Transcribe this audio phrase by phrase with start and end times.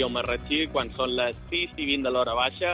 [0.00, 2.70] Ràdio Marratxí quan són les 6 i 20 de l'hora baixa,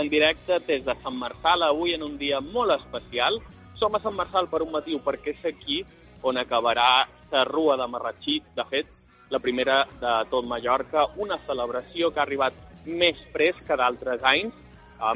[0.00, 3.36] en directe des de Sant Marçal, avui en un dia molt especial.
[3.76, 5.82] Som a Sant Marçal per un motiu, perquè és aquí
[6.22, 8.86] on acabarà la Rua de Marratxí, de fet,
[9.28, 12.56] la primera de tot Mallorca, una celebració que ha arribat
[12.86, 14.54] més que d'altres anys,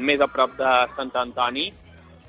[0.01, 1.71] més a prop de Sant Antoni,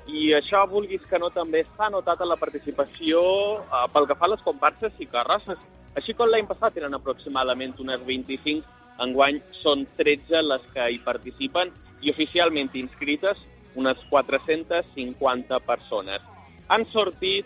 [0.07, 3.21] i això, vulguis que no, també s'ha notat en la participació
[3.59, 5.59] eh, pel que fa a les comparses i carrosses.
[5.93, 8.63] Així com l'any passat eren aproximadament unes 25,
[9.03, 13.39] enguany són 13 les que hi participen i oficialment inscrites
[13.77, 16.21] unes 450 persones.
[16.69, 17.45] Han sortit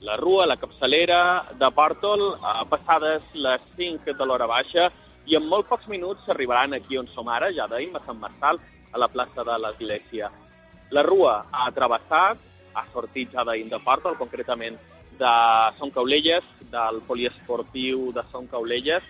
[0.00, 1.20] la rua, la capçalera
[1.58, 4.88] de Pòrtol, a passades les 5 de l'hora baixa,
[5.26, 8.60] i en molt pocs minuts s'arribaran aquí on som ara, ja dèiem, a Sant Marçal,
[8.92, 10.30] a la plaça de l'Església.
[10.94, 12.38] La rua ha travessat,
[12.72, 14.78] ha sortit ja d'ahir de Pòrtol, concretament
[15.18, 15.34] de
[15.78, 19.02] Son Caulelles, del poliesportiu de Son Caulelles,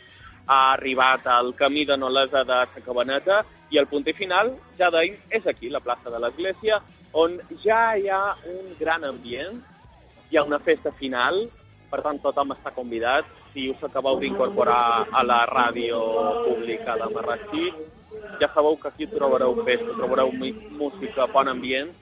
[0.49, 5.19] ha arribat al camí de Nolesa de Sa Cabaneta i el punter final, ja d'ahir,
[5.31, 6.81] és aquí, la plaça de l'Església,
[7.13, 9.61] on ja hi ha un gran ambient,
[10.31, 11.45] hi ha una festa final,
[11.91, 13.29] per tant tothom està convidat.
[13.53, 16.01] Si us acabeu d'incorporar a la ràdio
[16.47, 17.71] pública de Marratxí,
[18.41, 21.93] ja sabeu que aquí trobareu festa, trobareu música, bon ambient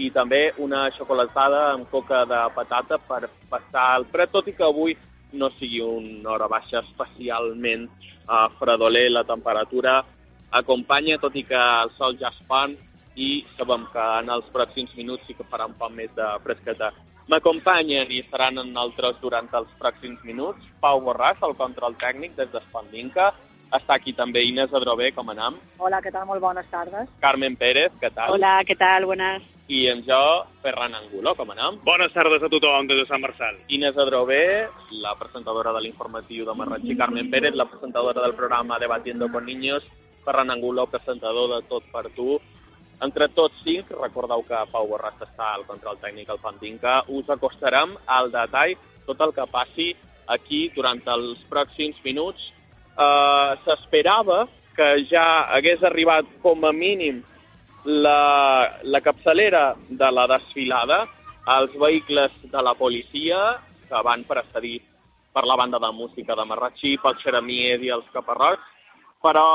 [0.00, 4.64] i també una xocolatada amb coca de patata per passar el fred, tot i que
[4.64, 4.96] avui
[5.32, 7.88] no sigui una hora baixa especialment
[8.28, 10.00] uh, fredoler, la temperatura.
[10.50, 12.74] Acompanya, tot i que el sol ja es fan
[13.16, 16.90] i sabem que en els pròxims minuts sí que farà un poc més de fresqueta.
[17.30, 20.64] M'acompanyen i seran en altres durant els pròxims minuts.
[20.82, 23.30] Pau Borràs, el control tècnic des d'Espandinca,
[23.76, 25.56] està aquí també Inés Adrobé, com anam?
[25.78, 26.26] Hola, què tal?
[26.28, 27.08] Molt bones tardes.
[27.22, 28.34] Carmen Pérez, què tal?
[28.34, 29.06] Hola, què tal?
[29.06, 29.46] Buenas.
[29.70, 30.20] I en jo,
[30.64, 31.78] Ferran Angulo, com anam?
[31.86, 33.58] Bones tardes a tothom des de Sant Marçal.
[33.70, 34.66] Inés Adrobé,
[35.02, 39.86] la presentadora de l'informatiu de Marratxí, Carmen Pérez, la presentadora del programa Debatiendo con Niños,
[40.24, 42.40] Ferran Angulo, presentador de Tot per Tu.
[43.00, 47.94] Entre tots cinc, recordeu que Pau Borràs està al control tècnic al Pandinca, us acostarem
[48.04, 48.74] al detall
[49.06, 49.86] tot el que passi
[50.28, 52.50] aquí durant els pròxims minuts.
[52.98, 54.46] Uh, S'esperava
[54.76, 57.22] que ja hagués arribat com a mínim
[57.84, 61.04] la, la capçalera de la desfilada,
[61.56, 63.38] els vehicles de la policia
[63.88, 64.80] que van precedir
[65.34, 68.62] per la banda de música de Marratxí, pel Xeramier i els Caparrots,
[69.22, 69.46] però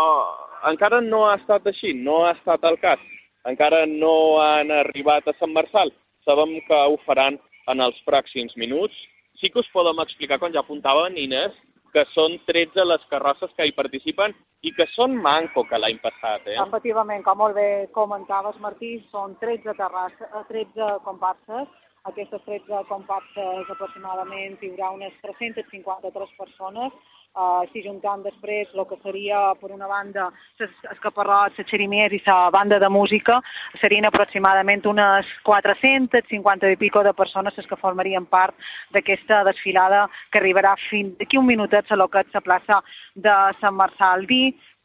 [0.69, 3.01] encara no ha estat així, no ha estat el cas.
[3.45, 5.91] Encara no han arribat a Sant Marçal.
[6.25, 7.37] Sabem que ho faran
[7.69, 8.95] en els pròxims minuts.
[9.39, 11.53] Sí que us podem explicar, com ja apuntaven, Inés,
[11.95, 14.35] que són 13 les carrosses que hi participen
[14.67, 16.43] i que són manco que l'any passat.
[16.51, 16.59] Eh?
[16.65, 21.71] Efectivament, com molt bé comentaves, Martí, són 13, terrasses, 13 comparses.
[22.05, 26.99] Aquestes 13 comparses aproximadament hi haurà unes 353 persones
[27.35, 30.29] Uh, si juntant després el que seria, per una banda,
[30.63, 33.41] els caparrots, les xerimiers i la banda de música,
[33.81, 38.55] serien aproximadament unes 450 i pico de persones les que formarien part
[38.95, 42.79] d'aquesta desfilada que arribarà fins d'aquí un minutet a lo que és la plaça
[43.15, 44.23] de Sant Marçal.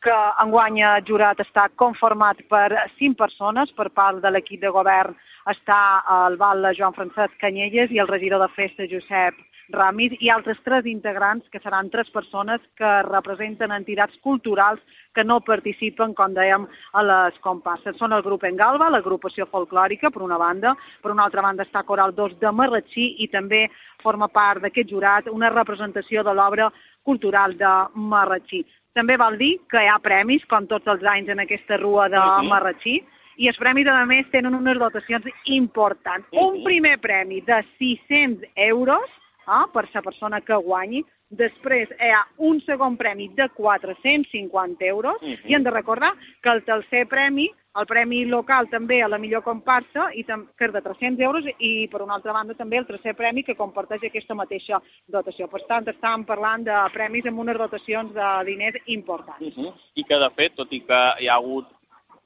[0.00, 5.14] Que enguany el jurat està conformat per cinc persones per part de l'equip de govern
[5.46, 5.78] està
[6.24, 9.38] el Val Joan Francesc Canyelles i el regidor de festa Josep
[9.72, 14.80] Ramis i altres tres integrants, que seran tres persones que representen entitats culturals
[15.14, 17.96] que no participen, com dèiem, a les comparses.
[17.98, 22.14] Són el grup Engalba, l'agrupació folclòrica, per una banda, per una altra banda està Coral
[22.16, 23.66] 2 de Marratxí i també
[24.02, 26.70] forma part d'aquest jurat una representació de l'obra
[27.04, 28.64] cultural de Marratxí.
[28.94, 32.20] També val dir que hi ha premis, com tots els anys en aquesta rua de
[32.48, 32.98] Marratxí,
[33.40, 36.26] i els premis, a més, tenen unes dotacions importants.
[36.36, 41.04] Un primer premi de 600 euros eh, per la persona que guanyi.
[41.30, 45.50] Després hi ha un segon premi de 450 euros uh -huh.
[45.50, 46.12] i hem de recordar
[46.42, 50.72] que el tercer premi, el premi local també a la millor comparsa, i que és
[50.72, 54.34] de 300 euros i per una altra banda també el tercer premi que comparteix aquesta
[54.34, 55.46] mateixa dotació.
[55.46, 59.56] Per tant, estàvem parlant de premis amb unes dotacions de diners importants.
[59.56, 59.74] Uh -huh.
[59.94, 61.66] I que de fet, tot i que hi ha hagut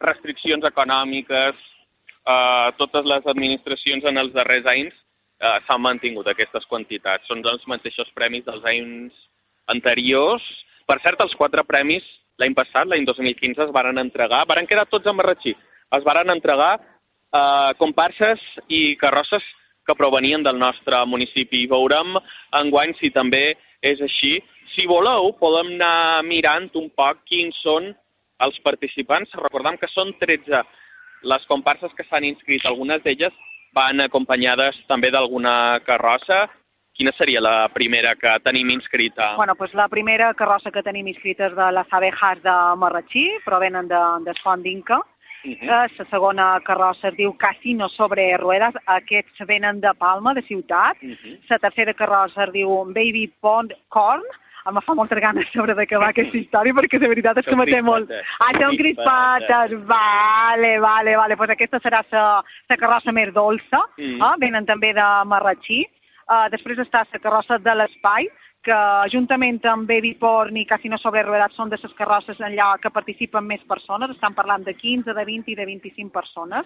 [0.01, 1.55] restriccions econòmiques,
[2.27, 4.95] eh, totes les administracions en els darrers anys
[5.41, 7.27] eh, s'han mantingut aquestes quantitats.
[7.29, 9.15] Són els mateixos premis dels anys
[9.73, 10.45] anteriors.
[10.87, 12.05] Per cert, els quatre premis
[12.41, 15.55] l'any passat, l'any 2015, es varen entregar, varen quedar tots a Marratxí,
[15.95, 19.45] es varen entregar eh, comparses i carrosses
[19.87, 21.67] que provenien del nostre municipi.
[21.71, 22.17] Veurem
[22.61, 23.53] enguany si també
[23.85, 24.39] és així.
[24.75, 27.93] Si voleu, podem anar mirant un poc quins són
[28.45, 29.35] els participants.
[29.39, 30.65] Recordem que són 13
[31.25, 32.65] les comparses que s'han inscrit.
[32.67, 33.37] Algunes d'elles
[33.75, 36.47] van acompanyades també d'alguna carrossa.
[36.95, 39.33] Quina seria la primera que tenim inscrita?
[39.37, 43.91] Bueno, pues la primera carrossa que tenim inscrita és de les abejas de Marratxí, provenen
[43.91, 45.01] de, de Font d'Inca.
[45.45, 45.67] Uh -huh.
[45.67, 50.97] La segona carrossa es diu Casino sobre ruedas, aquests venen de Palma, de ciutat.
[51.03, 51.39] Uh -huh.
[51.51, 54.23] La tercera carrossa es diu Baby Pond Corn,
[54.71, 57.83] em fa moltes ganes sobre d'acabar aquesta història perquè de veritat és que me té
[57.85, 58.09] molt...
[58.41, 61.37] Ah, són crispetes, vale, vale, vale.
[61.37, 64.23] Pues aquesta serà la carrossa més dolça, Mm.
[64.23, 64.33] eh?
[64.41, 65.85] venen també de Marratxí.
[66.25, 68.31] Uh, després està la carrossa de l'Espai,
[68.65, 68.77] que
[69.13, 73.45] juntament amb Baby Porn i Casino sobre Ruedas són de les carrosses allà que participen
[73.45, 76.65] més persones, estan parlant de 15, de 20 i de 25 persones.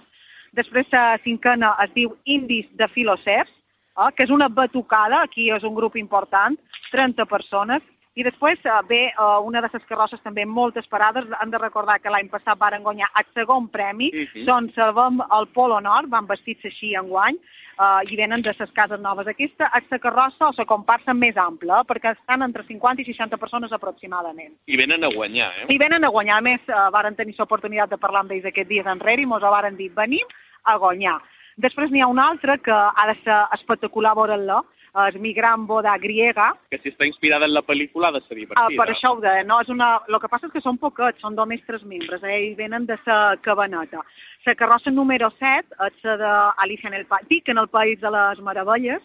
[0.55, 5.65] Després la cinquena es diu Indis de Filocers, eh, que és una batucada, aquí és
[5.65, 6.56] un grup important,
[6.90, 7.82] 30 persones,
[8.19, 12.00] i després eh, ve eh, una de les carrosses també molt esperades, han de recordar
[12.02, 14.44] que l'any passat varen guanyar el segon premi, Mhm.
[14.44, 17.37] són Salvem el Polo Nord, van vestits així enguany,
[17.79, 19.29] eh, i venen de les cases noves.
[19.29, 23.70] Aquesta la carrossa o la comparsa més ampla, perquè estan entre 50 i 60 persones
[23.73, 24.55] aproximadament.
[24.67, 25.67] I venen a guanyar, eh?
[25.69, 26.38] I venen a guanyar.
[26.38, 29.43] A més, eh, varen tenir l'oportunitat de parlar amb ells aquests dies enrere i mos
[29.43, 30.26] ho varen dir, venim
[30.64, 31.20] a guanyar.
[31.56, 34.62] Després n'hi ha un altre que ha de ser espectacular veure'l-la,
[35.08, 38.40] és Migrant Boda Griega, Que si està inspirada en la pel·lícula ha de ser Ah,
[38.40, 38.76] divertida.
[38.85, 39.61] per això ho deia, no?
[39.61, 40.00] És una...
[40.08, 42.50] El que passa és que són poquets, són només tres membres, eh?
[42.50, 44.02] i venen de la cabaneta.
[44.46, 48.11] La carrossa número 7 és la d'Alicia en el País, Dic, en el País de
[48.11, 49.02] les Meravelles,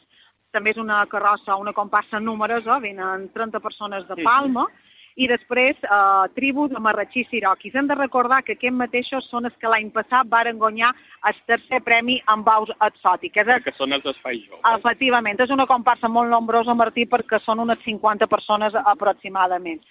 [0.53, 4.21] també és una carrossa, una comparsa numerosa, venen 30 persones de.
[4.23, 4.67] Palma,
[5.15, 7.75] i després eh, tribu de Marratxí Siroquis.
[7.75, 10.93] Hem de recordar que aquests mateixos són els que l'any passat varen guanyar
[11.29, 13.47] el tercer premi amb baus exòtiques.
[13.57, 14.63] És Que són els espais joves.
[14.79, 19.83] Efectivament, és una comparsa molt nombrosa, Martí, perquè són unes 50 persones aproximadament.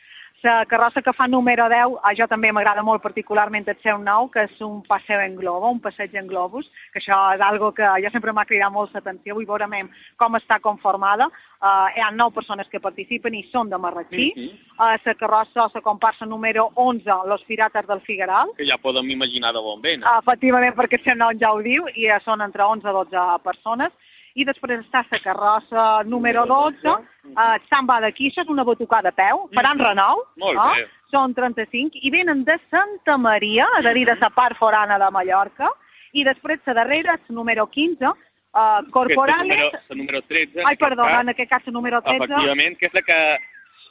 [0.42, 4.26] La carrossa que fa número 10, a jo també m'agrada molt particularment el seu nou,
[4.32, 7.86] que és un passeu en globo, un passeig en globus, que això és algo que
[8.02, 9.68] jo sempre m'ha cridat molt l'atenció, vull veure
[10.18, 11.30] com està conformada.
[11.62, 14.32] Uh, hi ha nou persones que participen i són de Marratxí.
[14.34, 14.50] Mhm.
[14.82, 19.52] uh, la carrossa, la comparsa número 11, Los Pirates del Figueral, Que ja podem imaginar
[19.52, 20.08] de on venen.
[20.18, 23.38] Efectivament, perquè el seu nom ja ho diu, i ja són entre 11 i 12
[23.44, 23.92] persones.
[24.34, 29.16] I després està la carrossa número 12, eh, Samba de Quissa, és una batucada a
[29.16, 30.86] peu, faran renou, Molt bé.
[31.12, 35.10] són 35, i venen de Santa Maria, és a dir, de la part forana de
[35.10, 35.68] Mallorca,
[36.12, 38.14] i després la darrera, la número 15, uh,
[38.52, 39.48] Que és la Corporales...
[39.48, 40.60] número, número 13.
[40.60, 41.20] en Ai, cas.
[41.20, 42.24] en aquest cas la número 13.
[42.24, 43.18] Efectivament, que és la que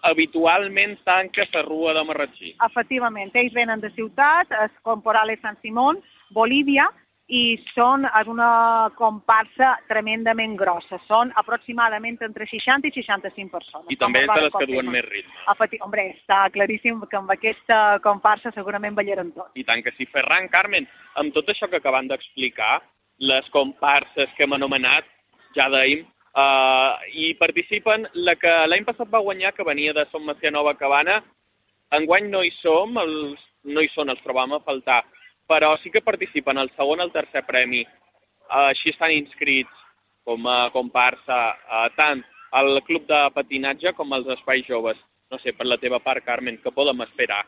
[0.04, 2.56] habitualment tanca la rua de Marratxí.
[2.66, 6.02] Efectivament, ells venen de ciutat, es Comporales San Simón,
[6.32, 6.90] Bolívia,
[7.32, 11.00] i són, és una comparsa tremendament grossa.
[11.08, 13.88] Són aproximadament entre 60 i 65 persones.
[13.94, 15.36] I també és de les que duen més ritme.
[15.54, 19.54] Efecti Hombre, està claríssim que amb aquesta comparsa segurament ballaran tots.
[19.56, 20.10] I tant que sí.
[20.12, 20.90] Ferran, Carmen,
[21.22, 22.82] amb tot això que acaben d'explicar,
[23.24, 25.08] les comparses que hem anomenat,
[25.56, 26.04] ja dèiem,
[26.36, 30.76] uh, i participen la que l'any passat va guanyar, que venia de Som Macià Nova
[30.76, 31.22] Cabana,
[31.96, 33.40] enguany no hi som, els,
[33.72, 35.04] no hi són, els trobam a faltar,
[35.48, 37.86] però sí que participen el segon el tercer premi.
[38.52, 39.82] Així estan inscrits
[40.28, 42.22] com a comparsa uh, tant
[42.52, 45.00] al Club de Patinatge com als Espais Joves.
[45.32, 47.46] No sé, per la teva part, Carmen, què podem esperar?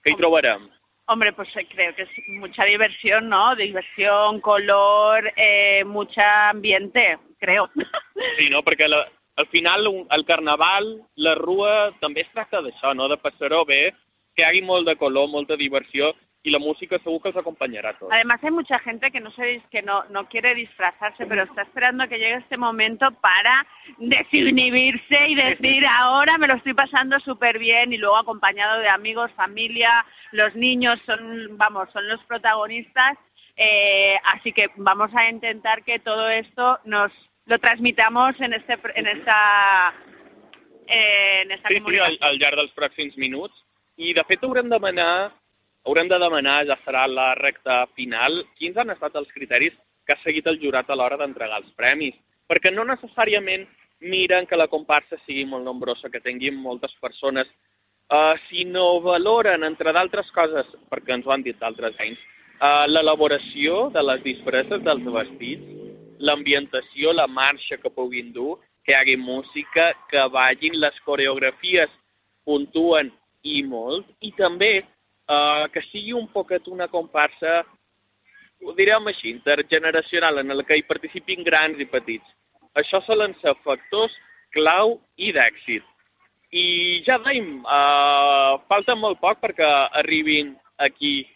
[0.00, 0.70] Què hi trobarem?
[1.10, 3.54] Hombre, pues eh, creo que es mucha diversión, ¿no?
[3.56, 7.68] Diversión, color, eh, mucha ambiente, creo.
[8.36, 8.60] Sí, no?
[8.60, 8.98] Perquè la,
[9.40, 13.06] al final el carnaval, la rua, també es tracta d'això, no?
[13.08, 13.94] De passar-ho bé,
[14.36, 17.90] que hi hagi molt de color, molta diversió, i la música segur que els acompanyarà
[17.92, 18.12] a tots.
[18.12, 22.08] Además hay mucha gente que no se que no, no quiere disfrazarse, pero está esperando
[22.08, 23.66] que llegue este momento para
[23.98, 29.30] desinhibirse y decir ahora me lo estoy pasando súper bien y luego acompañado de amigos,
[29.32, 33.18] familia, los niños son, vamos, son los protagonistas.
[33.56, 37.12] Eh, así que vamos a intentar que todo esto nos
[37.44, 39.92] lo transmitamos en este en esta
[40.86, 43.66] eh, en esta Sí, sí, al, al llarg dels pròxims minuts.
[44.00, 45.32] I, de fet, haurem de demanar,
[45.86, 50.22] haurem de demanar, ja serà la recta final, quins han estat els criteris que ha
[50.24, 52.16] seguit el jurat a l'hora d'entregar els premis.
[52.50, 53.66] Perquè no necessàriament
[54.00, 57.48] miren que la comparsa sigui molt nombrosa, que tinguin moltes persones,
[58.10, 62.20] uh, sinó valoren, entre d'altres coses, perquè ens ho han dit d'altres anys,
[62.60, 65.68] uh, l'elaboració de les disfresses dels vestits,
[66.20, 71.92] l'ambientació, la marxa que puguin dur, que hi hagi música, que vagin, les coreografies
[72.44, 73.12] puntuen
[73.44, 74.80] i molt, i també
[75.30, 77.60] eh, que sigui un poquet una comparsa,
[78.66, 82.26] ho direm així, intergeneracional, en la que hi participin grans i petits.
[82.80, 84.12] Això solen ser factors
[84.54, 85.86] clau i d'èxit.
[86.50, 86.66] I
[87.06, 89.70] ja dèiem, eh, falta molt poc perquè
[90.02, 91.26] arribin aquí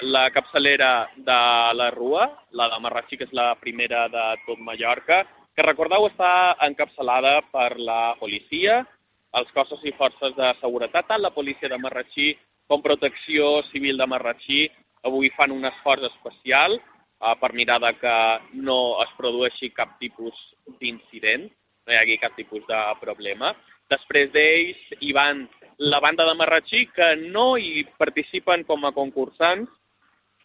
[0.00, 1.40] la capçalera de
[1.76, 6.56] la Rua, la de Marratxí, que és la primera de tot Mallorca, que recordeu està
[6.64, 8.86] encapçalada per la policia,
[9.34, 12.32] els cossos i forces de seguretat, tant la policia de Marratxí
[12.70, 14.68] com Protecció Civil de Marratxí,
[15.02, 18.16] avui fan un esforç especial eh, per mirar de que
[18.62, 20.38] no es produeixi cap tipus
[20.78, 23.50] d'incident, no hi hagi cap tipus de problema.
[23.90, 25.48] Després d'ells hi van
[25.82, 29.66] la banda de Marratxí, que no hi participen com a concursants,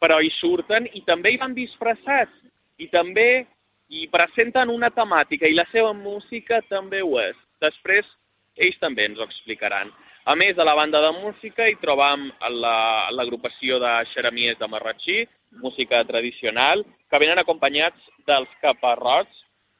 [0.01, 2.33] però hi surten i també hi van disfressats
[2.81, 3.45] i també
[3.93, 7.37] hi presenten una temàtica i la seva música també ho és.
[7.61, 8.09] Després
[8.57, 9.93] ells també ens ho explicaran.
[10.25, 15.17] A més de la banda de música hi trobam la- l'agrupació de xeramies de Marratxí,
[15.61, 19.29] música tradicional, que venen acompanyats dels caparrots.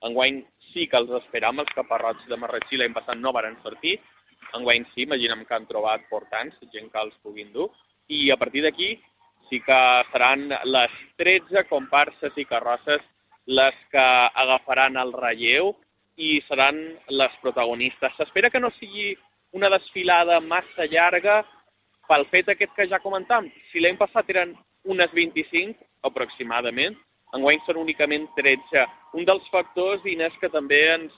[0.03, 3.99] Enguany sí que els esperam, els caparrots de Marratxí l'any passat no varen sortir.
[4.53, 7.71] Enguany sí, imaginem que han trobat portants, gent que els puguin dur.
[8.07, 9.01] I a partir d'aquí
[9.49, 13.01] sí que seran les 13 comparses i carrosses
[13.47, 14.07] les que
[14.43, 15.75] agafaran el relleu
[16.17, 18.13] i seran les protagonistes.
[18.15, 19.17] S'espera que no sigui
[19.55, 21.39] una desfilada massa llarga
[22.09, 23.49] pel fet aquest que ja comentàvem.
[23.71, 24.53] Si l'any passat eren
[24.91, 26.97] unes 25, aproximadament,
[27.33, 28.85] enguany són únicament 13.
[29.17, 31.13] Un dels factors, Inés, que també ens,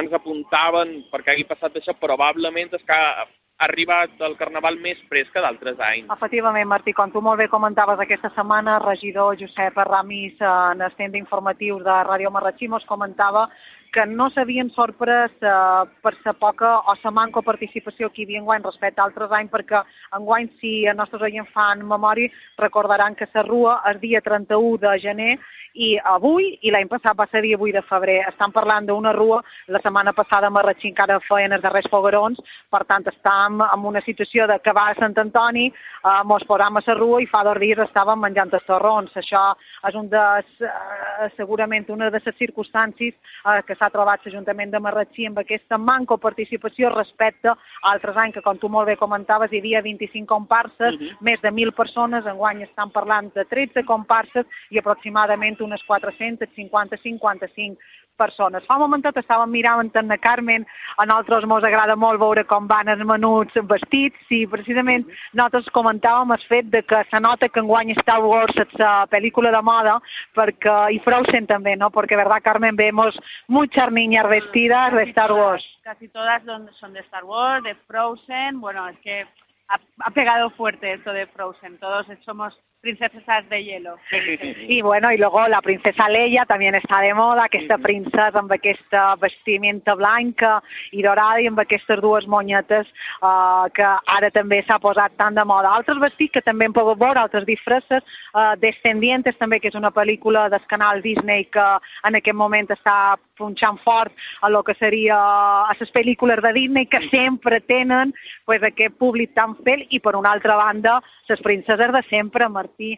[0.00, 3.26] ens apuntaven perquè hagi passat això, probablement és que ha
[3.66, 6.10] arribat el Carnaval més fresc que d'altres anys.
[6.10, 11.18] Efectivament, Martí, com tu molt bé comentaves aquesta setmana, regidor Josep Ramis, en el stand
[11.20, 13.46] informatiu de Ràdio Marratxí, comentava
[13.94, 18.42] que no s'havien sorprès eh, per sa poca o sa manca participació que hi havia
[18.42, 19.82] enguany respecte a altres anys, perquè
[20.18, 24.98] enguany, si els nostres oients fan memòria, recordaran que la Rua el dia 31 de
[25.02, 25.34] gener
[25.74, 28.20] i avui, i l'any passat va ser dia 8 de febrer.
[28.28, 29.40] Estan parlant d'una rua,
[29.74, 32.38] la setmana passada a Marratxí encara feien els darrers foguerons,
[32.70, 36.78] per tant estàvem en una situació de que va a Sant Antoni, eh, mos posàvem
[36.78, 39.10] a la rua i fa dos dies estàvem menjant els torrons.
[39.18, 39.44] Això
[39.88, 44.80] és un des, eh, segurament una de les circumstàncies eh, que s'ha trobat l'Ajuntament de
[44.80, 47.56] Marratxí amb aquesta manca de participació respecte a
[47.92, 51.16] altres anys, que com tu molt bé comentaves, hi havia 25 comparses, Mhm.
[51.20, 57.76] més de 1.000 persones, enguany estan parlant de 13 comparses i aproximadament unes 450-55
[58.16, 58.62] persones.
[58.68, 60.64] Fa un momentet estàvem mirant en la Carmen,
[60.96, 66.30] a nosaltres mos agrada molt veure com van els menuts vestits i precisament nosaltres comentàvem
[66.30, 69.98] el fet de que se nota que enguany Star Wars és la pel·lícula de moda
[70.38, 71.90] perquè, i Frozen també, ¿no?
[71.90, 72.76] Porque, ¿verdad, Carmen?
[72.76, 75.64] Vemos muchas niñas vestidas de Star Wars.
[75.82, 76.42] Casi todas
[76.80, 78.60] son de Star Wars, de Frozen.
[78.60, 79.26] Bueno, es que
[79.68, 81.78] ha, ha pegado fuerte esto de Frozen.
[81.78, 82.54] Todos somos
[82.84, 83.96] princesas de hielo.
[84.68, 89.14] Y bueno, y luego la princesa Leia también està de moda, aquesta princesa amb aquesta
[89.20, 90.58] vestimenta blanca
[90.92, 92.88] i dorada i amb aquestes dues monyetes
[93.20, 95.72] uh, que ara també s'ha posat tan de moda.
[95.72, 98.04] Altres vestits que també hem pogut veure, altres disfresses,
[98.34, 101.68] uh, Descendientes també, que és una pel·lícula del canal Disney que
[102.08, 104.12] en aquest moment està punxant fort
[104.42, 108.14] a lo que seria a les pel·lícules de Disney que sempre tenen
[108.44, 112.90] pues, aquest públic tan fel i per una altra banda les princeses de sempre, Martí,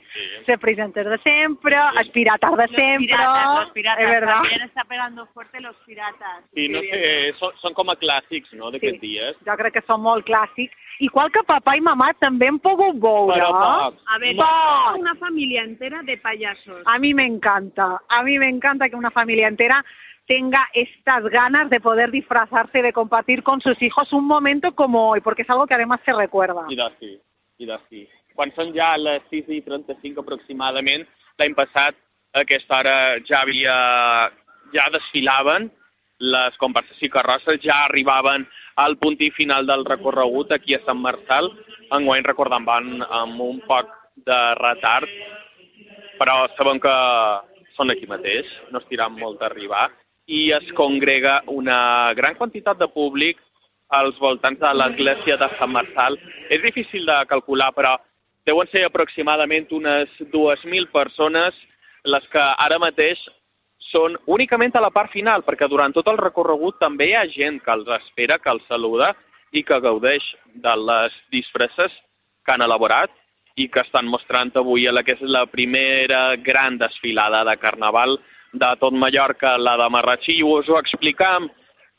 [0.49, 4.03] les princesses de sempre, els pirates de Los sempre, piratas, los piratas.
[4.03, 4.35] es verdad.
[4.43, 6.43] También está pegando fuerte los piratas.
[6.53, 9.07] Sí, no Sí, sé, són, són com a clàssics, no?, d'aquests Sí.
[9.07, 9.37] dies.
[9.47, 10.75] Jo crec que són molt clàssics.
[10.99, 13.37] Igual que papà i mamà també hem pogut veure.
[13.39, 14.03] Però pocs.
[14.11, 14.97] A ver, Poc.
[14.99, 16.83] una familia entera de payasos.
[16.85, 19.85] A mí me encanta, a mí me encanta que una familia entera
[20.27, 25.21] tenga estas ganas de poder disfrazarse, de compartir con sus hijos un momento como hoy,
[25.21, 26.67] porque es algo que además se recuerda.
[26.69, 27.21] I de sí,
[27.59, 28.09] i sí.
[28.37, 31.07] Quan són ja les 6 i 35 aproximadament,
[31.41, 31.97] l'any passat
[32.37, 33.77] a aquesta hora ja havia,
[34.75, 35.71] ja desfilaven
[36.21, 38.45] les comparses i carrosses, ja arribaven
[38.77, 41.49] al punt i final del recorregut aquí a Sant Marçal.
[41.97, 43.89] Enguany, recordem, van amb un poc
[44.29, 45.09] de retard,
[46.21, 46.97] però sabem que
[47.77, 49.89] són aquí mateix, no estiran molt d'arribar,
[50.27, 53.39] i es congrega una gran quantitat de públic
[53.89, 56.19] als voltants de l'església de Sant Marçal.
[56.51, 57.95] És difícil de calcular, però
[58.47, 61.55] deuen ser aproximadament unes 2.000 persones
[62.07, 63.19] les que ara mateix
[63.93, 67.61] són únicament a la part final, perquè durant tot el recorregut també hi ha gent
[67.63, 69.13] que els espera, que els saluda
[69.55, 71.95] i que gaudeix de les disfresses
[72.45, 73.11] que han elaborat
[73.57, 78.19] i que estan mostrant avui a la que és la primera gran desfilada de Carnaval
[78.59, 81.49] de tot Mallorca, la de Marratxí, i us ho explicam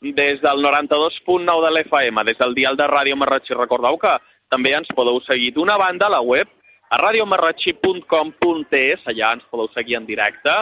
[0.00, 3.54] des del 92.9 de l'FM, des del dial de Ràdio Marratxí.
[3.54, 4.14] Recordeu que
[4.50, 6.48] també ens podeu seguir d'una banda a la web,
[6.90, 10.54] a radiomarratxí.com.es, allà ens podeu seguir en directe.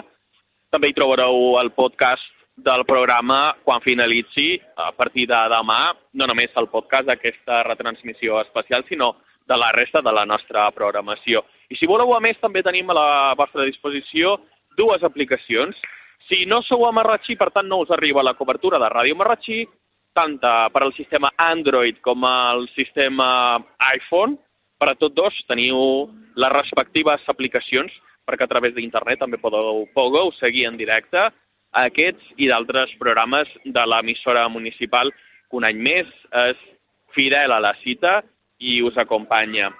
[0.72, 2.24] També hi trobareu el podcast
[2.56, 8.84] del programa quan finalitzi, a partir de demà, no només el podcast d'aquesta retransmissió especial,
[8.88, 11.44] sinó de la resta de la nostra programació.
[11.70, 14.40] I si voleu, a més, també tenim a la vostra disposició
[14.76, 15.76] dues aplicacions.
[16.28, 19.64] Si no sou a Marratxí, per tant, no us arriba la cobertura de Ràdio Marratxí,
[20.16, 23.28] tant eh, per al sistema Android com al sistema
[23.92, 24.36] iPhone.
[24.76, 25.78] Per a tots dos teniu
[26.36, 27.92] les respectives aplicacions
[28.26, 31.28] perquè a través d'internet també podeu, podeu seguir en directe
[31.76, 36.10] aquests i d'altres programes de l'emissora municipal que un any més
[36.48, 36.62] és
[37.14, 38.18] fidel a la cita
[38.58, 39.70] i us acompanya.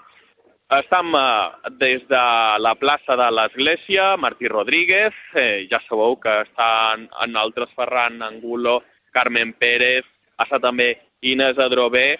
[0.67, 2.23] Estem eh, des de
[2.59, 8.81] la plaça de l'Església, Martí Rodríguez, eh, ja sabeu que estan en altres Ferran Angulo,
[9.15, 10.03] Carmen Pérez,
[10.35, 10.89] està també
[11.23, 12.17] Inés Adrobé,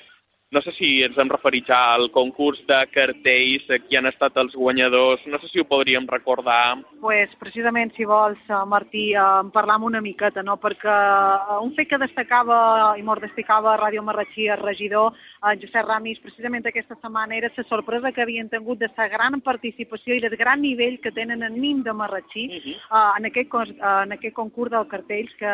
[0.49, 4.53] no sé si ens hem referit ja al concurs de cartells, qui han estat els
[4.55, 6.77] guanyadors, no sé si ho podríem recordar.
[7.01, 10.57] pues, precisament, si vols, eh, Martí, eh, en parlam una miqueta, no?
[10.57, 15.13] perquè eh, un fet que destacava i molt destacava Ràdio Marratxí, el regidor
[15.43, 19.41] en Josep Ramis, precisament aquesta setmana era la sorpresa que havien tingut de la gran
[19.41, 22.75] participació i del gran nivell que tenen en NIM de Marratxí uh -huh.
[22.91, 25.53] uh, en, aquest, en aquest concurs dels cartells que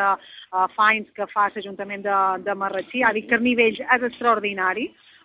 [0.75, 3.03] fa anys que fa l'Ajuntament de, de Marratxí.
[3.03, 4.82] Ha dit que el nivell és extraordinari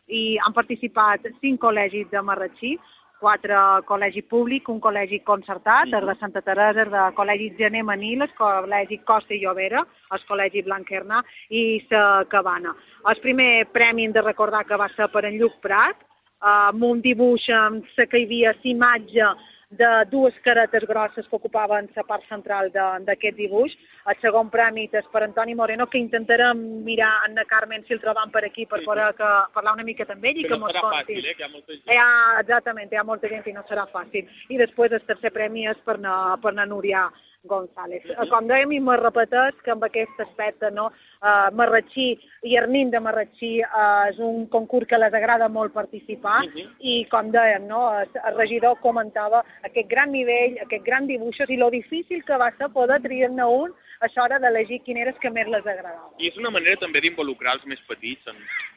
[0.08, 2.76] i han participat cinc col·legis de Marratxí,
[3.18, 8.22] quatre col·legi públic, un col·legi concertat, el de Santa Teresa, el de col·legi Gené Manil,
[8.22, 9.82] el col·legi Costa i Llobera,
[10.14, 12.74] el col·legi Blanquerna i la Cabana.
[13.10, 16.04] El primer premi hem de recordar que va ser per en Lluc Prat,
[16.40, 19.32] amb un dibuix amb la que hi havia imatge
[19.70, 23.74] de dues caretes grosses que ocupaven la part central d'aquest dibuix.
[24.08, 28.00] El segon premi és per Antoni Moreno, que intentarem mirar en la Carmen si el
[28.00, 30.70] trobam per aquí per poder que, parlar una mica amb ell i que, que no
[30.70, 31.34] serà fàcil, eh?
[31.36, 31.92] que hi ha molta gent.
[31.92, 32.08] Ha,
[32.40, 34.30] exactament, hi ha molta gent i no serà fàcil.
[34.48, 37.04] I després el tercer premi és per na, per na Núria
[37.44, 38.02] González.
[38.04, 38.28] -huh.
[38.28, 40.90] Com dèiem, i me repeteix que amb aquest aspecte, no?
[41.22, 46.44] Uh, Marratxí i Arnin de Marratxí uh, és un concurs que les agrada molt participar
[46.44, 46.68] uh -huh.
[46.80, 47.92] i, com dèiem, no?
[48.00, 52.68] el regidor comentava aquest gran nivell, aquest gran dibuixos i lo difícil que va ser
[52.72, 56.10] poder triar-ne un a l'hora d'elegir quin era el que més les agradava.
[56.18, 58.36] I és una manera també d'involucrar els més petits en,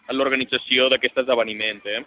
[0.10, 2.04] en l'organització d'aquest esdeveniment, eh?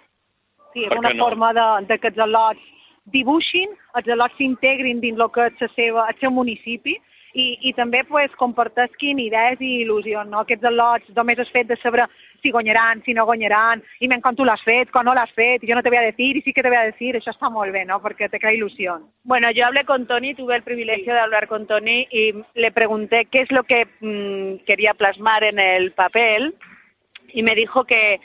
[0.72, 1.24] Sí, és una no?
[1.24, 2.73] forma de, de que els al·lots
[3.12, 6.97] dibuixin, els al·lots s'integrin dins el que és el seu, el seu municipi
[7.35, 10.31] i, i també pues, compartesquin idees i il·lusions.
[10.31, 10.45] No?
[10.45, 12.07] Aquests al·lots només és fet de saber
[12.45, 15.64] si guanyaran, si no guanyaran, i men com tu l'has fet, com no l'has fet,
[15.64, 17.33] i jo no te voy a decir, y sí que te voy a decir, això
[17.33, 18.01] està molt bé, ¿no?
[18.03, 19.09] Porque te crea ilusión.
[19.25, 21.12] Bueno, yo hablé con Tony, tuve el privilegio sí.
[21.12, 25.59] de hablar con Tony y le pregunté qué es lo que mmm, quería plasmar en
[25.59, 26.55] el papel
[27.33, 28.21] y me dijo que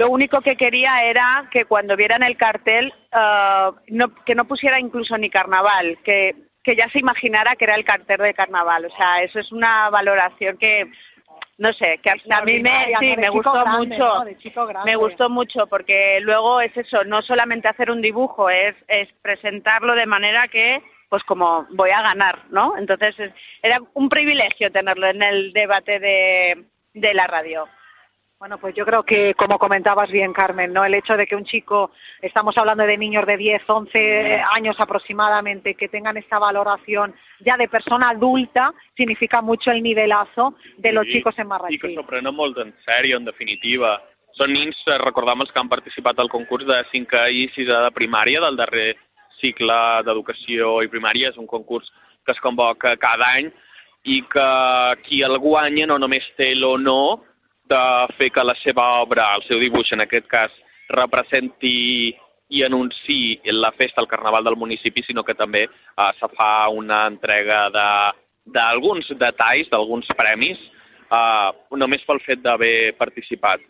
[0.00, 4.80] Lo único que quería era que cuando vieran el cartel, uh, no, que no pusiera
[4.80, 8.86] incluso ni carnaval, que, que ya se imaginara que era el cartel de carnaval.
[8.86, 10.90] O sea, eso es una valoración que
[11.58, 14.24] no sé, que a, mí me, sí, me gustó grande, mucho,
[14.72, 14.84] ¿no?
[14.86, 19.94] me gustó mucho porque luego es eso, no solamente hacer un dibujo, es, es presentarlo
[19.94, 22.78] de manera que, pues como voy a ganar, ¿no?
[22.78, 27.68] Entonces es, era un privilegio tenerlo en el debate de, de la radio.
[28.40, 30.82] Bueno, pues yo creo que, como comentabas bien, Carmen, ¿no?
[30.82, 31.90] El hecho de que un chico,
[32.22, 37.68] estamos hablando de niños de 10, 11 años aproximadamente, que tengan esta valoración ya de
[37.68, 41.76] persona adulta, significa mucho el nivelazo de los sí, chicos en Marratxí.
[41.76, 43.98] I que s'ho prenen molt en sèrio, en definitiva.
[44.40, 48.40] Són nins, recordem els que han participat al concurs de 5 i 6 de primària,
[48.40, 48.94] del darrer
[49.44, 49.76] cicle
[50.08, 51.28] d'educació i primària.
[51.28, 51.92] És un concurs
[52.24, 53.52] que es convoca cada any
[54.08, 54.52] i que
[55.04, 57.28] qui el guanya no només té l'honor
[57.70, 57.82] de
[58.18, 60.52] fer que la seva obra, el seu dibuix en aquest cas,
[60.90, 62.10] representi
[62.50, 67.04] i anunciï la festa, el carnaval del municipi, sinó que també eh, se fa una
[67.10, 70.58] entrega d'alguns de, detalls, d'alguns premis,
[71.10, 73.62] eh, només pel fet d'haver participat.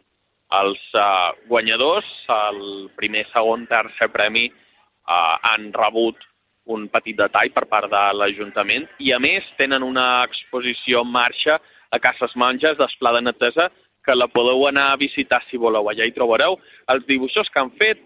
[0.61, 2.09] Els eh, guanyadors,
[2.49, 6.25] el primer, segon, tercer premi, eh, han rebut
[6.71, 11.59] un petit detall per part de l'Ajuntament i, a més, tenen una exposició en marxa
[11.91, 13.69] a Cases Monges d'Esplà de Netesa
[14.05, 15.91] que la podeu anar a visitar si voleu.
[15.91, 16.59] Allà hi trobareu
[16.95, 18.01] els dibuixos que han fet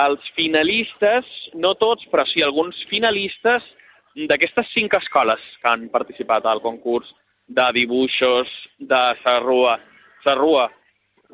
[0.00, 3.64] els finalistes, no tots, però sí alguns finalistes
[4.30, 7.08] d'aquestes cinc escoles que han participat al concurs
[7.48, 9.78] de dibuixos de Sarrua.
[10.24, 10.68] Sarrua,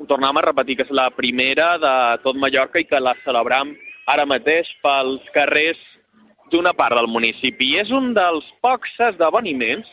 [0.09, 3.73] tornem a repetir, que és la primera de tot Mallorca i que la celebram
[4.07, 5.79] ara mateix pels carrers
[6.51, 7.73] d'una part del municipi.
[7.73, 9.89] I és un dels pocs esdeveniments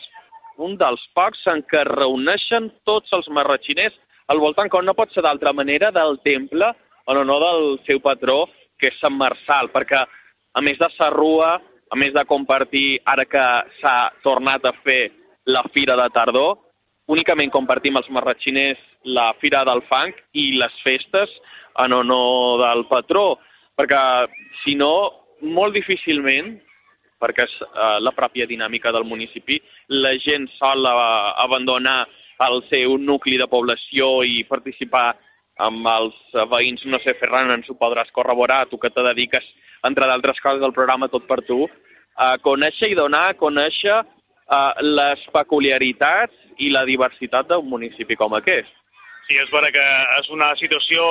[0.57, 3.95] un dels pocs en què es reuneixen tots els marratxiners
[4.31, 6.71] al voltant, com no pot ser d'altra manera, del temple
[7.07, 8.45] en honor del seu patró,
[8.79, 11.55] que és Sant Marçal, perquè a més de Sarrua,
[11.91, 13.45] a més de compartir, ara que
[13.79, 15.11] s'ha tornat a fer
[15.45, 16.57] la Fira de Tardor,
[17.13, 21.29] únicament compartim els marratxiners la Fira del Fang i les festes
[21.83, 23.35] en honor del patró,
[23.77, 24.01] perquè
[24.63, 25.11] si no,
[25.45, 26.55] molt difícilment
[27.25, 29.57] perquè és uh, la pròpia dinàmica del municipi.
[29.89, 32.03] La gent sol uh, abandonar
[32.45, 35.15] el seu nucli de població i participar
[35.65, 36.15] amb els
[36.51, 39.45] veïns, no sé, Ferran, ens ho podràs corroborar, tu que te dediques,
[39.87, 41.61] entre d'altres coses, al programa Tot per Tu,
[42.19, 48.35] a conèixer i donar a conèixer uh, les peculiaritats i la diversitat d'un municipi com
[48.35, 48.71] aquest.
[49.25, 49.83] Sí, és vera que
[50.19, 51.01] és una situació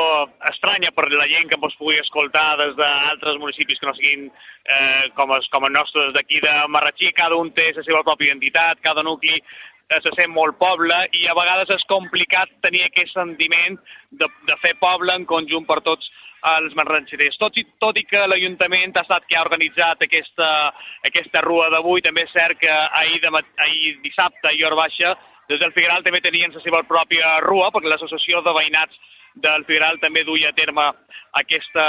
[0.46, 5.10] estranya per la gent que ens pugui escoltar des d'altres municipis que no siguin eh,
[5.18, 7.10] com, els, com els nostres d'aquí de Marratxí.
[7.16, 11.26] Cada un té la seva pròpia identitat, cada nucli eh, se sent molt poble i
[11.26, 13.80] a vegades és complicat tenir aquest sentiment
[14.22, 16.06] de, de fer poble en conjunt per tots
[16.54, 17.40] els marranxerers.
[17.40, 20.48] Tot i, tot i que l'Ajuntament ha estat que ha organitzat aquesta,
[21.08, 25.16] aquesta rua d'avui, també és cert que ahir, de, ahir dissabte i hora baixa
[25.48, 29.00] des del Figueral també tenien la seva pròpia rua, perquè l'associació de veïnats
[29.34, 30.84] del Figueral també duia a terme
[31.40, 31.84] aquesta,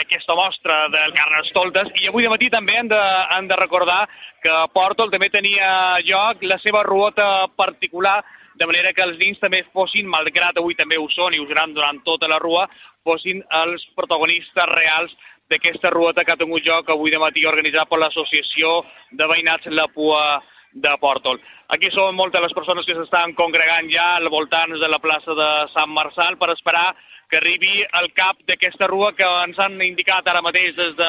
[0.00, 1.92] aquesta mostra del Carnestoltes.
[2.02, 3.00] I avui de matí també hem de,
[3.36, 4.04] hem de recordar
[4.42, 8.20] que Pòrtol també tenia lloc la seva ruota particular
[8.58, 11.72] de manera que els nins també fossin, malgrat avui també ho són i ho seran
[11.72, 12.66] durant tota la rua,
[13.04, 15.14] fossin els protagonistes reals
[15.50, 19.88] d'aquesta ruota que ha tingut lloc avui de matí organitzat per l'associació de veïnats La
[19.94, 21.40] Pua de Pòrtol.
[21.74, 25.50] Aquí són moltes les persones que s'estan congregant ja al voltant de la plaça de
[25.72, 26.90] Sant Marçal per esperar
[27.32, 31.08] que arribi el cap d'aquesta rua que ens han indicat ara mateix des de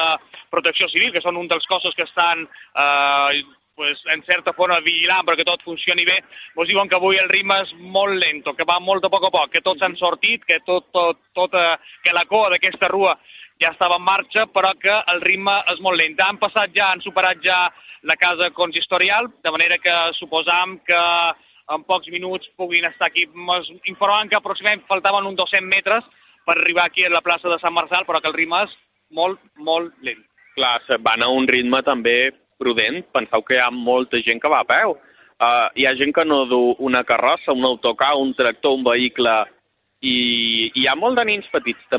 [0.50, 3.42] Protecció Civil, que són un dels cossos que estan eh,
[3.76, 6.16] pues, en certa forma vigilant perquè tot funcioni bé,
[6.56, 9.32] ens diuen que avui el ritme és molt lento, que va molt a poc a
[9.34, 13.18] poc, que tots han sortit, que, tot, tot, tot, eh, que la coa d'aquesta rua
[13.62, 16.18] ja estava en marxa, però que el ritme és molt lent.
[16.20, 17.68] Han passat ja, han superat ja
[18.04, 21.00] la casa consistorial, de manera que suposam que
[21.74, 23.24] en pocs minuts puguin estar aquí.
[23.24, 26.04] Ens informaven que aproximadament faltaven uns 200 metres
[26.44, 28.76] per arribar aquí a la plaça de Sant Marçal, però que el ritme és
[29.10, 30.20] molt, molt lent.
[30.54, 33.02] Clar, van a un ritme també prudent.
[33.14, 34.98] Penseu que hi ha molta gent que va a peu.
[35.34, 39.32] Uh, hi ha gent que no du una carrossa, un autocar, un tractor, un vehicle
[40.04, 41.16] i hi ha molt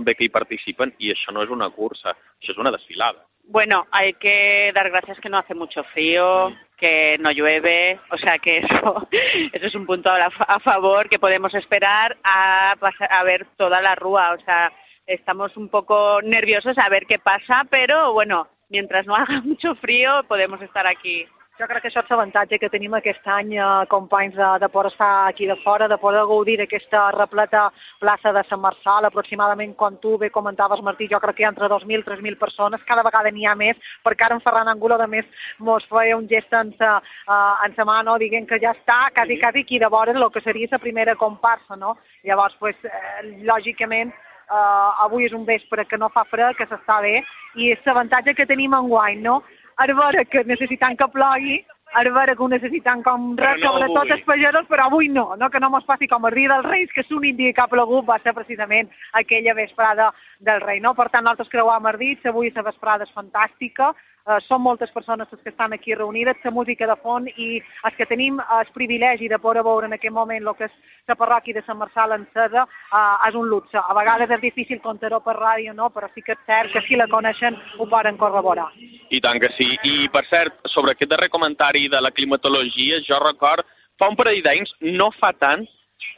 [0.05, 3.25] de que hi participen i no és una cursa, això és una desfilada.
[3.47, 8.37] Bueno, hay que dar gracias que no hace mucho frío, que no llueve, o sea
[8.39, 9.07] que eso,
[9.53, 13.81] eso es un punto a, a favor que podemos esperar a, pasar, a ver toda
[13.81, 14.71] la rúa, o sea,
[15.05, 20.23] estamos un poco nerviosos a ver qué pasa, pero bueno, mientras no haga mucho frío
[20.27, 21.25] podemos estar aquí
[21.59, 24.91] jo crec que això és l'avantatge que tenim aquest any, eh, companys, de, de poder
[24.91, 27.69] estar aquí de fora, de poder gaudir d'aquesta repleta
[28.01, 31.53] plaça de Sant Marçal, aproximadament, quan tu bé comentaves, Martí, jo crec que hi ha
[31.53, 34.99] entre 2.000 i 3.000 persones, cada vegada n'hi ha més, perquè ara en Ferran Angulo,
[34.99, 35.25] de més,
[35.59, 39.05] mos feia un gest en sa, uh, en sa mà, no?, dient que ja està
[39.15, 41.97] quasi, quasi aquí de vora el que seria la primera comparsa, no?
[42.23, 44.11] Llavors, pues, eh, lògicament,
[44.49, 47.21] uh, avui és un vespre que no fa fred, que s'està bé,
[47.55, 49.43] i és l'avantatge que tenim en guany, no?
[49.77, 51.59] Ara veure que necessitant que plogui,
[51.95, 55.49] ara veure que ho necessitem com res, no sobretot els pagesos, però avui no, no
[55.51, 58.07] que no mos passi com el dia dels Reis, que l'únic dia que ha plogut
[58.07, 60.81] va ser precisament aquella vesprada del rei.
[60.83, 60.93] No?
[60.97, 63.93] Per tant, nosaltres creuam el dit, avui la vesprada és fantàstica,
[64.25, 67.95] eh, són moltes persones les que estan aquí reunides, la música de font i els
[67.97, 70.75] que tenim el privilegi de poder veure en aquest moment el que és
[71.07, 73.77] la parròquia de Sant Marçal encesa eh, és un luxe.
[73.77, 75.89] A vegades és difícil contar-ho per ràdio, no?
[75.93, 78.71] però sí que és cert que si la coneixen ho poden corroborar.
[79.09, 79.69] I tant que sí.
[79.85, 83.65] I per cert, sobre aquest darrer comentari de la climatologia, jo record,
[83.99, 85.65] fa un parell d'anys, no fa tant,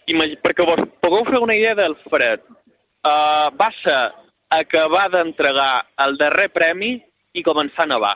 [0.08, 2.42] perquè vos pugueu fer una idea del fred,
[3.06, 3.98] uh, va ser
[4.50, 6.96] acabar d'entregar el darrer premi
[7.38, 8.16] i començar a nevar.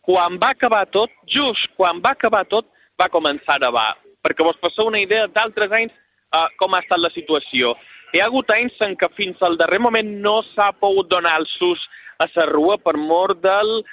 [0.00, 2.66] Quan va acabar tot, just quan va acabar tot,
[2.98, 3.90] va començar a nevar.
[4.24, 5.92] Perquè vos passeu una idea d'altres anys
[6.34, 7.74] uh, com ha estat la situació.
[8.12, 11.46] Hi ha hagut anys en què fins al darrer moment no s'ha pogut donar el
[11.52, 11.82] sus
[12.20, 13.84] a la rua per mort del,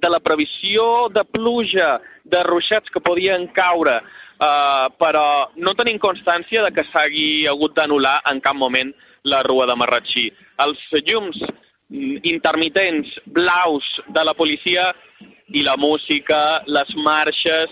[0.00, 6.62] de la previsió de pluja, de ruixats que podien caure, uh, però no tenim constància
[6.64, 10.30] de que s'hagi hagut d'anul·lar en cap moment la rua de Marratxí.
[10.64, 11.40] Els llums
[12.22, 14.90] intermitents blaus de la policia
[15.54, 17.70] i la música, les marxes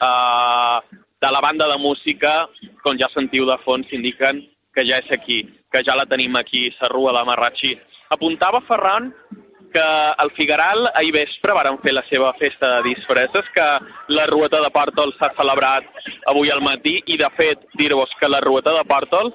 [0.00, 0.78] eh,
[1.20, 2.34] de la banda de música,
[2.82, 6.68] com ja sentiu de fons, indiquen que ja és aquí, que ja la tenim aquí,
[6.80, 7.72] la Rua de Marratxí.
[8.14, 9.12] Apuntava Ferran
[9.74, 13.66] que al Figueral ahir vespre varen fer la seva festa de disfresses, que
[14.14, 15.88] la Rueta de Pòrtol s'ha celebrat
[16.30, 19.32] avui al matí i, de fet, dir-vos que la Rueta de Pòrtol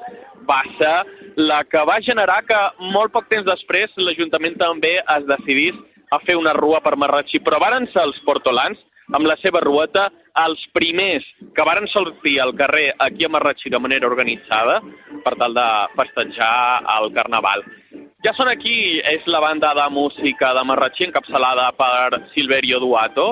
[0.47, 0.95] va ser
[1.39, 2.60] la que va generar que
[2.93, 5.78] molt poc temps després l'Ajuntament també es decidís
[6.12, 8.80] a fer una rua per Marratxí, però varen ser els portolans
[9.15, 10.10] amb la seva rueta
[10.43, 11.25] els primers
[11.56, 14.80] que varen sortir al carrer aquí a Marratxí de manera organitzada
[15.23, 17.63] per tal de festejar el Carnaval.
[18.25, 23.30] Ja són aquí, és la banda de música de Marratxí encapçalada per Silverio Duato,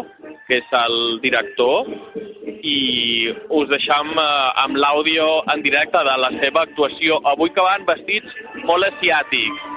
[0.48, 1.90] que és el director,
[2.64, 2.78] i
[3.60, 4.28] us deixam eh,
[4.64, 7.20] amb l'àudio en directe de la seva actuació.
[7.34, 9.74] Avui que van vestits molt asiàtics.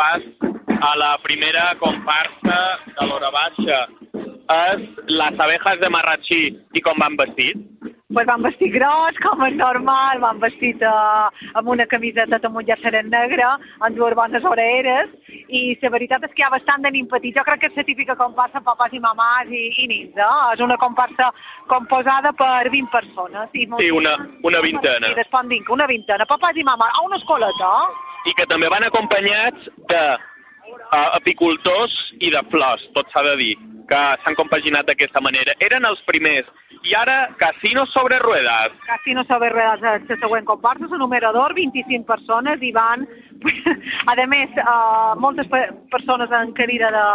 [0.00, 0.22] Pas
[0.80, 2.58] a la primera comparsa
[2.96, 3.80] de l'hora baixa.
[4.56, 4.86] És
[5.20, 6.42] les abejas de Marratxí.
[6.74, 7.60] I com van vestit?
[8.12, 12.66] pues van vestir gros, com és normal, van vestit uh, amb una camiseta amb un
[12.66, 13.46] llaceret negre,
[13.86, 15.12] amb dues bones oreres,
[15.46, 17.36] i la veritat és que hi ha bastant de nin petit.
[17.36, 20.30] Jo crec que és la típica comparsa papàs i mamàs i, i nins, eh?
[20.56, 21.30] És una comparsa
[21.70, 23.54] composada per 20 persones.
[23.54, 25.14] I Sí, una, una vintena.
[25.14, 28.09] En dic, una vintena, papàs i mamàs, a una escoleta, eh?
[28.28, 33.52] I que també van acompanyats de uh, apicultors i de flors, tot s'ha de dir,
[33.90, 35.56] que s'han compaginat d'aquesta manera.
[35.66, 36.48] Eren els primers.
[36.86, 38.76] I ara, Casino sobre ruedas.
[38.86, 43.06] Casino sobre ruedas, la següent comparsa, un numerador, 25 persones, i van,
[44.10, 47.06] a més, uh, moltes pe persones en cadira de,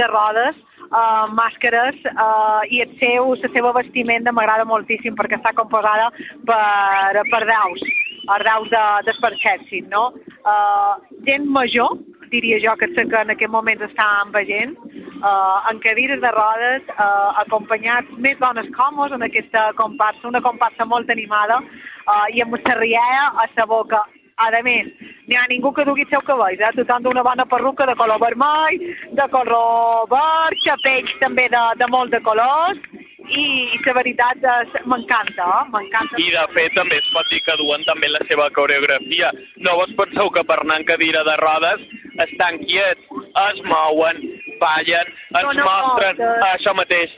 [0.00, 5.54] de rodes, uh, màscares, uh, i el seu, la seva vestimenta m'agrada moltíssim perquè està
[5.54, 6.10] composada
[6.48, 7.86] per, per daus,
[8.26, 10.08] daus de, d'esperxèxit, no?
[10.44, 11.96] Uh, gent major,
[12.32, 14.74] diria jo que sé que en aquest moment estan veient,
[15.20, 20.84] uh, en cadires de rodes, uh, acompanyats més dones còmodes en aquesta comparsa, una comparsa
[20.84, 24.04] molt animada uh, i amb una riera a la boca.
[24.36, 24.88] A més,
[25.28, 26.72] n'hi ha ningú que dugui el seu cabell, eh?
[26.74, 28.80] tothom d'una bona perruca de color vermell,
[29.14, 32.80] de color verd, xapells també de, de molt de colors,
[33.28, 35.64] i, i la veritat és- m'encanta, eh?
[35.72, 36.18] m'encanta.
[36.20, 39.30] I de fet també es pot dir que duen també la seva coreografia.
[39.56, 41.80] No vos penseu que per anar en cadira de rodes
[42.28, 43.00] estan quiets,
[43.48, 44.20] es mouen,
[44.60, 46.42] ballen, ens Donen mostren voltes.
[46.54, 47.10] això mateix.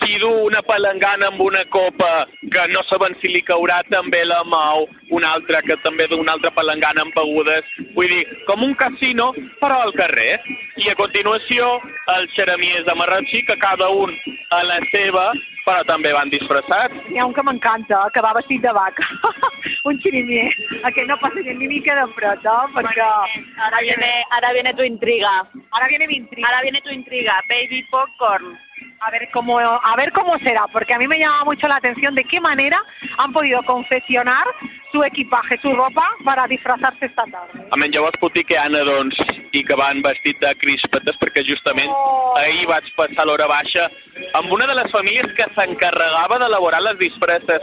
[0.00, 4.42] Qui du una palangana amb una copa que no saben si li caurà també la
[4.44, 7.64] mou, un altre que també du una altra palangana amb begudes.
[7.94, 10.40] Vull dir, com un casino, però al carrer.
[10.76, 11.66] I a continuació,
[12.12, 14.10] els xeremiers de Marratxí, que cada un
[14.52, 15.30] a la seva,
[15.64, 16.98] però també van disfressats.
[17.08, 19.06] N'hi ha un que m'encanta, que va vestit de vaca.
[19.88, 20.50] un xirimier.
[20.90, 22.68] Aquest no passa ni mica de fred, eh?
[22.76, 23.08] perquè...
[23.56, 25.34] Ahora viene, ahora viene tu intriga.
[25.72, 26.48] Ahora viene mi intriga.
[26.48, 27.40] Ahora viene tu intriga.
[27.48, 28.52] Baby popcorn.
[29.00, 32.14] A ver cómo, a ver cómo será, porque a mí me llama mucho la atención
[32.14, 32.80] de qué manera
[33.18, 34.44] han podido confeccionar
[34.90, 37.66] su equipaje, su ropa para disfrazarse esta tarde.
[37.70, 39.14] A menys llavors puc dir que hi ha nadons
[39.52, 42.34] i que van vestit de crispetes perquè justament Oh.
[42.40, 43.86] ahir vaig passar l'hora baixa
[44.40, 47.62] amb una de les famílies que s'encarregava d'elaborar les disfresses.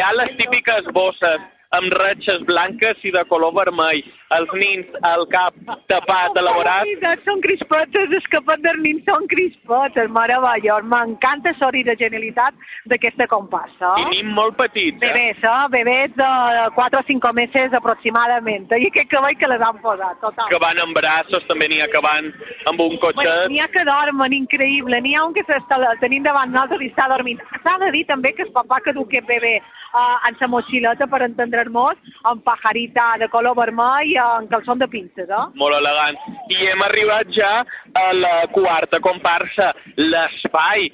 [0.00, 1.40] Ha les típiques bosses
[1.76, 4.02] amb ratxes blanques i de color vermell.
[4.34, 5.54] Els nins al cap
[5.90, 6.82] tapat, elaborat.
[6.82, 10.86] Oh, veritat, són crispetes, és que per dels nins són crispetes, meravellós.
[10.90, 12.54] M'encanta de genialitat
[12.90, 13.94] d'aquesta comparsa.
[14.02, 15.06] I nins molt petits, eh?
[15.06, 15.68] Bebès, eh?
[15.74, 16.30] Bebès de
[16.74, 18.70] 4 o 5 mesos aproximadament.
[18.70, 20.48] I aquest cabell que les han posat, total.
[20.50, 22.30] Que van en braços, també n'hi ha que van
[22.70, 23.50] amb un Bueno, cotxet.
[23.50, 25.00] N'hi ha que dormen, increïble.
[25.00, 27.40] N'hi ha un que s'està tenim davant nosaltres i està dormint.
[27.64, 31.06] S'ha de dir també que el papà que du aquest bebè uh, en sa motxileta,
[31.10, 31.22] per
[31.60, 35.44] entendre'ns, amb pajarita de color vermell i en calçón de pinces, eh?
[35.54, 36.18] molt elegant.
[36.50, 40.90] I hem arribat ja a la quarta comparsa, l'espai.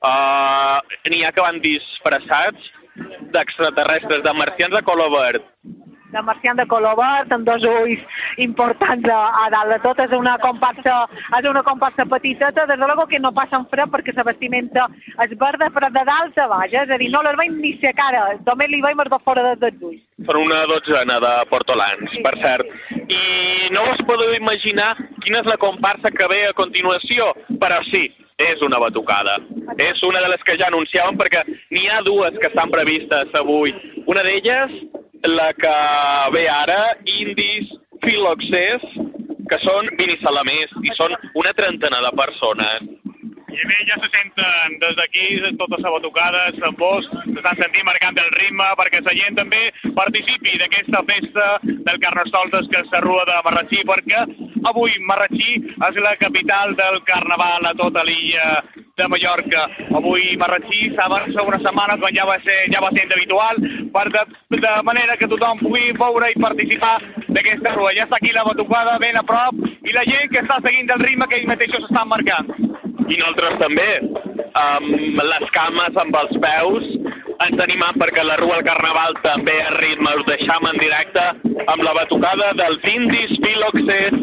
[0.00, 0.80] Uh,
[1.10, 2.70] N'hi ha que van disfressats
[3.32, 5.44] d'extraterrestres, de marcians de color verd.
[6.12, 8.02] De marcian de color verd, amb dos ulls
[8.42, 10.02] importants a, a dalt de tot.
[10.04, 10.96] És una comparsa,
[11.38, 14.86] és una comparsa petiteta, des de luego que no passen fred perquè la vestimenta
[15.24, 16.84] és verda, però de dalt a baix, eh?
[16.84, 19.56] és a dir, no les veiem ni la cara, només li veiem de fora de,
[19.64, 20.02] dels ulls.
[20.28, 22.72] Són una dotzena de portolans, per cert.
[23.00, 24.92] I no us podeu imaginar
[25.24, 28.08] quina és la comparsa que ve a continuació, però sí,
[28.40, 29.36] és una batucada.
[29.84, 33.74] És una de les que ja anunciàvem perquè n'hi ha dues que estan previstes avui.
[34.06, 34.76] Una d'elles,
[35.28, 35.76] la que
[36.32, 37.68] ve ara, Indis
[38.04, 38.86] Filoxers,
[39.50, 42.88] que són vinissalamers i són una trentena de persones.
[43.50, 45.24] I bé, ja se senten des d'aquí
[45.58, 49.62] totes les batucades amb vos, s'estan sentint marcant el ritme perquè la gent també
[49.96, 54.22] participi d'aquesta festa del Carnestoltes que és la Rua de Marratxí perquè
[54.70, 58.46] avui Marratxí és la capital del carnaval a tota l'illa
[59.00, 59.64] de Mallorca.
[59.96, 63.60] Avui Marratxí s'avança una setmana quan ja va ser, ja va sent habitual,
[63.94, 64.24] per de,
[64.56, 66.96] de manera que tothom pugui veure i participar
[67.28, 67.94] d'aquesta rua.
[67.96, 71.04] Ja està aquí la batucada ben a prop i la gent que està seguint el
[71.06, 72.52] ritme que ells mateixos estan marcant.
[73.10, 73.88] I nosaltres també,
[74.60, 76.90] amb les cames, amb els peus,
[77.40, 80.12] ens animant perquè la Rua al Carnaval també a ritme.
[80.20, 81.24] Us deixam en directe
[81.72, 84.18] amb la batucada dels indis Filoxes.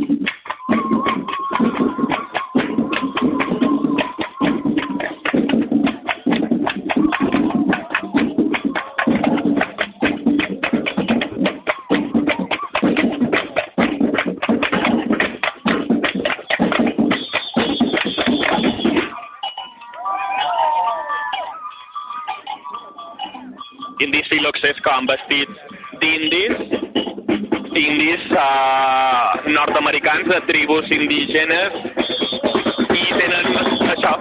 [25.08, 25.58] Vestits
[26.02, 26.58] d'indis,
[27.78, 31.78] indis uh, nord-americans de tribus indígenes
[32.92, 33.48] i tenen
[33.94, 34.14] això.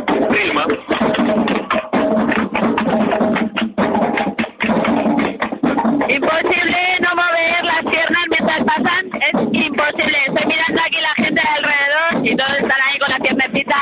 [6.16, 10.18] Imposible no mover las piernas mientras pasan, es imposible.
[10.27, 13.77] Estoy mirando aquí la gente de alrededor y todos están ahí con la piernecita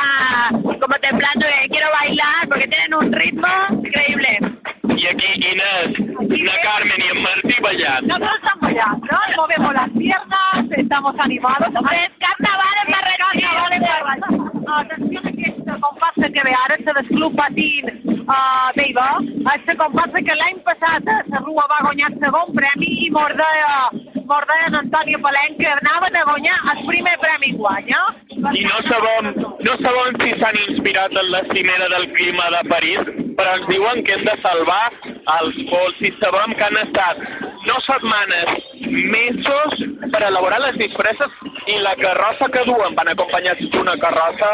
[0.81, 3.49] como temblando de quiero bailar porque tienen un ritmo
[3.83, 4.43] increíble.
[5.05, 5.99] I aquí Inés,
[6.49, 8.07] la Carmen i en Martí ballant.
[8.07, 9.19] Nosotros estamos bailando, ¿no?
[9.37, 11.69] movemos las piernas, estamos animados.
[11.69, 13.45] Es carnaval en Marrakech.
[13.45, 14.64] Carnaval en Marrakech.
[14.75, 17.85] Atenció a aquesta comparsa que ve ara, la del Club Patín
[18.29, 22.88] uh, Beiba, aquesta comparsa que l'any passat a la Rua va guanyar el segon premi
[23.05, 23.75] i mordeia,
[24.25, 28.01] mordeia en Antònia Palenc que anaven a guanyar el primer premi guanya.
[28.33, 29.31] I no sabem,
[29.69, 34.03] no sabem si s'han inspirat en la cimera del clima de París, però ens diuen
[34.07, 34.85] que hem de salvar
[35.38, 37.20] els pols i sabem que han estat
[37.64, 38.51] no setmanes,
[39.14, 39.79] mesos
[40.12, 41.33] per elaborar les disfresses
[41.73, 44.51] i la carrossa que duen van acompanyats d'una carrossa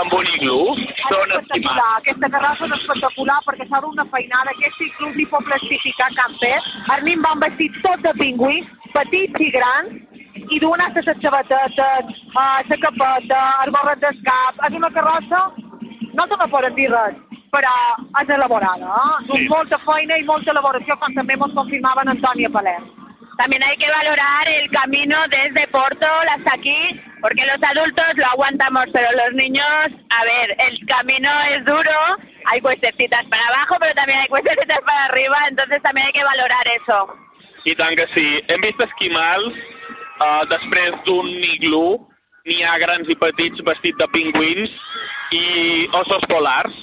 [0.00, 0.58] amb un iglú.
[1.06, 1.80] Són estimats.
[2.00, 6.56] aquesta carrossa és espectacular perquè s'ha d'una feinada, aquest inclús hi pot plastificar camper.
[6.96, 8.60] El nin van vestit tot de pingüí,
[8.98, 9.96] petits i grans,
[10.50, 14.62] i duen les sabatetes, uh, la capeta, el gorret d'escap.
[14.66, 15.46] És una carrossa,
[16.18, 17.18] no te no poden dir res,
[17.50, 17.74] però
[18.22, 19.28] és elaborada, eh?
[19.30, 19.48] Sí.
[19.48, 22.90] molta feina i molta elaboració, com també ens confirmava en Antònia Palerm.
[23.36, 28.84] También hay que valorar el camino desde Porto hasta aquí, porque los adultos lo aguantamos,
[28.92, 31.96] pero los niños, a ver, el camino es duro,
[32.52, 36.68] hay cuestecitas para abajo, pero también hay cuestecitas para arriba, entonces también hay que valorar
[36.82, 37.16] eso.
[37.64, 38.40] I tant que sí.
[38.48, 39.56] Hem vist esquimals
[40.20, 42.09] uh, després d'un iglú.
[42.48, 44.76] N'hi ha grans i petits vestits de pingüins
[45.36, 45.42] i
[46.00, 46.76] ossos polars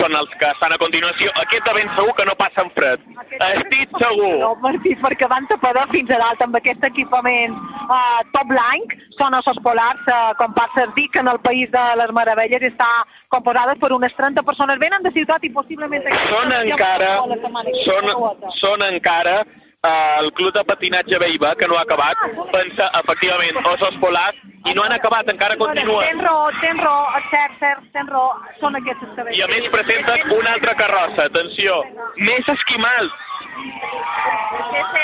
[0.00, 1.30] són els que estan a continuació.
[1.42, 3.02] Aquest de ben segur que no passen fred.
[3.36, 4.32] Estic segur.
[4.40, 8.94] No, Martí, perquè van tapador fins a dalt amb aquest equipament uh, top blanc.
[9.18, 12.88] Són ossos polars, uh, comparses dic, en el País de les Meravelles està
[13.34, 14.80] composades per unes 30 persones.
[14.82, 16.06] Venen de ciutat i possiblement...
[16.30, 17.16] Són encara,
[17.84, 18.14] són,
[18.62, 19.40] són encara
[19.82, 22.16] el club de patinatge Beiba, que no ha acabat,
[22.52, 24.36] pensa, efectivament, ossos polars,
[24.68, 26.04] i no han acabat, encara continuen.
[26.04, 29.70] Tens raó, tens raó, és cert, cert, tens raó, són aquestes que I a més
[29.72, 31.80] presenten una altra carrossa, atenció,
[32.28, 33.16] més esquimals,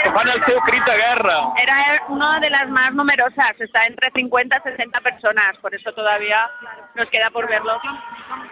[0.02, 1.36] que fan el seu crit de guerra.
[1.62, 6.48] Era una de las más numerosas, está entre 50 y 60 personas, por eso todavía
[6.94, 7.78] nos queda por verlo.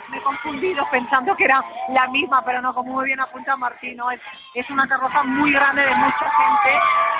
[0.09, 3.97] Me he confundido pensando que era la misma, pero no, como muy bien apunta Martín,
[3.97, 4.21] no, es,
[4.55, 6.79] es una carroza muy grande de mucha gente,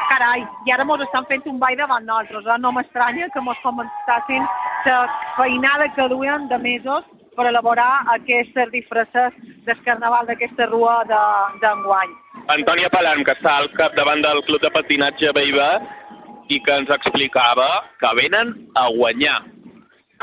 [0.09, 2.59] carai, i ara mos estan fent un ball davant nosaltres, eh?
[2.61, 4.47] no m'estranya que mos començassin
[4.85, 4.99] la
[5.37, 7.05] feinada que duien de mesos
[7.37, 9.33] per elaborar aquestes disfresses
[9.67, 12.11] del carnaval d'aquesta rua de- d'enguany.
[12.49, 15.81] Antònia Palam, que està al capdavant del club de patinatge Beiba
[16.49, 17.69] i que ens explicava
[17.99, 19.43] que venen a guanyar.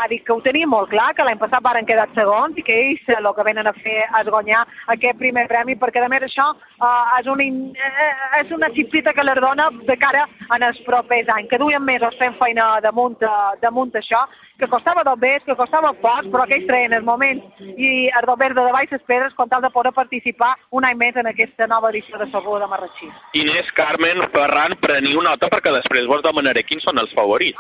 [0.02, 2.74] ha dit que ho tenia molt clar, que l'any passat varen quedar segons i que
[2.74, 6.46] ells el que venen a fer és guanyar aquest primer premi, perquè a més això
[6.56, 10.24] eh, és, una, in- eh, és una xipsita que les dona de cara
[10.56, 13.30] en els propers anys, que duien mesos fent feina damunt, eh,
[13.62, 14.24] damunt això,
[14.62, 18.28] que costava dos bes, que costava poc, però que ells treien els moments i els
[18.30, 21.30] dos bes de davall les pedres com tal de poder participar un any més en
[21.32, 23.10] aquesta nova edició de Segur de Marratxí.
[23.42, 27.58] Inés, Carmen, Ferran, preniu nota perquè després vos demanaré quins són els favorits.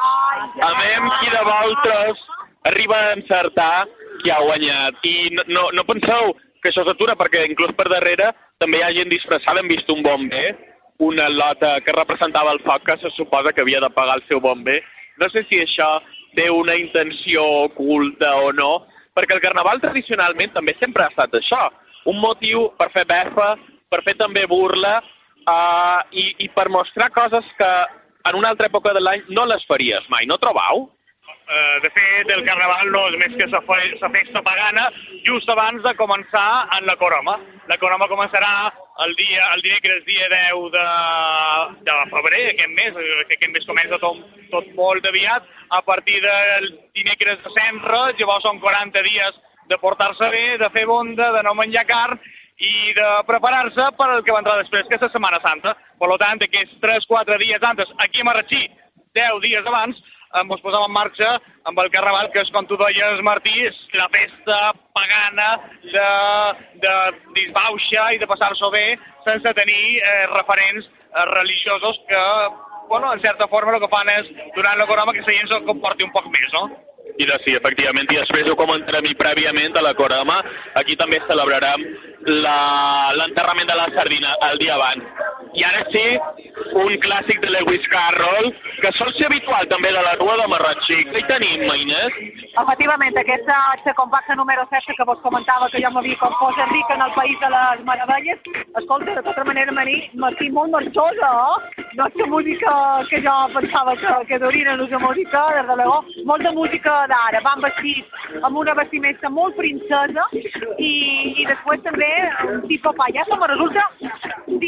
[0.61, 2.23] A veure qui de vosaltres
[2.69, 3.73] arriba a encertar
[4.21, 5.01] qui ha guanyat.
[5.01, 8.93] I no, no, no penseu que això s'atura, perquè inclús per darrere també hi ha
[8.99, 9.63] gent disfressada.
[9.63, 10.53] Hem vist un bomber,
[11.01, 14.39] una lota que representava el foc que se suposa que havia de pagar el seu
[14.39, 14.83] bomber.
[15.17, 15.95] No sé si això
[16.35, 18.71] té una intenció oculta o no,
[19.15, 21.67] perquè el carnaval tradicionalment també sempre ha estat això.
[22.09, 23.55] Un motiu per fer befa,
[23.91, 27.71] per fer també burla uh, i, i per mostrar coses que
[28.29, 30.87] en una altra època de l'any no les faries mai, no trobau?
[31.47, 34.87] Eh, de fet, el Carnaval no és més que la fe la festa pagana
[35.27, 37.37] just abans de començar en la Coroma.
[37.67, 38.71] La Coroma començarà
[39.05, 40.87] el dia el dimecres dia 10 de,
[41.87, 44.19] de febrer, aquest mes, que aquest mes comença tot,
[44.51, 50.29] tot molt aviat, a partir del dimecres de sempre, llavors són 40 dies de portar-se
[50.29, 52.19] bé, de fer bonda, de no menjar carn
[52.61, 55.73] i de preparar-se per al que vendrà després, que és la Setmana Santa.
[56.01, 58.61] Per tant, aquests 3-4 dies antes, aquí a Marratxí,
[59.17, 59.97] 10 dies abans,
[60.39, 61.29] ens posem en marxa
[61.67, 64.59] amb el Carnaval, que és, com tu deies, Martí, és la festa
[64.95, 65.49] pagana
[65.83, 66.07] de,
[66.83, 66.95] de
[67.37, 68.85] disbauxa i de passar-s'ho bé
[69.27, 72.23] sense tenir eh, referents eh, religiosos que,
[72.89, 75.67] bueno, en certa forma el que fan és, durant la corona, que la gent se'l
[75.67, 76.69] comporti un poc més, no?
[77.17, 80.37] I de sí, efectivament, i després ho comentarem i prèviament a la Corama,
[80.79, 81.83] aquí també celebrarem
[82.29, 85.40] l'enterrament de la sardina el dia abans.
[85.51, 86.03] I ara sí,
[86.79, 90.99] un clàssic de Lewis Carroll, que sol ser habitual també de la Rua de Marratxí.
[91.11, 92.19] Què hi tenim, Mainés?
[92.51, 97.01] Efectivament, aquesta acte compacta número 7 que vos comentava que jo m'havia compós Enric en
[97.05, 98.39] el País de les Meravelles,
[98.75, 101.85] escolta, de tota manera, Martí, molt marxosa, eh?
[101.95, 102.73] No és la música
[103.09, 107.63] que jo pensava que, que durien la música, des de l'ego, molta música d'ara, van
[107.63, 110.91] vestits amb una vestimenta molt princesa i,
[111.39, 112.11] i després també
[112.49, 113.87] un tipus pallasso, me resulta...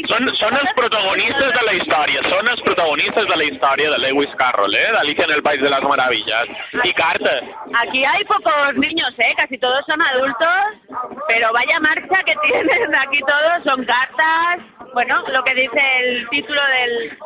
[0.08, 4.32] Són, són els protagonistes de la història, són els protagonistes de la història de Lewis
[4.40, 4.88] Carroll, ¿eh?
[4.92, 6.48] de Alicia en el País de las Maravillas.
[6.84, 7.44] Y cartas.
[7.82, 9.34] Aquí hay pocos niños, ¿eh?
[9.36, 10.96] Casi todos son adultos,
[11.26, 14.60] pero vaya marcha que tienen aquí todos, son cartas.
[14.92, 17.18] Bueno, lo que dice el título del,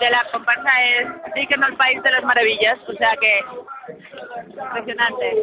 [0.00, 3.40] de la comparsa es en el País de las Maravillas, o sea que
[4.60, 5.42] impresionante.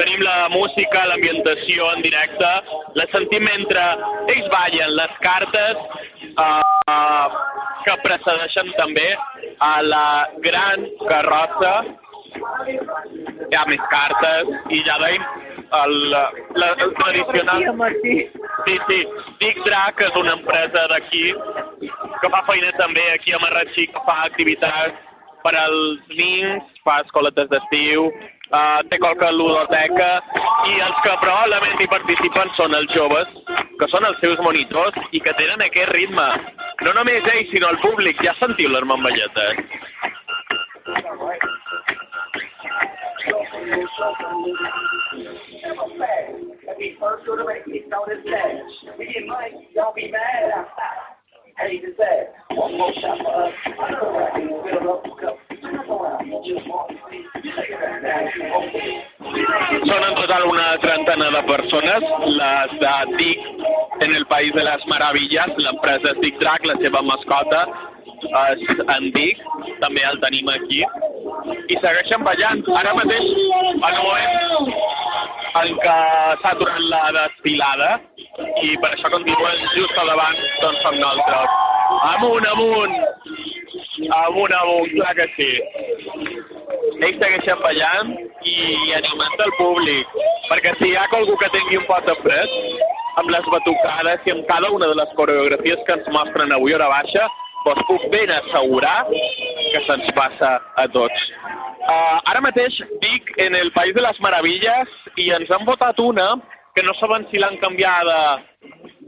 [0.00, 2.50] Tenim la música, l'ambientació en directe,
[2.98, 3.84] la sentim mentre
[4.34, 5.82] ells ballen les cartes
[6.34, 7.40] uh,
[7.86, 9.08] que precedeixen també
[9.66, 10.06] a la
[10.46, 11.74] gran carrossa.
[12.70, 15.24] Hi ha més cartes i ja veiem
[15.80, 16.24] el, la,
[16.72, 17.64] el tradicional...
[18.64, 18.98] Sí, sí.
[19.40, 21.30] Dic Drac és una empresa d'aquí
[22.20, 25.08] que fa feina també aquí a Marratxí, que fa activitats
[25.44, 28.10] per als nins, fa escoletes d'estiu,
[28.50, 30.08] uh, té qualque ludoteca
[30.70, 33.30] i els que probablement hi participen són els joves,
[33.80, 36.28] que són els seus monitors i que tenen aquest ritme.
[36.86, 38.20] No només ells, sinó el públic.
[38.26, 39.64] Ja sentiu les mamballetes.
[49.74, 50.60] Don't be mad.
[59.86, 62.06] Són en total una trentena de persones,
[62.40, 63.40] les de Dic
[64.06, 67.60] en el País de les Meravilles, l'empresa Dic Drac, la seva mascota
[68.20, 69.44] és en Dic,
[69.80, 70.82] també el tenim aquí,
[71.70, 72.64] i segueixen ballant.
[72.82, 73.30] Ara mateix,
[73.70, 74.72] en el moment
[75.60, 75.98] en què
[76.42, 77.90] s'ha aturat la desfilada,
[78.62, 81.48] i per això continuen just al davant, doncs som nosaltres.
[82.14, 82.94] Amunt, amunt!
[84.20, 85.50] Amunt, amunt, clar que sí.
[87.00, 88.10] Ells segueixen ballant
[88.44, 88.56] i
[88.92, 90.16] animant el públic,
[90.50, 92.56] perquè si hi ha algú que tingui un pot de fred,
[93.22, 96.90] amb les batucades i amb cada una de les coreografies que ens mostren avui hora
[96.92, 97.24] baixa,
[97.64, 101.24] doncs puc ben assegurar que se'ns passa a tots.
[101.80, 104.92] Uh, ara mateix dic en el País de les Meravilles
[105.24, 106.34] i ens han votat una
[106.76, 108.20] que no saben si l'han canviada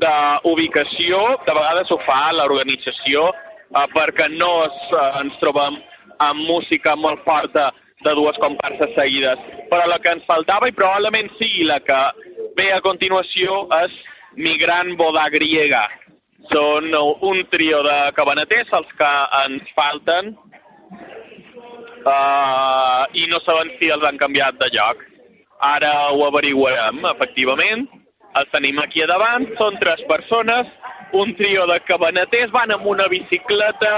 [0.01, 3.29] d'ubicació, de vegades ho fa l'organització,
[3.77, 5.79] eh, perquè no es, eh, ens trobem
[6.27, 7.71] amb música molt forta
[8.05, 9.41] de dues comparses seguides.
[9.71, 12.01] Però la que ens faltava, i probablement sigui la que
[12.59, 13.93] ve a continuació, és
[14.37, 15.85] Migrant Boda Griega.
[16.51, 19.11] Són un trio de cabaneters els que
[19.45, 20.33] ens falten
[22.03, 25.05] uh, i no saben si els han canviat de lloc.
[25.63, 27.87] Ara ho averiguarem, efectivament.
[28.41, 30.67] Els tenim aquí a davant, són tres persones,
[31.13, 33.93] un trio de cabaneters, van amb una bicicleta,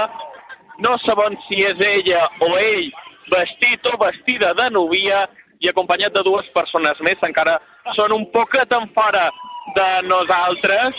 [0.83, 2.91] no saben si és ella o ell
[3.31, 5.25] vestit o vestida de novia
[5.63, 7.57] i acompanyat de dues persones més, encara
[7.95, 9.29] són un poc tan fora
[9.75, 10.97] de nosaltres,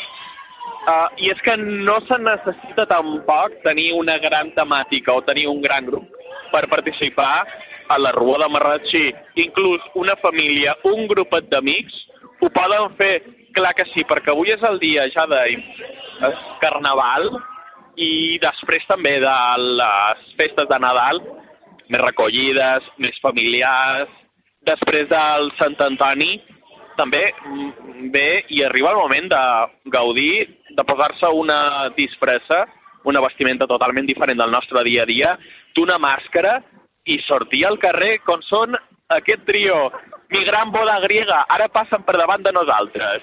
[0.91, 5.62] uh, i és que no se necessita tampoc tenir una gran temàtica o tenir un
[5.62, 6.09] gran grup
[6.53, 7.47] per participar
[7.89, 9.05] a la Rua de Marratxí,
[9.45, 11.95] inclús una família, un grupet d'amics,
[12.43, 13.20] ho poden fer,
[13.55, 15.43] clar que sí, perquè avui és el dia ja de
[16.61, 17.31] Carnaval
[17.97, 19.37] i després també de
[19.79, 21.22] les festes de Nadal,
[21.89, 24.11] més recollides, més familiars.
[24.66, 26.41] Després del Sant Antoni
[26.97, 27.22] també
[28.14, 29.45] ve i arriba el moment de
[29.93, 31.61] gaudir, de posar-se una
[31.97, 32.64] disfressa
[33.07, 35.37] una vestimenta totalment diferent del nostre dia a dia,
[35.78, 36.59] d'una màscara
[37.07, 38.74] i sortir al carrer com són
[39.14, 39.76] aquest trio,
[40.34, 43.22] mi gran boda griega, ara passen per davant de nosaltres.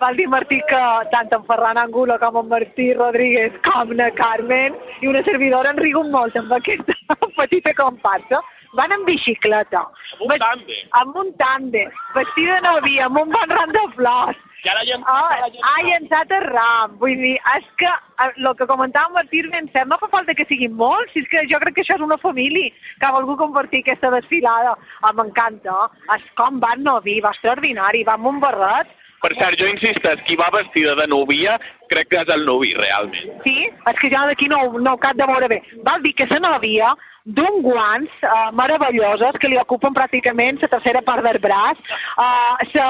[0.00, 0.80] Val dir, Martí, que
[1.12, 5.80] tant en Ferran Angulo com en Martí Rodríguez com na Carmen i una servidora han
[5.82, 6.96] rigut molt amb aquesta
[7.40, 8.40] petita comparsa.
[8.78, 9.82] Van en bicicleta.
[10.16, 10.84] Amb un tàndem.
[11.00, 11.90] Amb un tàndem.
[12.14, 14.38] Vestida de novia, amb un bon ram de flors.
[14.60, 16.94] I ara ja Ah, ha llançat el ram.
[17.00, 17.90] Vull dir, és que
[18.28, 21.44] el que comentava Martí ben cert, no fa falta que siguin molts, si és que
[21.50, 22.70] jo crec que això és una família
[23.00, 24.76] que ha volgut compartir aquesta desfilada.
[25.02, 25.76] Ah, M'encanta.
[26.16, 28.96] És com van novi, va extraordinari, va amb un barret.
[29.20, 31.58] Per cert, jo insisteix, qui va vestida de novia,
[31.92, 33.36] crec que és el novi, realment.
[33.44, 35.60] Sí, és que jo d'aquí no, no cap de veure bé.
[35.84, 36.94] Val dir que la novia
[37.26, 41.82] d'un guants uh, meravellosos que li ocupen pràcticament la tercera part del braç,
[42.16, 42.88] uh, sa,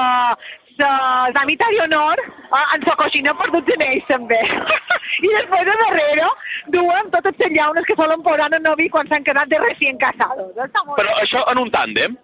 [0.79, 0.91] sa
[1.35, 4.39] damita d'honor uh, en sa coixina per dotze anells també.
[5.27, 6.31] I després a darrere
[6.73, 10.55] duen totes les llaunes que solen posar en novi quan s'han quedat de recient casados.
[10.55, 12.15] Està molt Però això en un tàndem?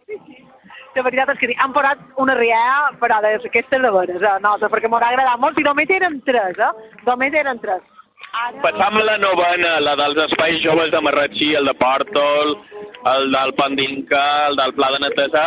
[0.97, 4.89] La veritat és que han posat una riera, però d'aquestes de veres, eh, nota, perquè
[4.89, 6.73] m'ha agradat molt, i només eren tres, eh?
[7.05, 7.85] Només eren tres.
[8.61, 12.53] Passam la novena, la dels espais joves de Marratxí, el de Pòrtol,
[13.13, 15.45] el del Pandinca, el del Pla de Netesa,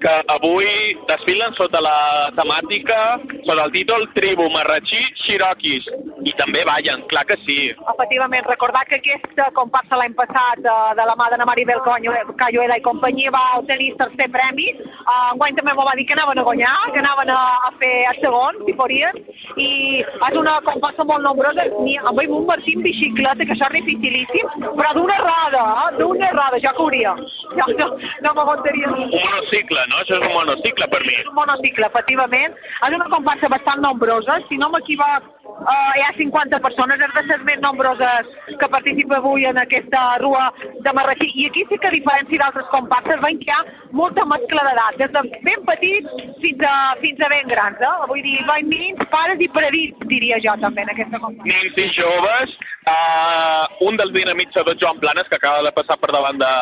[0.00, 0.68] que avui
[1.08, 2.98] desfilen sota la temàtica,
[3.46, 5.88] sota el títol Tribu Marratxí Xiroquis.
[6.24, 7.58] I també ballen, clar que sí.
[7.94, 12.84] Efectivament, recordar que aquesta comparsa l'any passat eh, de la mà d'Anna Maribel Cayuela i
[12.84, 14.68] companyia va obtenir tercer premi.
[15.00, 17.94] Uh, enguany també m'ho va dir que anaven a guanyar, que anaven a, a fer
[18.12, 19.16] el segon, si podien.
[19.56, 19.70] I
[20.04, 21.66] és una comparsa molt nombrosa.
[21.66, 25.96] Amb un Martí en bicicleta, que això és dificilíssim, però d'una roda, eh?
[25.98, 27.14] d'una roda, jo cauria.
[27.56, 27.88] Jo no,
[28.26, 28.90] no m'aguantaria.
[28.90, 30.02] Un monocicle, no?
[30.02, 31.16] Això és un monocicle per mi.
[31.26, 32.56] un monocicle, efectivament.
[32.80, 37.24] És una comparsa bastant nombrosa, si no m'equivoc, uh, hi ha 50 persones, és de
[37.28, 38.30] les més nombroses
[38.60, 40.48] que participa avui en aquesta rua
[40.84, 41.30] de Marratxí.
[41.42, 43.60] I aquí sí que a diferència d'altres comparses veiem que hi ha
[44.02, 47.80] molta mescla d'edat, des de ben petits fins a, fins a ben grans.
[47.80, 47.94] Eh?
[48.12, 51.48] Vull dir, veiem nins, pares i predits, diria jo també, en aquesta comparsa.
[51.50, 52.54] Nins i joves,
[52.90, 56.54] uh, un dels dinamitzadors, Joan Planes, que acaba de passar per davant de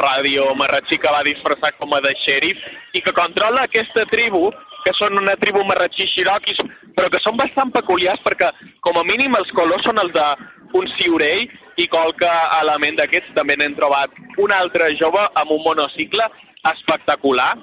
[0.00, 2.60] Ràdio Marratxí, que va disfressar com a de xèrif,
[2.94, 4.50] i que controla aquesta tribu,
[4.86, 6.60] que són una tribu marratxí xiroquis,
[6.94, 8.52] però que són bastant peculiars perquè,
[8.86, 11.48] com a mínim, els colors són els d'un ciurell
[11.82, 12.28] i qualque
[12.60, 14.14] element d'aquests també n'hem trobat.
[14.38, 16.28] Un altre jove amb un monocicle
[16.70, 17.56] espectacular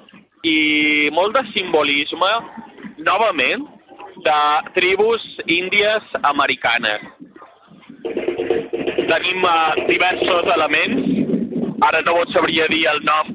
[0.44, 2.32] i molt de simbolisme,
[3.08, 3.64] novament,
[4.24, 4.38] de
[4.76, 7.08] tribus índies americanes.
[9.08, 11.43] Tenim uh, diversos elements,
[11.82, 13.34] ara no vos sabria dir el nom,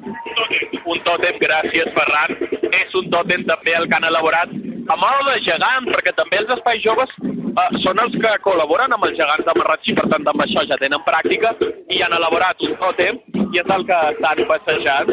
[0.86, 2.36] un tòtem, gràcies Ferran,
[2.70, 4.52] és un tòtem també el que han elaborat
[4.90, 9.06] a moda de gegant, perquè també els espais joves uh, són els que col·laboren amb
[9.06, 11.52] els gegants de Marratxí, per tant amb això ja tenen pràctica
[11.90, 13.20] i han elaborat un tòtem
[13.50, 15.12] i és el que estan passejant.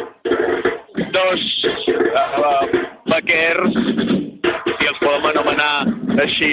[1.13, 2.63] Dos uh,
[3.13, 3.77] vaquers,
[4.79, 5.71] si els podem anomenar
[6.25, 6.51] així,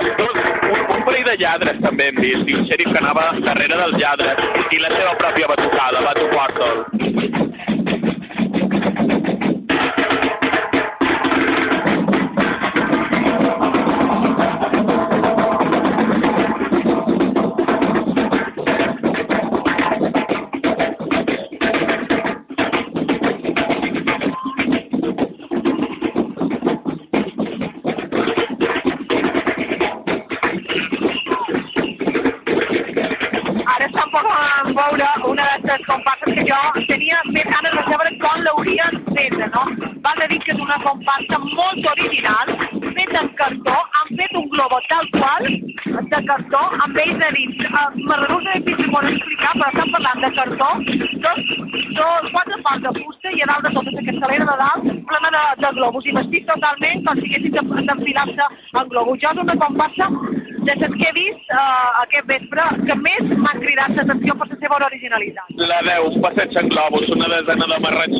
[0.00, 0.36] que dos,
[0.70, 3.98] un, un parell de lladres també hem vist, i un xèrif que anava darrere dels
[4.00, 7.49] lladres, i la seva pròpia batucada, Batu Portal.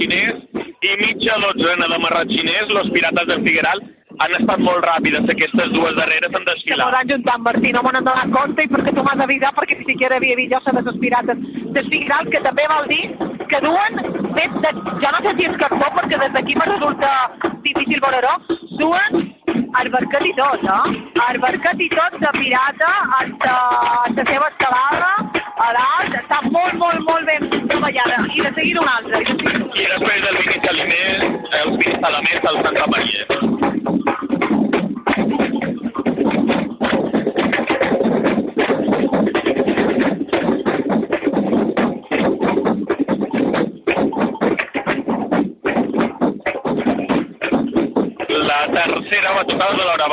[0.00, 0.40] Marratxiners
[0.80, 3.80] i mitja dotzena de marratxiners, los pirates del Figueral,
[4.20, 6.86] han estat molt ràpides, aquestes dues darreres han Que desfilat.
[6.86, 9.78] m'ho juntar amb Martí, no me n'han donat compte i perquè tu m'has d'avisar perquè
[9.78, 11.38] ni siquiera havia vist jo de les pirates
[11.72, 13.04] dels Figueral, que també vol dir
[13.50, 13.92] que duen,
[14.36, 14.70] fet de,
[15.04, 17.10] jo no sé si és cartó perquè des d'aquí me resulta
[17.62, 18.34] difícil veure-ho,
[18.80, 19.12] duen
[19.80, 20.78] el barquet i tot, no?
[21.28, 22.90] El barquet i tot de pirata
[23.20, 23.52] hasta
[24.16, 24.79] la seva escalada,
[32.02, 33.26] a la mesa al Santa Maria.
[48.28, 50.08] La tercera batutada de la hora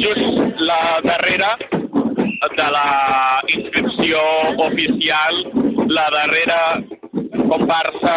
[0.00, 1.56] Just la darrera
[2.56, 4.20] de la inscripció
[4.66, 5.42] oficial,
[5.88, 6.60] la darrera
[7.50, 8.14] comparsa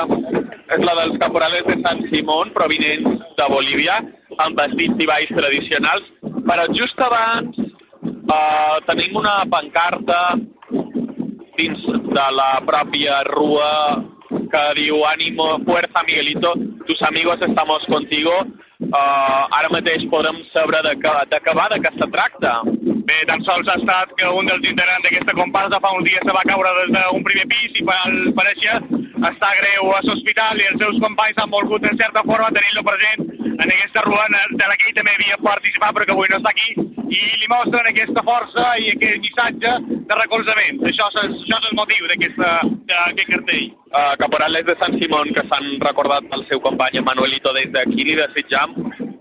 [0.73, 3.99] és la dels caporales de Sant Simón, provinents de Bolívia,
[4.45, 6.09] amb vestits i balls tradicionals,
[6.47, 10.21] però just abans uh, tenim una pancarta
[11.57, 13.69] dins de la pròpia rua
[14.53, 16.53] que diu Ánimo, fuerza, Miguelito,
[16.87, 18.31] tus amigos estamos contigo.
[18.93, 22.51] Uh, ara mateix podem saber de què, de què va, de què se tracta.
[23.09, 26.35] Bé, tan sols ha estat que un dels integrants d'aquesta comparsa fa uns dies se
[26.35, 28.77] va caure des d'un primer pis i al pareixer
[29.31, 33.32] està greu a l'hospital i els seus companys han volgut en certa forma tenir-lo present
[33.53, 36.53] en aquesta rua de la que ell també havia participat però que avui no està
[36.53, 39.71] aquí i li mostren aquesta força i aquest missatge
[40.09, 40.81] de recolzament.
[40.89, 42.39] Això és, això és el motiu d'aquest
[43.29, 43.67] cartell.
[43.93, 48.15] Uh, caporales de Sant Simón que s'han recordat el seu company Manuelito des d'aquí li
[48.17, 48.73] desitjam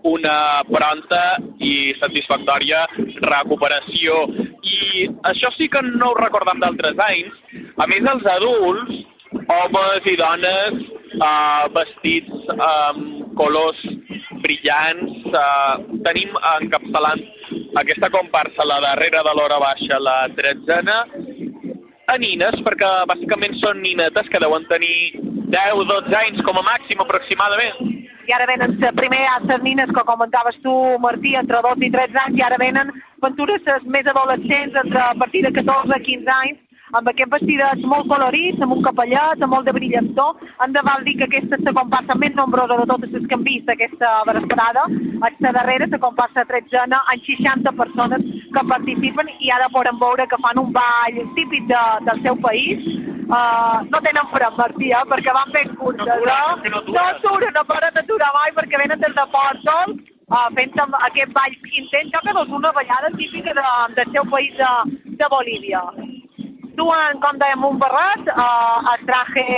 [0.08, 0.36] una
[0.70, 1.20] pronta
[1.60, 2.86] i satisfactòria
[3.20, 4.24] recuperació.
[4.64, 7.36] I això sí que no ho recordem d'altres anys.
[7.76, 9.02] A més, els adults,
[9.52, 10.80] homes i dones
[11.20, 13.84] uh, vestits amb colors
[14.44, 17.22] brillants, uh, tenim encapçalant
[17.80, 20.98] aquesta comparsa, la darrera de l'hora baixa, la tretzena,
[22.12, 24.96] a nines, perquè bàsicament són ninetes que deuen tenir
[25.52, 28.00] 10-12 anys com a màxim aproximadament.
[28.28, 32.20] I ara venen primer a les nines que comentaves tu, Martí, entre 12 i 13
[32.26, 36.60] anys, i ara venen aventures més adolescents, entre a partir de 14 a 15 anys,
[36.98, 40.42] amb aquest vestidets molt colorits, amb un capellet, amb molt de brillantor.
[40.64, 43.38] Hem de val dir que aquesta és la comparsa més nombrosa de totes les que
[43.38, 44.84] hem vist aquesta vesprada.
[45.24, 50.28] A la darrera, la comparsa tretzena, amb 60 persones que participen i ara podem veure
[50.28, 52.84] que fan un ball típic de, del seu país.
[53.32, 56.70] Uh, no tenen fred, Martí, eh, perquè van ben curtes, eh?
[56.92, 60.76] No aturen, no poden aturar mai perquè venen des de Portol uh, fent
[61.08, 64.72] aquest ball intens, que és una ballada típica de, del seu país de,
[65.16, 65.80] de Bolívia
[66.82, 69.48] duen, com dèiem, un barret, eh, el traje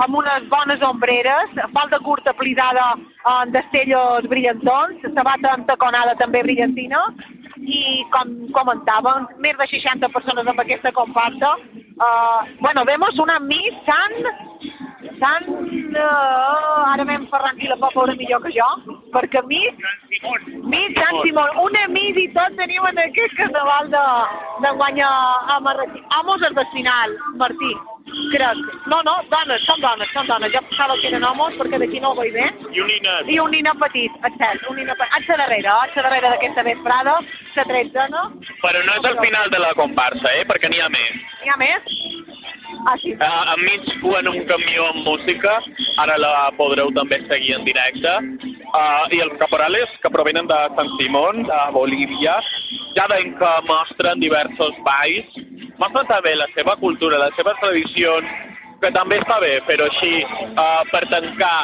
[0.00, 2.86] amb unes bones ombreres, falda curta plisada
[3.34, 7.02] en destellos brillantons, sabata taconada també brillantina,
[7.60, 11.52] i com comentàvem, més de 60 persones amb aquesta comparsa.
[12.00, 14.16] Uh, bueno, vemos una Miss San...
[15.20, 15.48] San...
[15.90, 17.76] Uh, ara m'hem Ferran i la
[18.16, 18.68] millor que jo,
[19.14, 19.86] perquè Miss...
[20.72, 21.54] Miss Sant Simón.
[21.66, 24.04] Una Miss i tots teniu en aquest carnaval de,
[24.66, 25.14] de guanya
[25.56, 26.04] a Marratí.
[26.20, 27.74] Amos és final, Martí
[28.30, 28.58] crec.
[28.86, 30.52] No, no, dones, són dones, són dones.
[30.54, 32.46] Jo pensava que eren homes perquè d'aquí no ho veig bé.
[32.74, 33.30] I un ninet.
[33.34, 35.16] I un ninet petit, exacte, un ninet petit.
[35.16, 37.16] A la darrera, a la darrera d'aquesta vesprada,
[37.56, 38.24] la tretzena.
[38.64, 40.46] Però no és el final de la comparsa, eh?
[40.50, 41.20] Perquè n'hi ha més.
[41.42, 41.94] N'hi ha més?
[42.88, 43.12] Ah, sí.
[43.12, 45.58] Uh, enmig duen un camió amb música,
[46.00, 48.14] ara la podreu també seguir en directe.
[48.70, 52.36] Uh, I els caporales que provenen de Sant Simón, de Bolívia,
[52.94, 55.40] ja veiem que mostren diversos balls,
[55.80, 58.30] mostren també la seva cultura, les seves tradicions,
[58.80, 61.56] que també està bé fer-ho així uh, per tancar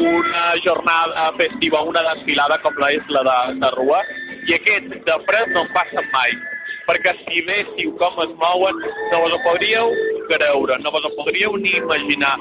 [0.00, 4.00] una jornada festiva, una desfilada com la és la de, de Rua,
[4.48, 6.32] i aquest de fred no en passen mai
[6.86, 8.76] perquè si véssiu com es mouen,
[9.10, 9.90] no vos ho podríeu
[10.30, 12.36] creure, no vos ho podríeu ni imaginar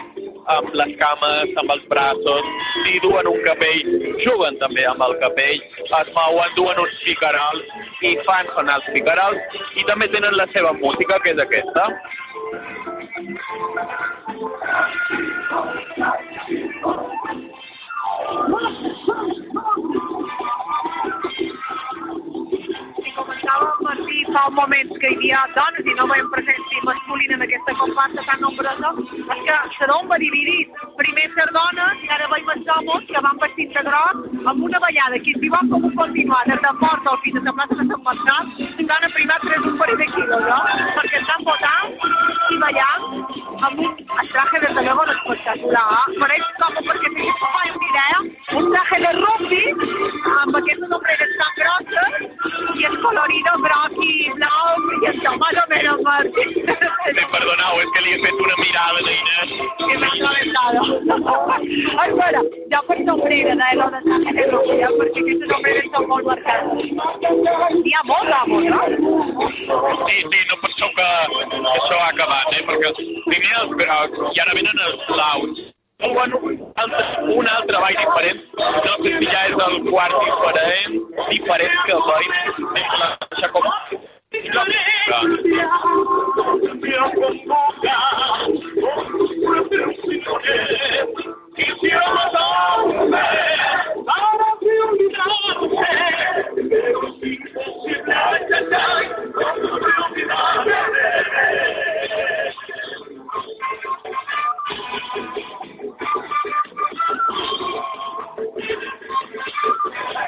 [0.54, 2.50] amb les cames, amb els braços,
[2.84, 3.92] si duen un capell,
[4.26, 7.66] juguen també amb el capell, es mouen, duen uns picarols
[8.10, 11.90] i fan sonar els picarols i també tenen la seva música, que és aquesta.
[18.56, 18.95] comentava
[24.36, 28.26] fa un moment que hi havia dones i no veiem presència masculina en aquesta comparsa
[28.30, 28.92] tan nombrosa,
[29.36, 30.82] és que Sedon va dividit.
[31.00, 34.82] Primer ser dones i ara veiem els homes que van vestits de groc amb una
[34.88, 37.88] ballada si van com un continuar des de Porta al fins a la plaça de
[37.94, 38.52] Sant Marçal,
[39.06, 40.60] a primar tres un parell de quilos, no?
[41.00, 41.96] Perquè estan votant
[42.56, 43.04] i ballant
[43.68, 43.96] amb un
[44.34, 45.86] traje des de luego espectacular.
[46.24, 48.20] Pareix com perquè si no fa una idea,
[48.60, 49.64] un traje de rugby
[50.36, 56.02] amb aquestes ombreres tan grosses i el colorido groc i blau brillantor, más o menos,
[56.02, 56.44] Martí.
[56.56, 59.52] Sí, perdoneu, és que li he fet una mirada a l'Inés.
[59.82, 60.82] Que m'ha atravessado.
[62.06, 62.42] Allora,
[62.74, 66.84] dopo il sombrero, dai, lo da Santa Lucia, perché queste sombrere sono molto marcate.
[67.86, 68.82] Hi ha molt d'amo, no?
[70.06, 71.10] Sí, sí, no per això que,
[71.52, 72.64] que això ha acabat, eh?
[72.68, 72.92] Perquè
[73.30, 75.64] primer els, eh, i ara venen els blaus.
[76.04, 77.04] Diuen un altre,
[77.34, 81.00] un altre ball diferent, no si ja és el quart diferent,
[81.30, 82.36] diferent que el ball,
[82.82, 83.72] és la com...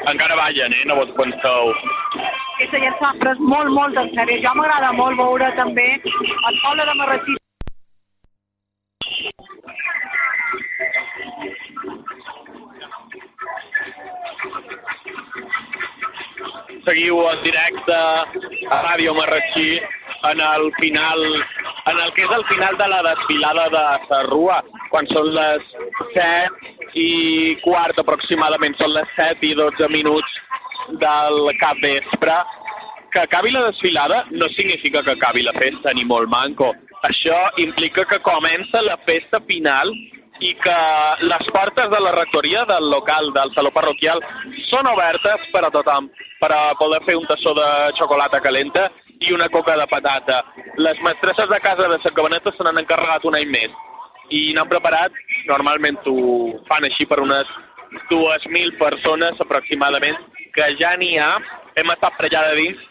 [0.08, 0.86] Encara ballen, eh?
[0.86, 1.74] No vos penseu.
[2.58, 4.40] Aquesta ja s'ha pres molt, molt en sèrio.
[4.42, 7.36] Jo m'agrada molt veure també el poble de Marratí
[16.88, 18.00] Seguiu en directe
[18.74, 19.78] a Ràdio Marratxí
[20.32, 21.24] en el final,
[21.94, 25.70] en el que és el final de la desfilada de Sarrua, quan són les
[26.16, 26.74] 7
[27.06, 30.37] i quart aproximadament, són les 7 i 12 minuts
[30.90, 32.38] del cap vespre.
[33.12, 36.74] Que acabi la desfilada no significa que acabi la festa, ni molt manco.
[37.08, 39.94] Això implica que comença la festa final
[40.44, 40.78] i que
[41.26, 44.22] les portes de la rectoria del local, del saló parroquial,
[44.70, 46.10] són obertes per a tothom,
[46.42, 47.68] per a poder fer un tassó de
[47.98, 50.44] xocolata calenta i una coca de patata.
[50.78, 53.74] Les mestresses de casa de Sant Cabaneta se n'han encarregat un any més
[54.30, 55.14] i n'han preparat,
[55.48, 57.48] normalment ho fan així per unes
[58.12, 60.18] 2.000 persones aproximadament,
[60.58, 61.34] que ja n'hi ha,
[61.78, 62.86] hem estat per allà de dins,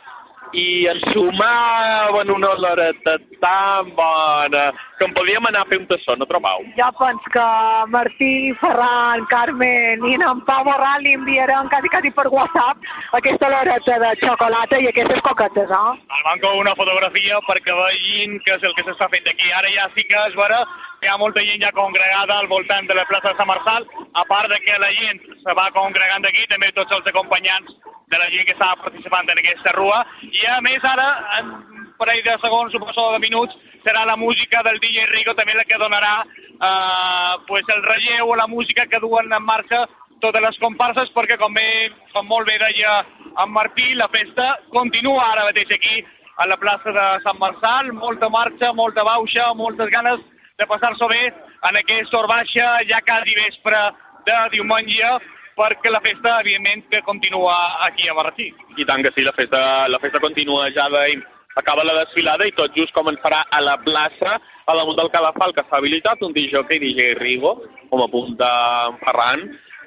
[0.55, 6.15] i ens sumaven una oloreta tan bona que en podíem anar a fer un tassó,
[6.17, 6.63] no trobau?
[6.79, 7.47] Jo penso que
[7.93, 12.79] Martí, Ferran, Carmen i en Pau Borral li enviaran quasi, quasi per WhatsApp
[13.19, 15.97] aquesta loreta de xocolata i aquestes coquetes, no?
[16.17, 19.51] El manco una fotografia perquè vegin què és el que s'està fent aquí.
[19.53, 20.63] Ara ja sí que es veurà
[21.07, 23.85] hi ha molta gent ja congregada al voltant de la plaça de Sant Marçal,
[24.19, 27.71] a part de que la gent se va congregant aquí, també tots els acompanyants
[28.11, 31.07] de la gent que estava participant en aquesta rua, i a més ara,
[31.39, 33.55] en un parell de segons, suposo de minuts,
[33.87, 38.43] serà la música del DJ Rico també la que donarà eh, pues el relleu o
[38.43, 39.87] la música que duen en marxa
[40.19, 43.03] totes les comparses, perquè com, bé, com molt bé deia
[43.45, 46.01] en Martí, la festa continua ara mateix aquí
[46.43, 51.25] a la plaça de Sant Marçal, molta marxa, molta bauxa, moltes ganes de passar-s'ho bé
[51.69, 53.81] en aquesta hora baixa, ja quasi vespre
[54.27, 55.11] de diumenge,
[55.57, 57.55] perquè la festa, evidentment, que continua
[57.87, 58.51] aquí a Marratí.
[58.77, 61.23] I tant que sí, la festa, la festa continua ja veiem.
[61.57, 64.35] Acaba la desfilada i tot just començarà a la plaça,
[64.67, 67.55] a damunt del Calafal, que s'ha habilitat un DJ i DJ Rigo,
[67.89, 68.49] com apunta
[68.91, 69.47] en Ferran,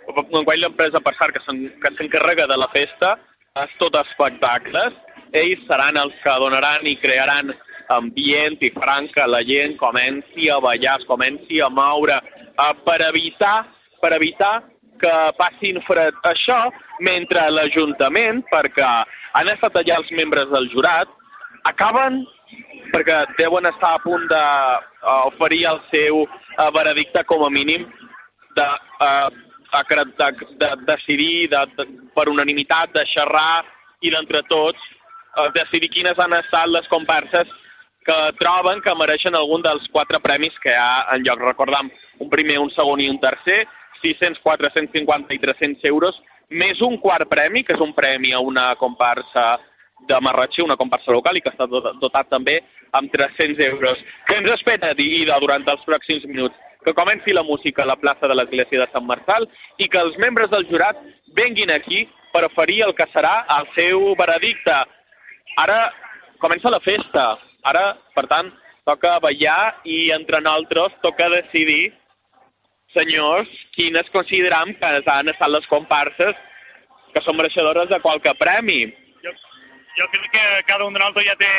[0.09, 0.97] en qual l'empresa
[1.45, 3.17] s'en- que s'encarrega de la festa,
[3.61, 4.93] és tot espectacles.
[5.34, 7.53] Ells seran els que donaran i crearan
[7.90, 13.00] ambient i faran que la gent comenci a ballar, es comenci a moure, eh, per
[13.10, 13.66] evitar,
[14.02, 14.64] per evitar
[15.00, 16.16] que passin fred.
[16.28, 16.60] Això,
[17.00, 18.90] mentre l'Ajuntament, perquè
[19.40, 21.10] han estat allà els membres del jurat,
[21.70, 22.24] acaben
[22.94, 27.86] perquè deuen estar a punt d'oferir el seu eh, veredicte com a mínim
[28.58, 28.70] de,
[29.08, 29.30] eh,
[29.92, 30.30] de, de,
[30.62, 31.86] de decidir de, de,
[32.16, 33.66] per unanimitat, de xerrar
[34.02, 37.52] i d'entre tots eh, decidir quines han estat les comparses
[38.10, 41.43] que troben que mereixen algun dels quatre premis que hi ha en lloc.
[41.45, 41.91] Recordam,
[42.26, 43.62] un primer, un segon i un tercer,
[44.01, 46.18] 600, 450 i 300 euros,
[46.49, 49.60] més un quart premi, que és un premi a una comparsa
[50.10, 52.57] de Marratxí, una comparsa local, i que està dotat també
[52.97, 54.01] amb 300 euros.
[54.26, 56.57] Què ens espera, Ida, durant els pròxims minuts?
[56.82, 59.45] Que comenci la música a la plaça de l'Església de Sant Marçal
[59.78, 60.97] i que els membres del jurat
[61.38, 64.80] venguin aquí per oferir el que serà el seu veredicte.
[65.60, 65.82] Ara
[66.39, 67.28] comença la festa.
[67.68, 68.51] Ara, per tant,
[68.88, 71.91] toca ballar i entre nosaltres toca decidir,
[72.93, 76.38] senyors, quines consideram que han estat les comparses
[77.14, 78.82] que són mereixedores de qualque premi.
[79.24, 79.34] Jo,
[79.97, 81.51] jo crec que cada un de nosaltres ja té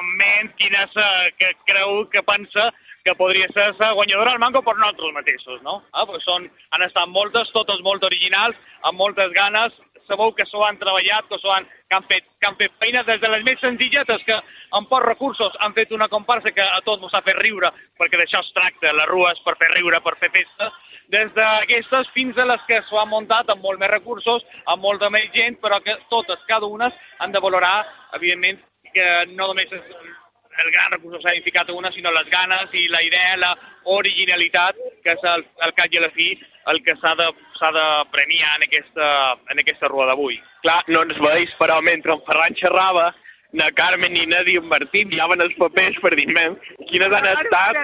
[0.00, 2.70] en ment quina és, eh, que creu que pensa
[3.06, 5.82] que podria ser la guanyadora al mango per nosaltres mateixos, no?
[5.92, 9.76] Ah, perquè són, han estat moltes, totes molt originals, amb moltes ganes,
[10.06, 13.20] sabeu que s'ho han treballat, que han, que han, fet, que han fet feina des
[13.20, 14.38] de les més senzilletes, que
[14.78, 18.20] amb pocs recursos han fet una comparsa que a tots ens ha fet riure, perquè
[18.20, 20.70] d'això es tracta, les rues per fer riure, per fer festa,
[21.14, 25.10] des d'aquestes fins a les que s'ho han muntat amb molt més recursos, amb molta
[25.10, 27.76] més gent, però que totes, cada una, han de valorar,
[28.18, 30.24] evidentment, que no només és
[30.64, 33.52] el gran recurs s'ha ficat a una, sinó les ganes i la idea, la
[33.96, 36.30] originalitat, que és el, el cap i a la fi
[36.72, 37.28] el que s'ha de,
[37.58, 39.10] s'ha de premiar en aquesta,
[39.52, 40.40] en aquesta rua d'avui.
[40.64, 43.12] Clar, no ens veus, però mentre en Ferran xerrava,
[43.56, 46.56] na Carmen i na Di Martín miraven els papers per dir, men,
[46.90, 47.78] quines han estat,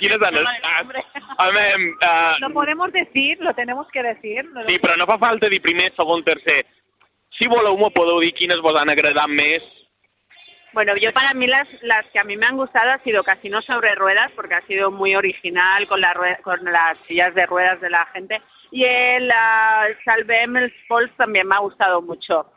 [0.00, 0.96] quines han estat.
[1.36, 4.44] A veure, uh, No podemos decir, lo tenemos que decir.
[4.50, 6.64] No sí, però no fa falta dir primer, segon, tercer.
[7.38, 9.62] Si voleu, me podeu dir quines vos han agradat més
[10.74, 13.62] Bueno, yo para mí las, las que a mí me han gustado ha sido Casino
[13.62, 16.12] sobre ruedas, porque ha sido muy original con, la
[16.42, 18.42] con las sillas de ruedas de la gente.
[18.72, 22.50] Y el uh, Salvem el Falls también me ha gustado mucho.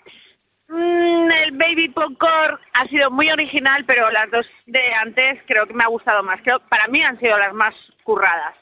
[0.68, 5.76] Mm, el Baby Popcorn ha sido muy original, pero las dos de antes creo que
[5.76, 6.41] me ha gustado más.
[6.43, 8.55] Creo para mí han sido las más curradas.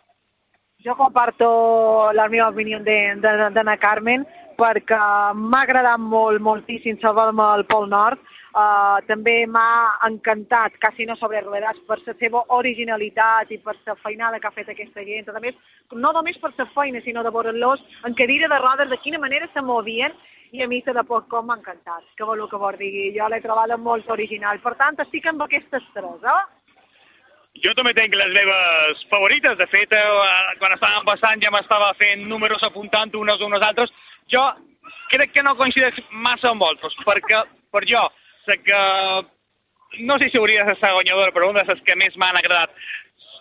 [0.83, 4.27] Jo comparto la meva opinió d'Anna Carmen
[4.59, 4.99] perquè
[5.33, 8.19] m'ha agradat molt, moltíssim salvar-me al Pol Nord.
[8.55, 14.39] Uh, també m'ha encantat Casino sobre Ruedas per la seva originalitat i per la feinada
[14.39, 15.27] que ha fet aquesta gent.
[15.27, 15.57] A més,
[15.91, 19.49] no només per la feina, sinó de veure-los en cadira de rodes, de quina manera
[19.51, 20.15] se movien,
[20.55, 22.07] i a mi la de Popcorn m'ha encantat.
[22.15, 24.63] Que vol que vos digui, jo l'he trobat molt original.
[24.63, 26.43] Per tant, estic amb aquestes tres, eh?
[27.63, 29.57] Jo també tenc les meves favorites.
[29.59, 33.91] De fet, eh, quan estàvem passant ja m'estava fent números apuntant unes unes altres.
[34.31, 34.43] Jo
[35.11, 38.01] crec que no coincideix massa amb vosaltres, perquè per jo,
[38.45, 38.81] sé que
[40.05, 42.71] no sé si hauria de ser guanyadora, però una de les que més m'han agradat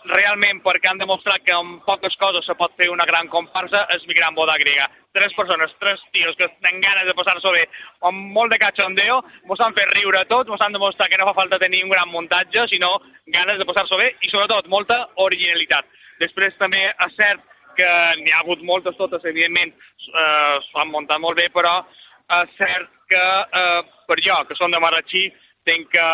[0.05, 4.05] realment perquè han demostrat que amb poques coses se pot fer una gran comparsa és
[4.05, 4.87] mi gran boda grega.
[5.15, 7.63] Tres persones, tres tios que tenen ganes de passar-s'ho bé,
[8.09, 11.27] amb molt de cachondeo, mos han fet riure a tots, mos han demostrat que no
[11.31, 12.99] fa falta tenir un gran muntatge, sinó
[13.33, 15.89] ganes de passar-s'ho bé i sobretot molta originalitat.
[16.21, 17.41] Després també és cert
[17.75, 17.91] que
[18.21, 21.81] n'hi ha hagut moltes, totes evidentment eh, s'ho han muntat molt bé, però
[22.29, 23.25] és cert que
[23.61, 25.27] eh, per jo, que som de Marratxí,
[25.65, 26.07] tinc que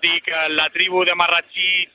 [0.00, 1.86] dir que la tribu de Marratxí,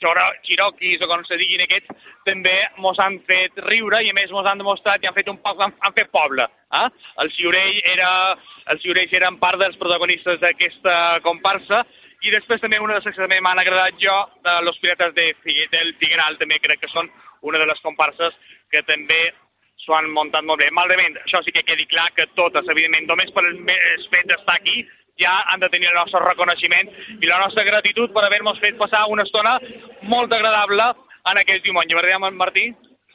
[0.46, 1.90] Xiroquis o com se diguin aquests,
[2.28, 5.40] també mos han fet riure i a més mos han demostrat i han fet un
[5.42, 6.46] poc, han, han fet poble.
[6.78, 6.88] Eh?
[7.24, 8.12] El Ciurell era,
[8.74, 10.96] els Ciurells eren part dels protagonistes d'aquesta
[11.26, 11.82] comparsa
[12.22, 15.32] i després també una de les que també m'han agradat jo, de Los Pirates de
[15.42, 17.10] Figue- del Figueral, també crec que són
[17.42, 18.38] una de les comparses
[18.70, 19.24] que també
[19.82, 20.70] s'ho han muntat molt bé.
[20.76, 23.58] Malament, això sí que quedi clar que totes, evidentment, només per el
[24.14, 24.84] fet d'estar aquí,
[25.22, 26.90] ja han de tenir el nostre reconeixement
[27.22, 29.58] i la nostra gratitud per haver-nos fet passar una estona
[30.14, 30.88] molt agradable
[31.32, 31.98] en aquest diumenge.
[31.98, 32.72] Verdad, Martí?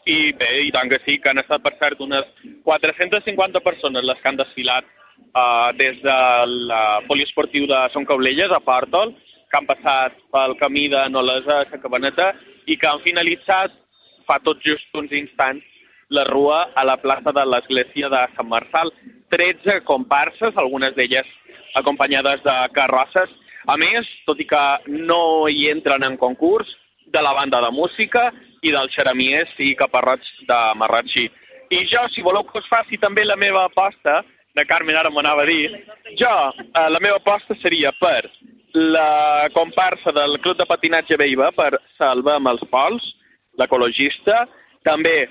[0.07, 2.27] I bé, i tant que sí, que han estat, per cert, unes
[2.65, 6.19] 450 persones les que han desfilat uh, des de
[6.71, 9.17] la poliesportiu de Son Cablelles a Pàrtol,
[9.51, 12.29] que han passat pel camí de Nolesa a la Cabaneta
[12.71, 13.75] i que han finalitzat
[14.27, 15.67] fa tot just uns instants
[16.11, 18.93] la rua a la plaça de l'església de Sant Marçal.
[19.31, 21.27] 13 comparses, algunes d'elles
[21.75, 23.31] acompanyades de carrosses.
[23.67, 26.69] A més, tot i que no hi entren en concurs,
[27.07, 28.31] de la banda de música
[28.67, 31.29] i dels xeremiers i caparrots de Marratxí.
[31.71, 34.23] I jo, si voleu que us faci també la meva aposta,
[34.57, 35.71] de Carmen ara m'anava a dir,
[36.19, 36.35] jo,
[36.65, 38.31] eh, la meva aposta seria per
[38.75, 43.05] la comparsa del Club de Patinatge Beiba, per Salva amb els Pols,
[43.59, 44.47] l'ecologista,
[44.85, 45.27] també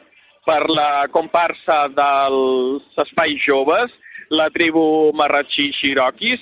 [0.45, 3.91] per la comparsa dels Espais Joves,
[4.29, 6.41] la tribu Marratxí Xiroquis,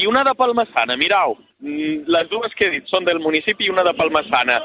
[0.00, 3.70] i una de Palmassana, mirau, mm, les dues que he dit són del municipi i
[3.70, 4.60] una de Palmassana,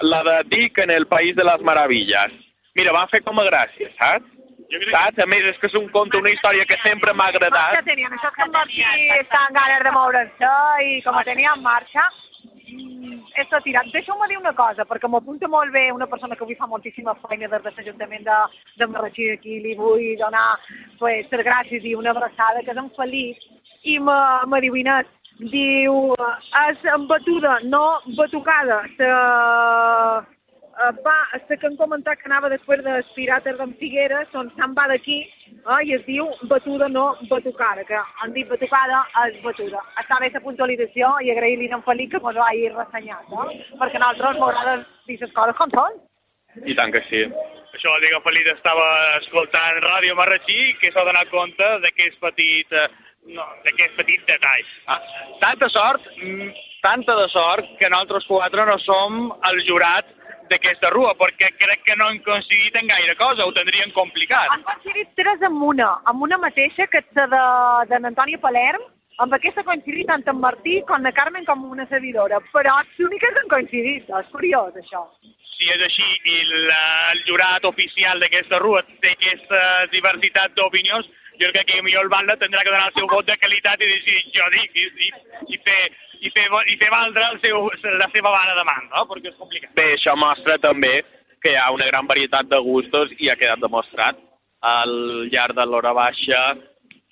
[0.00, 2.32] la de Dic en el País de les Meravilles.
[2.76, 4.32] Mira, van fer com a gràcia, saps?
[4.66, 5.18] Saps?
[5.22, 7.84] A més, és que és un conte, una història que sempre m'ha agradat.
[7.86, 8.82] tenien, això és que en Martí
[9.20, 10.46] està en ganes de moure's
[10.82, 12.02] i com a tenia en marxa,
[12.66, 13.90] és tirat.
[13.92, 17.48] Deixeu-me dir una cosa, perquè m'apunta molt bé una persona que avui fa moltíssima feina
[17.48, 18.38] des de l'Ajuntament de,
[18.78, 20.58] de Marratxí aquí, li vull donar
[20.98, 23.44] pues, les gràcies i una abraçada, que és en Felip,
[23.84, 25.06] i m'ha diu, Inés,
[25.52, 26.14] diu,
[26.64, 27.84] és embatuda, no
[28.16, 28.82] batucada.
[28.96, 29.10] Se,
[30.82, 34.74] eh, va, sé que han comentat que anava després de Pirates d'en Figueres, on se'n
[34.78, 35.22] va d'aquí,
[35.66, 39.82] eh, i es diu batuda, no batucada, que han dit batucada, és batuda.
[40.02, 43.48] Està bé la puntualització i agrair-li a en Felip que mos ho hagi ressenyat, no?
[43.80, 46.00] perquè a nosaltres m'agrada dir les coses com són.
[46.64, 47.24] I tant que sí.
[47.76, 48.86] Això vol dir que Felip estava
[49.20, 52.88] escoltant Ràdio Marratxí i que s'ha donat compte d'aquest petit, eh,
[53.36, 54.70] no, d'aquest petit detall.
[54.86, 55.00] Ah,
[55.42, 56.52] tanta sort, mm,
[56.82, 60.15] tanta de sort, que nosaltres quatre no som el jurat
[60.50, 64.52] d'aquesta rua, perquè crec que no han coincidit en gaire cosa, ho tindrien complicat.
[64.54, 67.42] Han coincidit tres amb una, amb una mateixa, que és la de,
[67.92, 68.84] de n'Antònia Palerm,
[69.24, 72.98] amb aquesta ha coincidit tant en Martí com la Carmen com una servidora, però és
[73.00, 75.06] l'única que han coincidit, és curiós això.
[75.56, 76.80] Si és així i la,
[77.14, 81.08] el jurat oficial d'aquesta rua té aquesta diversitat d'opinions,
[81.40, 83.90] jo crec que millor el Batlle tindrà que donar el seu vot de qualitat i
[83.92, 85.10] dir, jo dic, i, i,
[85.56, 85.80] i, fer,
[86.20, 87.68] i, fer, i fer valdre el seu,
[88.00, 89.04] la seva vara de mà, no?
[89.10, 89.74] Perquè és complicat.
[89.76, 90.94] Bé, això mostra també
[91.42, 94.18] que hi ha una gran varietat de gustos i ha quedat demostrat
[94.66, 94.96] al
[95.32, 96.40] llarg de l'hora baixa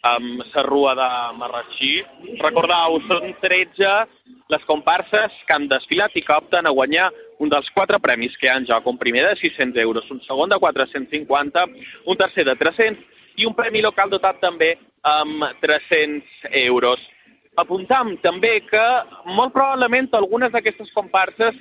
[0.05, 1.09] amb la rua de
[1.41, 1.93] Marratxí.
[2.43, 3.93] Recordeu, són 13
[4.53, 7.09] les comparses que han desfilat i que opten a guanyar
[7.41, 10.21] un dels quatre premis que hi ha en joc, un primer de 600 euros, un
[10.27, 11.65] segon de 450,
[12.07, 14.75] un tercer de 300 i un premi local dotat també
[15.09, 17.01] amb 300 euros.
[17.57, 18.85] Apuntam també que
[19.31, 21.57] molt probablement algunes d'aquestes comparses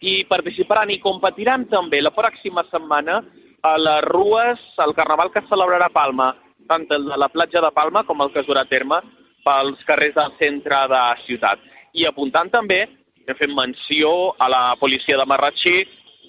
[0.00, 3.20] hi participaran i competiran també la pròxima setmana
[3.62, 6.30] a les rues, al carnaval que es celebrarà a Palma,
[6.70, 9.00] tant el de la platja de Palma com el que es durà a terme
[9.44, 11.62] pels carrers del centre de ciutat.
[11.98, 12.84] I apuntant també,
[13.26, 15.76] hem fet menció a la policia de Marratxí,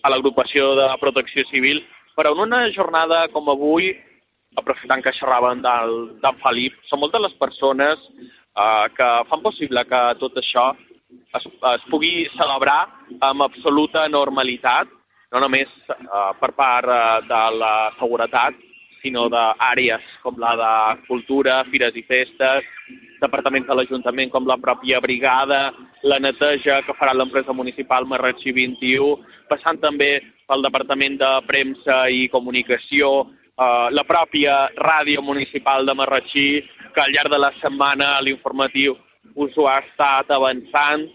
[0.02, 1.84] a l'agrupació de protecció civil,
[2.16, 3.92] per a una jornada com avui,
[4.58, 10.40] aprofitant que xerraven d'en Felip, són moltes les persones eh, que fan possible que tot
[10.42, 10.72] això
[11.38, 12.82] es, es pugui celebrar
[13.30, 14.90] amb absoluta normalitat,
[15.32, 18.60] no només eh, per part eh, de la seguretat,
[19.02, 20.74] sinó d'àrees com la de
[21.08, 22.68] cultura, fires i festes,
[23.22, 25.72] departaments de l'Ajuntament com la pròpia brigada,
[26.04, 29.12] la neteja que farà l'empresa municipal Marratxí 21,
[29.50, 33.12] passant també pel Departament de Premsa i Comunicació,
[33.54, 36.48] eh, la pròpia ràdio municipal de Marratxí,
[36.94, 38.98] que al llarg de la setmana l'informatiu
[39.36, 41.06] us ho ha estat avançant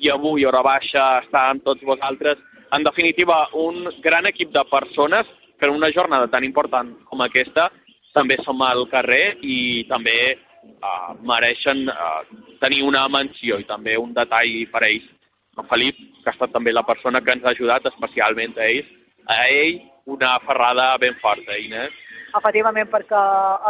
[0.00, 2.38] i avui, hora baixa, està amb tots vosaltres.
[2.72, 5.28] En definitiva, un gran equip de persones
[5.66, 7.68] en una jornada tan important com aquesta
[8.16, 12.22] també som al carrer i també uh, mereixen uh,
[12.62, 15.06] tenir una menció i també un detall per a ells.
[15.58, 18.90] En Felip, que ha estat també la persona que ens ha ajudat especialment a ells,
[19.30, 19.80] a ell
[20.10, 21.94] una ferrada ben forta, Inés.
[22.30, 23.20] Efectivament, perquè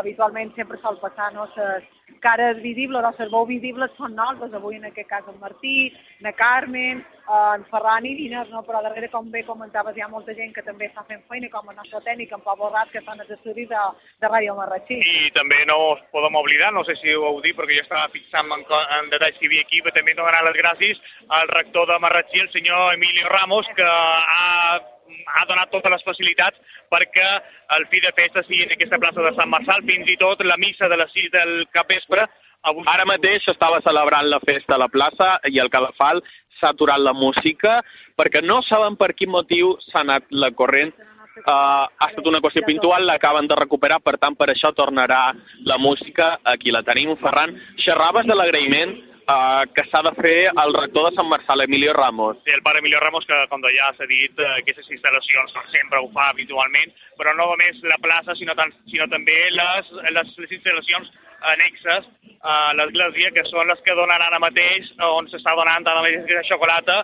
[0.01, 1.85] habitualment sempre sol passar no, ses
[2.21, 5.91] cares visibles o les veu visibles són nosaltres, avui en aquest cas en Martí,
[6.21, 8.63] en Carmen, en Ferran i Dines, no?
[8.67, 11.69] però darrere, com bé comentaves, hi ha molta gent que també està fent feina, com
[11.71, 13.83] el nostre tècnic, en Pau Borrat, que fan els estudis de,
[14.21, 15.01] de Ràdio Marratxí.
[15.01, 18.09] I també no us podem oblidar, no sé si ho heu dit, perquè jo estava
[18.15, 18.67] fixant en,
[19.01, 21.05] en detall si hi havia aquí, però també donar les gràcies
[21.41, 24.81] al rector de Marratxí, el senyor Emilio Ramos, que ha
[25.27, 26.59] ha donat totes les facilitats
[26.93, 27.29] perquè
[27.77, 30.59] el fi de festa sigui en aquesta plaça de Sant Marçal, fins i tot la
[30.61, 32.27] missa de les 6 del capvespre.
[32.71, 32.85] Avui...
[32.93, 36.21] Ara mateix estava celebrant la festa a la plaça i al Calafal
[36.59, 37.79] s'ha aturat la música
[38.19, 40.93] perquè no saben per quin motiu s'ha anat la corrent
[41.41, 45.31] Uh, ha estat una qüestió puntual, l'acaben de recuperar, per tant, per això tornarà
[45.65, 46.35] la música.
[46.53, 47.55] Aquí la tenim, Ferran.
[47.81, 48.93] Xerraves de l'agraïment
[49.31, 52.41] uh, que s'ha de fer el rector de Sant Marçal, Emilio Ramos.
[52.45, 56.11] Sí, el pare Emilio Ramos, que com ja s'ha dit, uh, aquestes instal·lacions sempre ho
[56.15, 61.15] fa habitualment, però no només la plaça, sinó, tant, sinó també les, les, les instal·lacions
[61.55, 62.11] annexes
[62.41, 66.55] a l'església, que són les que donen ara mateix, on s'està donant ara mateix aquesta
[66.55, 67.01] xocolata,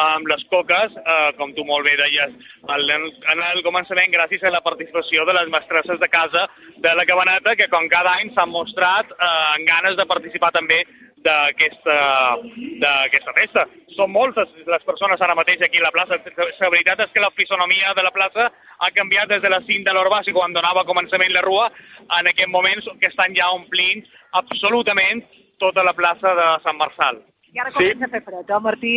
[0.00, 4.52] amb les coques, eh, com tu molt bé deies, en, en el començament gràcies a
[4.54, 6.46] la participació de les mestresses de casa
[6.78, 10.84] de la Cabaneta, que com cada any s'han mostrat eh, en ganes de participar també
[11.24, 11.96] d'aquesta
[13.38, 13.66] festa.
[13.96, 16.18] Són moltes les persones ara mateix aquí a la plaça.
[16.36, 18.50] La veritat és que la fisonomia de la plaça
[18.80, 21.70] ha canviat des de la cinta de l'Orbàs i quan donava començament la rua,
[22.18, 25.24] en aquest moments que estan ja omplint absolutament
[25.58, 27.20] tota la plaça de Sant Marçal.
[27.52, 28.04] I ara comença sí.
[28.06, 28.60] a fer fred, eh?
[28.62, 28.92] Martí,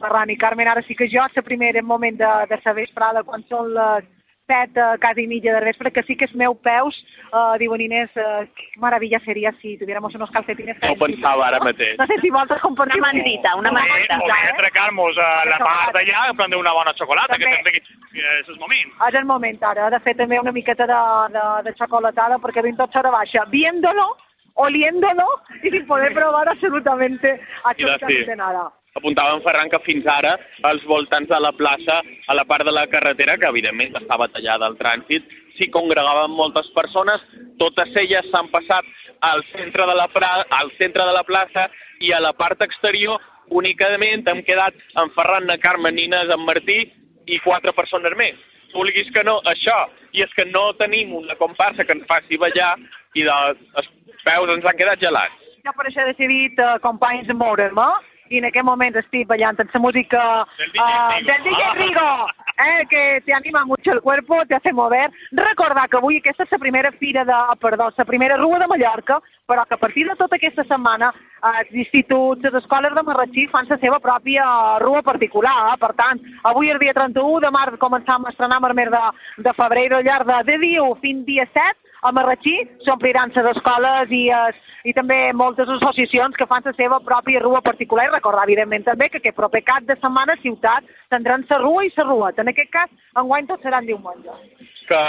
[0.00, 3.42] Ferran i Carmen, ara sí que jo, la primera moment de, de la vesprada, quan
[3.50, 4.04] són les
[4.46, 6.94] set, eh, quasi mitja de vespre, que sí que els meus peus,
[7.32, 10.78] eh, diuen Inés, eh, que maravilla seria si tuviéramos unos calcetines.
[10.82, 11.98] No ho pensava ara mateix.
[11.98, 12.98] No sé si vosaltres compartim.
[13.02, 14.18] Una mantita, una mantita.
[14.22, 17.50] O bé atracar-nos a la part d'allà, prendre una bona xocolata, també.
[17.50, 18.94] que també és el moment.
[19.08, 21.02] És el moment ara, de fer també una miqueta de,
[21.34, 23.44] de, de xocolatada, perquè vinc tot hora baixa.
[23.50, 24.16] Viéndolo,
[24.54, 25.26] oliéndolo
[25.62, 30.34] y sin poder probar absolutamente, absolutamente nada apuntava en Ferran que fins ara
[30.70, 34.66] als voltants de la plaça, a la part de la carretera, que evidentment estava tallada
[34.66, 35.24] al trànsit,
[35.56, 37.22] s'hi congregaven moltes persones,
[37.60, 38.84] totes elles s'han passat
[39.24, 41.68] al centre, de la pra al centre de la plaça
[42.04, 46.82] i a la part exterior únicament hem quedat en Ferran, en Carme, Nines, en Martí
[47.26, 48.36] i quatre persones més.
[48.74, 49.76] Vulguis que no, això,
[50.12, 52.74] i és que no tenim una comparsa que ens faci ballar
[53.16, 53.88] i dels
[54.26, 55.46] peus ens han quedat gelats.
[55.64, 58.15] Jo per això he decidit, uh, companys, moure'm, eh?
[58.30, 60.22] I en aquest moment estic ballant amb la música
[60.58, 62.10] del DJ, uh, del DJ Rigo.
[62.56, 65.10] eh, que te anima mucho el cuerpo, te hace mover.
[65.32, 69.20] Recordar que avui aquesta és la primera fira de, perdó, la primera rua de Mallorca,
[69.46, 73.46] però que a partir de tota aquesta setmana eh, els instituts, les escoles de Marratxí
[73.52, 74.44] fan la seva pròpia
[74.82, 75.56] rua particular.
[75.74, 75.80] Eh?
[75.80, 79.04] Per tant, avui és dia 31 de març començam a estrenar el mes de,
[79.44, 82.54] de febrer al llarg de, de dia 1 fins dia 7 a Marratxí
[82.86, 87.62] s'ompliran les escoles i, es, i també moltes associacions que fan la seva pròpia rua
[87.66, 91.84] particular i recordar, evidentment, també que aquest proper cap de setmana ciutat tindran la rua
[91.84, 92.32] i la rua.
[92.38, 94.38] En aquest cas, enguany tot seran diumenge.
[94.86, 95.02] Que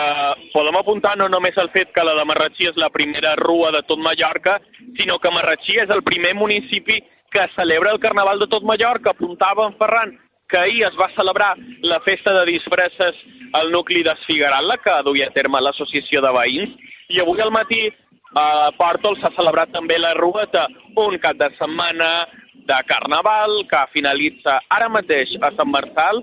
[0.53, 3.83] podem apuntar no només el fet que la de Marratxí és la primera rua de
[3.85, 4.57] tot Mallorca,
[4.97, 9.13] sinó que Marratxí és el primer municipi que celebra el Carnaval de tot Mallorca.
[9.13, 10.17] Apuntava en Ferran
[10.49, 13.15] que ahir es va celebrar la festa de disfresses
[13.53, 17.88] al nucli d'Esfigueral, que duia a terme l'associació de veïns, i avui al matí
[18.36, 20.68] a Pòrtol s'ha celebrat també la Rueta,
[20.99, 22.28] un cap de setmana
[22.68, 26.22] de Carnaval que finalitza ara mateix a Sant Marçal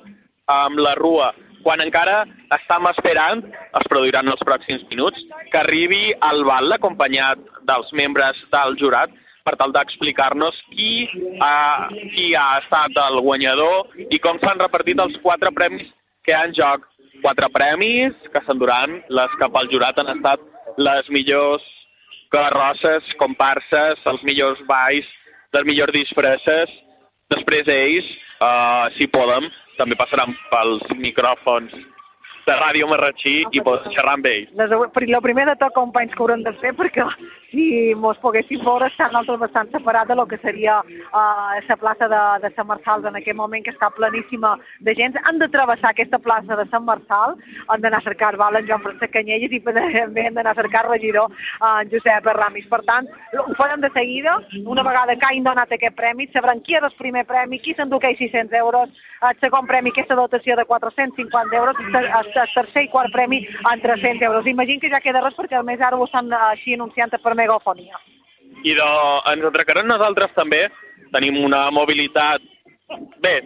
[0.53, 1.33] amb la Rua,
[1.65, 2.23] quan encara
[2.53, 3.41] estem esperant,
[3.81, 5.21] es produiran els pròxims minuts,
[5.51, 9.13] que arribi al bal acompanyat dels membres del jurat
[9.45, 11.09] per tal d'explicar-nos qui,
[11.41, 15.89] ha, qui ha estat el guanyador i com s'han repartit els quatre premis
[16.25, 16.85] que hi ha en joc.
[17.25, 20.43] Quatre premis que s'enduran, les que pel jurat han estat
[20.77, 21.65] les millors
[22.35, 25.07] carrosses, comparses, els millors balls,
[25.55, 26.73] les millors disfresses.
[27.33, 28.09] Després ells,
[28.45, 29.47] uh, si poden,
[29.79, 31.73] també passaran pels micròfons
[32.45, 34.51] de Ràdio Marratxí i poden xerrar amb ells.
[34.61, 37.07] El primer de tot, companys, que haurem de fer, perquè
[37.55, 42.09] si mos poguéssim veure, estar nosaltres bastant separat de lo que seria uh, la plaça
[42.11, 45.17] de, de Sant Marçal en aquest moment, que està planíssima de gent.
[45.29, 47.37] Han de travessar aquesta plaça de Sant Marçal,
[47.69, 50.85] han d'anar a cercar val en Joan Francesc Canyelles i també han d'anar a cercar
[50.89, 52.69] regidor uh, en Josep Ramis.
[52.71, 56.75] Per tant, ho farem de seguida, una vegada que hagin donat aquest premi, sabran qui
[56.75, 58.91] és el primer premi, qui s'endú aquells 600 euros,
[59.25, 63.41] el segon premi, aquesta dotació de 450 euros, el tercer i quart premi
[63.71, 64.47] en 300 euros.
[64.47, 68.01] Imagino que ja queda res perquè a més ara ho estan així anunciant per megafonia.
[68.65, 68.89] I de,
[69.35, 70.65] ens atracarem nosaltres també,
[71.15, 72.43] tenim una mobilitat,
[73.23, 73.37] bé,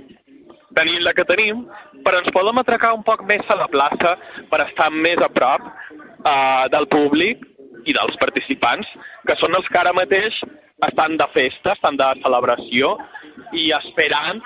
[0.78, 1.64] tenim la que tenim,
[2.04, 4.14] però ens podem atracar un poc més a la plaça
[4.50, 7.44] per estar més a prop uh, del públic
[7.88, 8.88] i dels participants,
[9.26, 10.36] que són els que ara mateix
[10.86, 12.94] estan de festa, estan de celebració
[13.56, 14.42] i esperant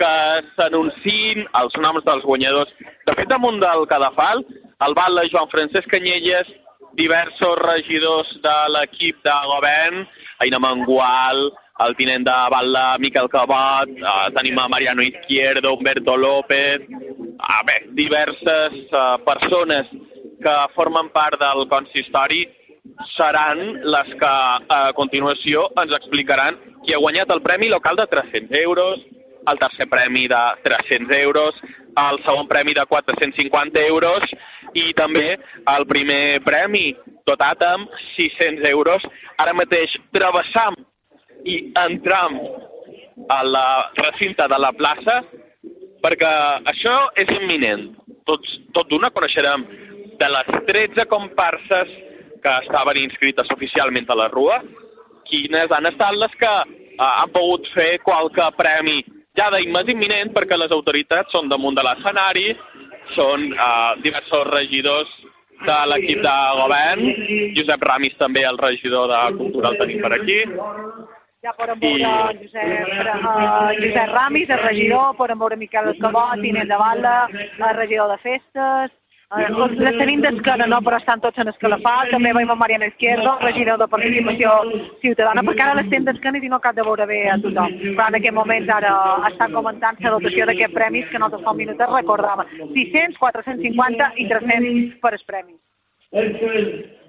[0.00, 0.12] que
[0.56, 2.72] s'anunciïn els noms dels guanyadors.
[3.06, 4.42] De fet, damunt del cadafal,
[4.86, 6.50] el val de Joan Francesc Canyelles,
[6.98, 10.04] diversos regidors de l'equip de govern,
[10.42, 11.48] Aina Mangual,
[11.86, 16.82] el tinent de Batla Miquel Cabot, eh, tenim a Mariano Izquierdo, Humberto López,
[17.38, 19.86] a bé, diverses eh, persones
[20.42, 22.44] que formen part del consistori
[23.16, 23.60] seran
[23.94, 24.34] les que
[24.74, 29.02] a continuació ens explicaran qui ha guanyat el premi local de 300 euros,
[29.48, 31.54] el tercer premi de 300 euros,
[31.98, 34.22] el segon premi de 450 euros
[34.78, 35.36] i també
[35.74, 36.92] el primer premi
[37.28, 39.04] dotat amb 600 euros.
[39.42, 40.78] Ara mateix travessam
[41.44, 42.38] i entram
[43.30, 43.68] a la
[43.98, 45.20] recinte de la plaça
[46.02, 46.32] perquè
[46.72, 47.88] això és imminent.
[48.28, 49.64] Tots, tot d'una coneixerem
[50.20, 51.94] de les 13 comparses
[52.42, 54.60] que estaven inscrites oficialment a la Rua,
[55.28, 59.00] quines han estat les que eh, han pogut fer qualque premi
[59.38, 62.48] ja d'immés imminent perquè les autoritats són damunt de l'escenari,
[63.16, 65.12] són eh, diversos regidors
[65.66, 67.06] de l'equip de govern,
[67.56, 70.38] Josep Ramis també el regidor de Cultura el tenim per aquí.
[71.42, 72.38] Ja podem veure I...
[72.44, 78.10] Josep, uh, Josep Ramis, el regidor, podem veure Miquel Escabot, tinent de Bala, el regidor
[78.14, 78.94] de festes,
[79.28, 82.08] Les tenim d'esquena, no, però estan tots en escalafat.
[82.14, 84.52] També veiem a Mariana Izquierdo, regidor de Participació
[85.02, 87.74] Ciutadana, perquè ara les tenim d'esquena i no cap de veure bé a tothom.
[87.82, 88.92] Però en aquest moment ara
[89.28, 92.54] estan comentant la dotació d'aquests premis que nosaltres fa un minut recordàvem.
[92.72, 95.60] 600, 450 i 300 per els premis.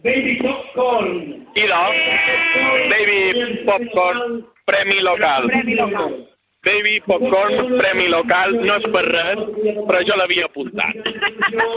[0.03, 1.15] Baby Popcorn.
[1.55, 1.79] Idò,
[2.91, 5.47] Baby Popcorn, Premi Local.
[5.47, 6.19] Premi local.
[6.61, 9.44] Baby Popcorn, premi local, no és per res,
[9.88, 10.98] però jo l'havia apuntat.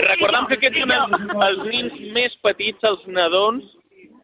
[0.09, 3.69] Recordem que aquests són els nins més petits, els nadons,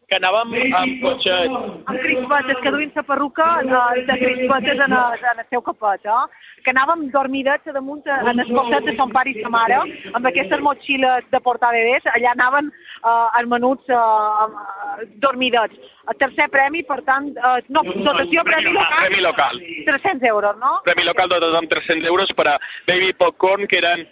[0.09, 1.55] que anàvem amb cotxet.
[1.93, 6.47] Amb crispetes, que duien la perruca de, de crispetes en, en el seu capet, eh?
[6.65, 9.79] que anàvem dormidets a damunt en el costat de son pare i sa mare,
[10.11, 15.95] amb aquestes motxilles de portar bebès, allà anaven eh, els menuts eh, dormidets.
[16.09, 19.01] El tercer premi, per tant, eh, no, dotació premi local.
[19.03, 19.59] Premi local.
[19.89, 20.79] 300 euros, no?
[20.87, 22.57] Premi local dotat amb 300 euros per a
[22.89, 24.07] Baby Popcorn, que eren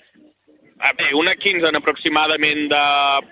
[0.78, 2.84] a bé, una quinzena aproximadament de,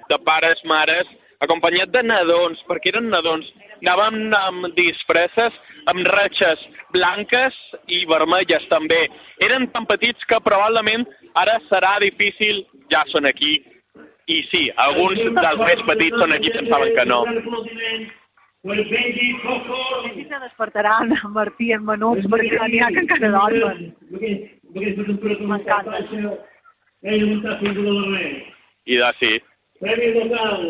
[0.08, 1.10] de pares, mares,
[1.44, 3.50] acompanyat de nadons, perquè eren nadons.
[3.84, 5.56] Anàvem amb disfresses,
[5.92, 6.62] amb ratxes
[6.94, 7.56] blanques
[7.92, 9.02] i vermelles també.
[9.44, 11.04] Eren tan petits que probablement
[11.36, 13.58] ara serà difícil, ja són aquí,
[14.32, 17.24] i sí, alguns dels més petits són aquí, pensaven que no.
[18.64, 23.92] Aquí se despertaran Martí en menuts perquè n'hi ha que encara dormen.
[25.50, 25.98] M'encanta.
[28.86, 29.32] I de sí.
[29.80, 30.64] Premi local.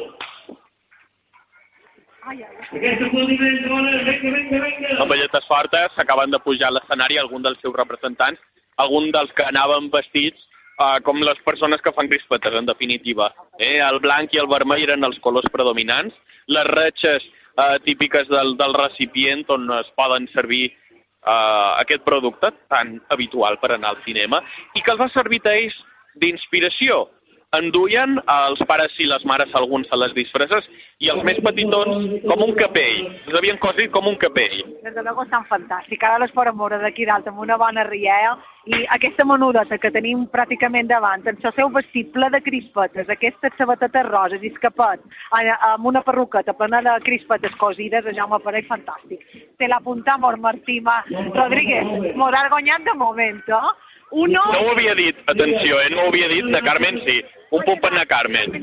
[2.25, 4.91] Ai, ai, Aquest aplaudiment, dona, vinga, vinga, vinga.
[5.03, 8.41] amb balletes fortes, s'acaben de pujar a l'escenari algun dels seus representants,
[8.81, 10.41] algun dels que anaven vestits
[10.81, 13.29] eh, com les persones que fan crispetes, en definitiva.
[13.59, 13.79] Eh?
[13.79, 16.17] El blanc i el vermell eren els colors predominants,
[16.49, 22.99] les ratxes eh, típiques del, del recipient on es poden servir eh, aquest producte tan
[23.15, 24.43] habitual per anar al cinema
[24.75, 25.77] i que els ha servit a ells
[26.21, 27.09] d'inspiració.
[27.55, 30.65] Enduien els pares i les mares alguns a les disfresses
[31.05, 33.05] i els més petitons com un capell.
[33.29, 34.57] Els havien cosit com un capell.
[34.83, 36.03] Des de luego estan fantàstics.
[36.09, 38.35] Ara les podem veure d'aquí dalt amb una bona riera
[38.67, 43.53] i aquesta menudeta que tenim pràcticament davant, amb el seu vestit ple de crispetes, aquestes
[43.59, 45.01] sabatetes roses i escapet,
[45.31, 49.21] a- amb una perruqueta plena de crispetes cosides, això me pareix fantàstic.
[49.59, 51.03] Te l'apuntamos, Martí Ma
[51.35, 52.17] Rodríguez.
[52.17, 53.75] Mos ha guanyat de moment, eh?
[54.11, 54.43] Uno...
[54.53, 55.91] No ho havia dit, atenció, eh?
[55.91, 57.21] no ho havia dit, na Carmen sí.
[57.55, 58.57] Un punt per na Carmen.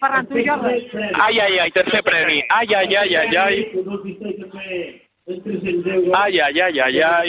[0.00, 0.84] Ferran, tu i jo res.
[1.24, 2.42] Ai, ai, ai, tercer premi.
[2.48, 3.56] Ai, ai, ai, ai, ai.
[6.14, 7.28] Ai, ai, ai, ai, ai.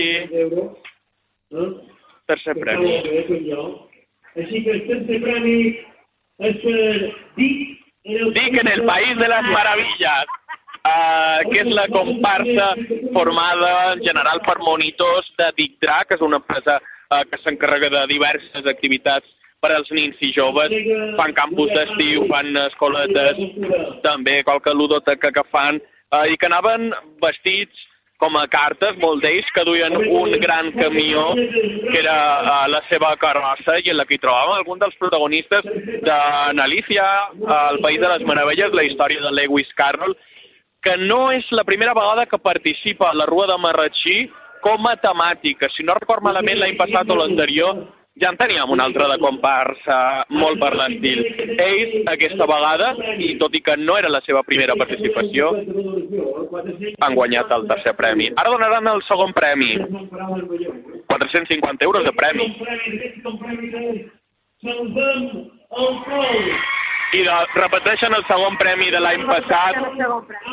[2.30, 2.96] Tercer premi.
[4.40, 5.56] Així que el tercer premi
[6.48, 6.82] és per
[7.38, 10.36] Dic en el, Dic en el País de les Maravillas,
[10.86, 12.70] uh, que és la comparsa
[13.16, 17.92] formada en general per monitors de Dic Drac, que és una empresa uh, que s'encarrega
[17.96, 19.28] de diverses activitats
[19.60, 20.74] per als nins i joves.
[21.20, 23.44] Fan campus d'estiu, fan escoletes,
[24.06, 25.82] també qualque ludoteca que fan,
[26.14, 26.92] uh, i que anaven
[27.24, 27.88] vestits
[28.20, 33.14] com a cartes, molt d'ells, que duien un gran camió que era uh, la seva
[33.20, 35.70] carrossa i en la que hi trobàvem algun dels protagonistes
[36.04, 37.06] d'Analícia,
[37.72, 40.18] El País de les Meravelles, la història de Lewis Carroll,
[40.84, 44.18] que no és la primera vegada que participa a la Rua de Marratxí
[44.64, 45.70] com a temàtica.
[45.76, 47.84] Si no record malament l'any passat o l'anterior,
[48.20, 49.98] ja en teníem una altra de comparsa
[50.36, 51.22] molt per l'estil.
[51.56, 55.52] Ells, aquesta vegada, i tot i que no era la seva primera participació,
[57.00, 58.28] han guanyat el tercer premi.
[58.36, 59.72] Ara donaran el segon premi,
[61.08, 62.50] 450 euros de premi.
[67.10, 69.78] I de, repeteixen el segon premi de l'any passat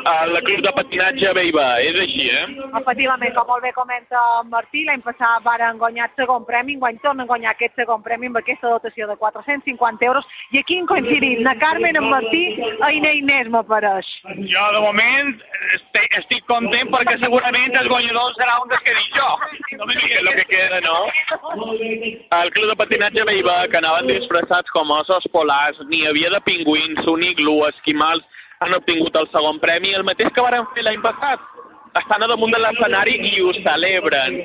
[0.09, 1.67] al Club de Patinatge Beiba.
[1.85, 2.45] És així, eh?
[2.81, 6.97] Efectivament, com molt bé comenta en Martí, l'any passat varen guanyar el segon premi, enguany
[7.03, 10.25] tornen a guanyar aquest segon premi amb aquesta dotació de 450 euros.
[10.57, 14.09] I aquí hem coincidit, na Carmen, en Martí, i na Inés m'apareix.
[14.49, 15.35] Jo, de moment,
[15.77, 19.31] estic, estic content perquè segurament el guanyador serà un dels que dic jo.
[20.07, 20.97] No Que és el que queda, no?
[22.41, 27.03] El Club de Patinatge Beiba, que anaven disfressats com ossos polars, n'hi havia de pingüins,
[27.11, 28.23] un iglú, esquimals,
[28.61, 31.43] han obtingut el segon premi, el mateix que varen fer l'any passat.
[31.99, 34.41] Estan a damunt de l'escenari i ho celebren.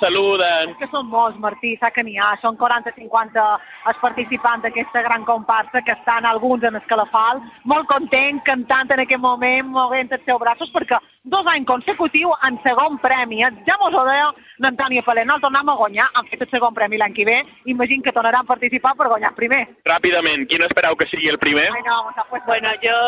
[0.00, 0.74] Saluden.
[0.80, 2.34] Que són molts, Martí, sap que n'hi ha.
[2.42, 3.44] Són 40-50
[3.90, 9.22] els participants d'aquesta gran comparsa que estan alguns en escalafal, molt contents, cantant en aquest
[9.22, 13.42] moment, movent els seus braços, perquè dos anys consecutius en segon premi.
[13.46, 13.52] Eh?
[13.68, 14.28] Ja mos ho deia
[14.64, 17.38] l'Antònia Palent, el tornem a guanyar, han fet el segon premi l'any que ve,
[17.72, 19.62] imagino que tornaran a participar per guanyar el primer.
[19.88, 21.70] Ràpidament, quin espereu que sigui el primer?
[21.72, 22.02] Ai, no,
[22.46, 22.98] Bueno, yo,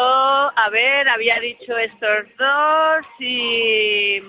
[0.56, 4.20] a ver, había dicho estos dos y...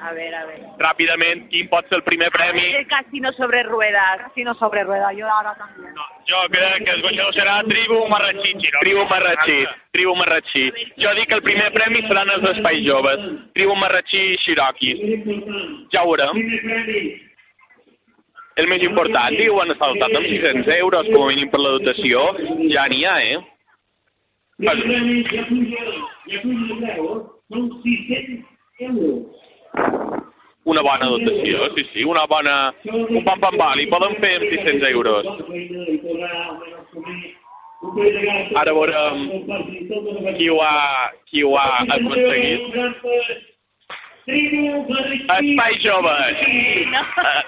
[0.00, 0.60] A ver, a ver.
[0.78, 2.62] Ràpidament, quin pot ser el primer premi?
[2.78, 4.20] El casino sobre ruedas.
[4.28, 5.92] Casino sobre rueda, yo ahora también.
[6.28, 8.78] Jo crec que el guanyador serà Tribu Marratxí Xiró.
[8.80, 9.58] Tribu Marratxí,
[9.90, 10.64] Tribu Marratxí.
[11.02, 13.26] Jo dic que el primer premi seran els espais joves.
[13.54, 15.02] Tribu Marratxí i Xiroquis.
[15.90, 16.38] Ja ho veurem.
[18.58, 22.22] El més important, diu, han saltat amb 600 euros, com a mínim per la dotació.
[22.70, 23.38] Ja n'hi ha, eh?
[24.58, 25.84] I el premi ja puja,
[26.30, 27.12] ja puja de preu,
[27.50, 29.47] són 600 euros.
[30.68, 32.56] Una bona dotació, sí, sí, una bona...
[32.92, 35.24] Un pam pam val, i poden fer amb 600 euros.
[38.58, 39.22] Ara veurem
[40.36, 40.74] qui ho ha,
[41.30, 42.74] qui ho ha aconseguit.
[44.28, 46.42] Espais joves.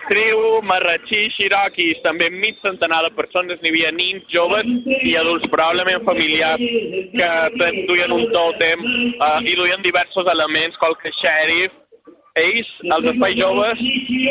[0.09, 6.07] Tribu, marratxí, xiroquis, també mig centenar de persones, n'hi havia nins, joves i adults, probablement
[6.09, 6.65] familiars,
[7.13, 11.77] que duien un tòtem uh, i duien diversos elements, qualque xèrif,
[12.39, 13.81] ells, els espais joves,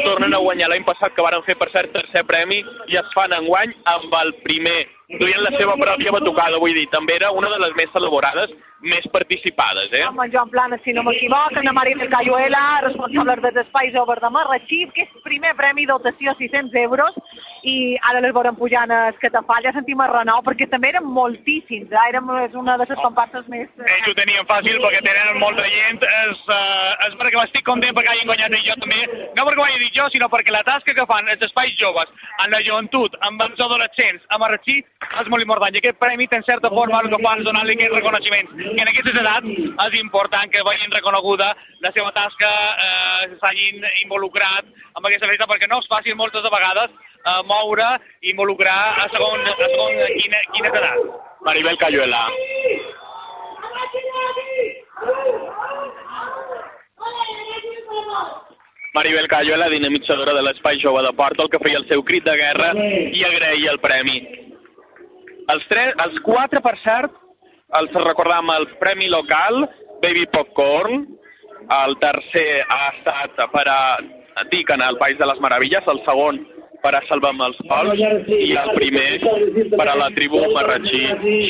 [0.06, 3.36] tornen a guanyar l'any passat, que varen fer, per cert, tercer premi, i es fan
[3.36, 4.80] enguany amb el primer,
[5.20, 9.04] duien la seva pròpia batucada, vull dir, també era una de les més celebrades, més
[9.12, 10.06] participades, eh?
[10.08, 14.86] En Joan Planes, si no m'equivoc, en Marina Cayuela, responsable dels espais joves de Marratxí,
[14.96, 17.20] que és primer premi dotació 600 euros,
[17.64, 22.06] i ara les veurem pujant a Escatafalla, sentim a renou, perquè també eren moltíssims, eh?
[22.10, 23.68] Érem una de les comparses més...
[23.80, 26.06] eh, Ells ho tenien fàcil perquè tenen molta gent.
[26.20, 29.02] És, uh, és perquè m'estic content perquè hagin guanyat i jo també.
[29.38, 32.14] No perquè ho hagi dit jo, sinó perquè la tasca que fan els espais joves,
[32.38, 35.76] amb la joventut, amb els adolescents, a Marratxí, és molt important.
[35.76, 38.54] I aquest premi, en certa forma, el que fan és donar-li aquest reconeixement.
[38.56, 39.54] Que en aquestes edats
[39.90, 41.54] és important que vagin reconeguda
[41.84, 42.50] la seva tasca,
[42.88, 47.90] eh, s'hagin involucrat amb aquesta festa, perquè no és fàcil moltes de vegades eh, moure
[48.22, 51.10] i involucrar a segon, a segon quina, quines edats.
[51.46, 52.24] Maribel Cayuela.
[58.94, 62.36] Maribel Cayuela, dinamitzadora de l'Espai Jove de Porta, el que feia el seu crit de
[62.36, 64.20] guerra i agraïa el premi.
[65.50, 67.16] Els, tres, els quatre, per cert,
[67.80, 69.64] els recordam el premi local,
[70.04, 71.06] Baby Popcorn,
[71.70, 73.80] el tercer ha estat per a
[74.52, 76.40] Dic en el País de les Meravilles, el segon
[76.84, 79.10] per a Salvem els Pols i el primer
[79.76, 81.02] per a la tribu marratxí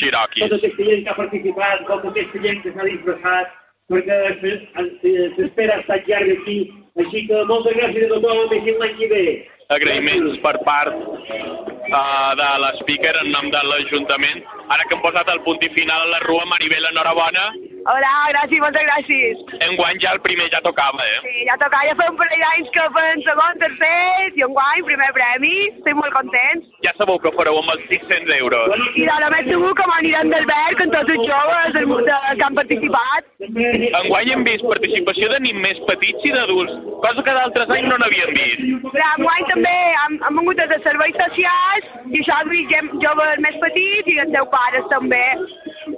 [0.02, 0.48] Cherokee.
[0.50, 3.54] Tota aquesta gent que ha participat, tota aquesta gent que s'ha disfressat,
[3.90, 6.60] perquè s'es- s'espera estar llarg aquí.
[7.00, 9.24] Així que moltes gràcies a tothom i fins l'any que ve.
[9.70, 14.40] agraïments per part uh, de l'speaker en nom de l'Ajuntament.
[14.74, 17.44] Ara que hem posat el punt i final a la rua, Maribel, enhorabona.
[17.88, 19.44] Hola, gràcies, moltes gràcies.
[19.64, 21.20] Enguany ja el primer ja tocava, eh?
[21.24, 24.84] Sí, ja toca, ja fa un parell d'anys que fem segon, tercer, i un guany,
[24.90, 26.68] primer premi, estic molt contents.
[26.84, 28.76] Ja sabeu que fareu amb els 600 euros.
[29.00, 32.48] I de la més segur que m'aniran d'Albert amb tots els joves del, de, que
[32.50, 33.32] han participat.
[34.04, 36.76] Enguany hem vist participació de nens més petits i d'adults,
[37.08, 38.68] cosa que d'altres anys no n'havíem vist.
[38.90, 43.60] Però enguany també han, han vingut els de serveis socials, i això ha joves més
[43.64, 45.24] petits i els seus pares també.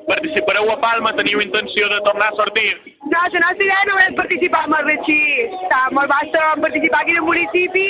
[0.07, 2.69] Participareu a Palma, teniu intenció de tornar a sortir?
[3.11, 5.19] No, la nostra idea no és participar amb el Retxí.
[5.59, 7.87] Està molt basta participar aquí en el municipi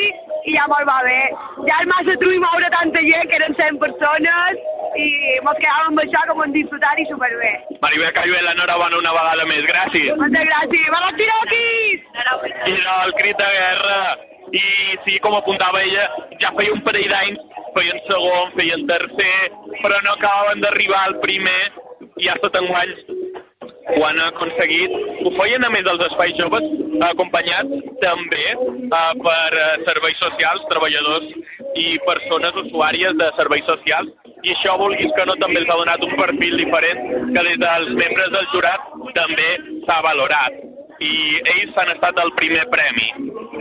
[0.50, 1.20] i ja molt va bé.
[1.68, 4.64] Ja és massa trull moure tanta gent, que eren 100 persones,
[4.98, 5.08] i
[5.46, 7.54] mos quedàvem amb això com un disfrutar i superbé.
[7.84, 10.18] Maribel Cayuela, enhorabona una vegada més, gràcies.
[10.20, 10.90] Moltes gràcies.
[10.96, 12.10] Va, los tiroquis!
[12.72, 14.02] I no, el crit de guerra.
[14.52, 14.64] I
[15.06, 16.10] sí, com apuntava ella,
[16.42, 17.44] ja feia un parell d'anys,
[17.78, 19.38] feien segon, feien tercer,
[19.78, 21.62] però no acabaven d'arribar al primer,
[22.22, 22.96] i ha estat enguany
[23.92, 24.94] ho han aconseguit.
[25.26, 26.68] Ho feien a més dels espais joves,
[27.10, 31.28] acompanyats també eh, per eh, serveis socials, treballadors
[31.82, 34.12] i persones usuàries de serveis socials,
[34.42, 37.02] i això, vulguis que no, també els ha donat un perfil diferent
[37.36, 39.50] que des dels membres del jurat també
[39.86, 40.58] s'ha valorat.
[41.02, 41.14] I
[41.56, 43.08] ells han estat el primer premi.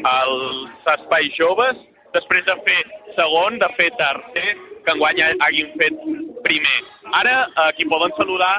[0.00, 1.78] Els espais joves,
[2.16, 2.80] després de fer
[3.16, 4.50] segon, de fer tercer,
[4.84, 5.96] que enguany ha- hagin fet
[6.44, 6.78] primer.
[7.20, 8.54] Ara, eh, qui poden saludar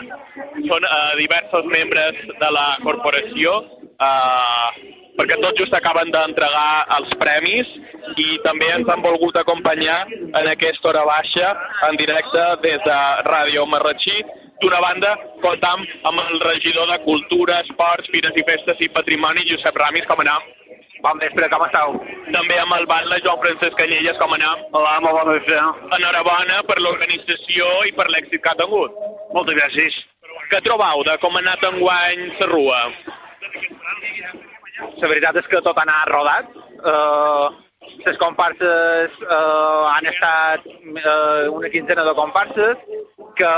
[0.67, 3.53] són eh, diversos membres de la corporació,
[3.95, 4.67] eh,
[5.17, 7.67] perquè tot just acaben d'entregar els premis
[8.17, 11.51] i també ens han volgut acompanyar en aquesta hora baixa
[11.89, 12.99] en directe des de
[13.31, 14.21] Ràdio Marratxí.
[14.61, 19.75] D'una banda, comptam amb el regidor de Cultura, Esports, Fires i Festes i Patrimoni, Josep
[19.75, 20.43] Ramis, com anem?
[21.01, 21.95] Bon vespre, com esteu?
[22.33, 24.59] També amb el batlle Joan Francesc Canyelles, com anem?
[24.77, 25.57] Hola, molt bon vespre.
[25.97, 28.99] Enhorabona per l'organització i per l'èxit que ha tingut.
[29.33, 29.97] Moltes gràcies.
[30.51, 32.83] Què trobau de com ha anat enguany la rua?
[35.01, 36.53] La veritat és que tot ha anat rodat.
[36.85, 37.49] Uh,
[38.05, 42.89] les comparses uh, han estat uh, una quinzena de comparses
[43.41, 43.51] que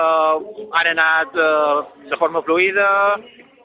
[0.80, 2.90] han anat uh, de forma fluida,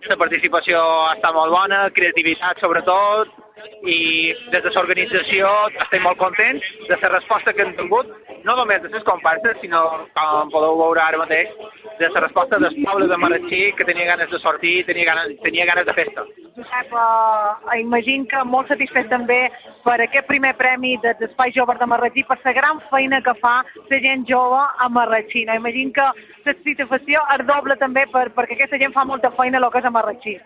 [0.07, 0.81] la participació
[1.15, 3.35] està molt bona, creativitat sobretot,
[3.89, 3.99] i
[4.53, 5.51] des de l'organització
[5.85, 8.11] estem molt contents de la resposta que hem tingut,
[8.45, 9.83] no només de les comparses, sinó,
[10.17, 11.51] com podeu veure ara mateix,
[11.99, 15.67] de la resposta del poble de Marratxí, que tenia ganes de sortir, tenia ganes, tenia
[15.67, 16.25] ganes de festa.
[16.57, 19.41] Josep, eh, imagino que molt satisfet també
[19.85, 23.63] per aquest primer premi dels Espais Joves de Marratxí, per la gran feina que fa
[23.91, 25.45] la gent jove a Marratxí.
[25.45, 25.55] No?
[25.55, 26.09] Imagino que
[26.47, 29.89] la satisfacció es doble també per, perquè aquesta gent fa molta feina lo que és
[29.89, 30.39] a Marratxí.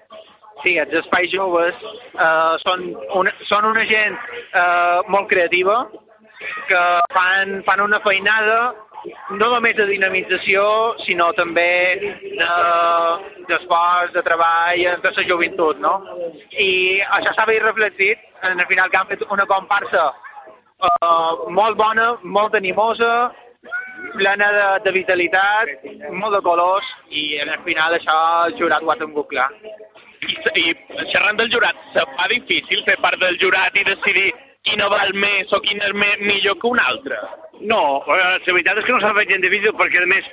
[0.62, 2.84] Sí, els espais joves eh, són,
[3.18, 4.16] una, són una gent
[4.52, 5.80] eh, molt creativa
[6.68, 6.82] que
[7.14, 8.58] fan, fan una feinada
[9.34, 10.62] no només de dinamització,
[11.02, 15.94] sinó també de- d'esforç, de, de treball de la joventut, no?
[16.54, 20.04] I això s'ha vist reflectit en el final que han fet una comparsa
[20.86, 23.32] eh, molt bona, molt animosa,
[24.14, 25.74] plena de, de vitalitat,
[26.12, 28.16] molt de colors, i en el final això
[28.46, 29.48] el jurat ho ha tingut clar.
[30.22, 30.64] I, i
[31.10, 34.30] xerrant del jurat, se fa difícil fer part del jurat i decidir
[34.68, 37.18] quina val més o quina és més, millor que una altra?
[37.60, 40.28] No, eh, la veritat és que no s'ha fet gens difícil perquè, a més,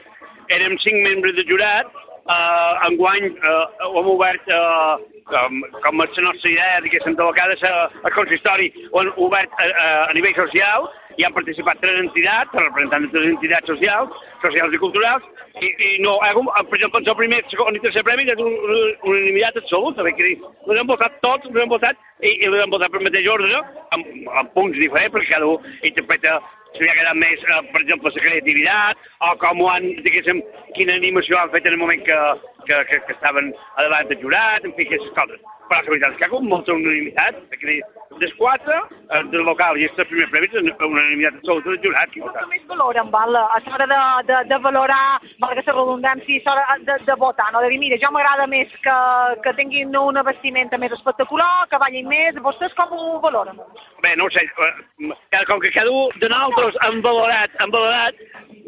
[0.54, 1.90] érem cinc membres de jurat,
[2.30, 7.28] eh, enguany eh, ho hem obert eh, com, com és la nostra idea, diguéssim, de
[7.32, 7.74] vegades a,
[8.06, 12.56] a consistori, ho hem obert a, a, a nivell social, hi han participat tres entitats,
[12.56, 15.26] representants de tres entitats socials, socials i culturals,
[15.58, 16.34] i, i no, eh,
[16.70, 20.92] per exemple, el primer, segon i tercer premi és una unanimitat absoluta, perquè els hem
[20.92, 23.64] votat tots, els hem votat, i, i els hem votat per mateix ordre,
[23.96, 26.40] amb, amb punts diferents, perquè cada un interpreta
[26.76, 30.42] si li ha quedat més, eh, per exemple, la creativitat, o com ho han, diguéssim,
[30.78, 32.20] quina animació han fet en el moment que,
[32.68, 35.48] que, que, que estaven a davant del jurat, en fi, aquestes coses.
[35.70, 37.76] Però la veritat és que ha hagut molta unanimitat, perquè
[38.20, 38.78] dels quatre,
[39.14, 42.16] eh, del local i el primer premi, és una unanimitat absoluta del jurat.
[42.16, 44.00] Com es valoren, val, a l'hora de,
[44.32, 47.62] de, de valorar, valga la redundància, a l'hora de, de votar, no?
[47.62, 48.98] de dir, mira, jo m'agrada més que,
[49.46, 53.62] que tinguin una vestimenta més espectacular, que ballin més, vostès com ho valoren?
[54.02, 58.16] Bé, no ho sé, eh, com que cada un de nosaltres han valorat, han valorat,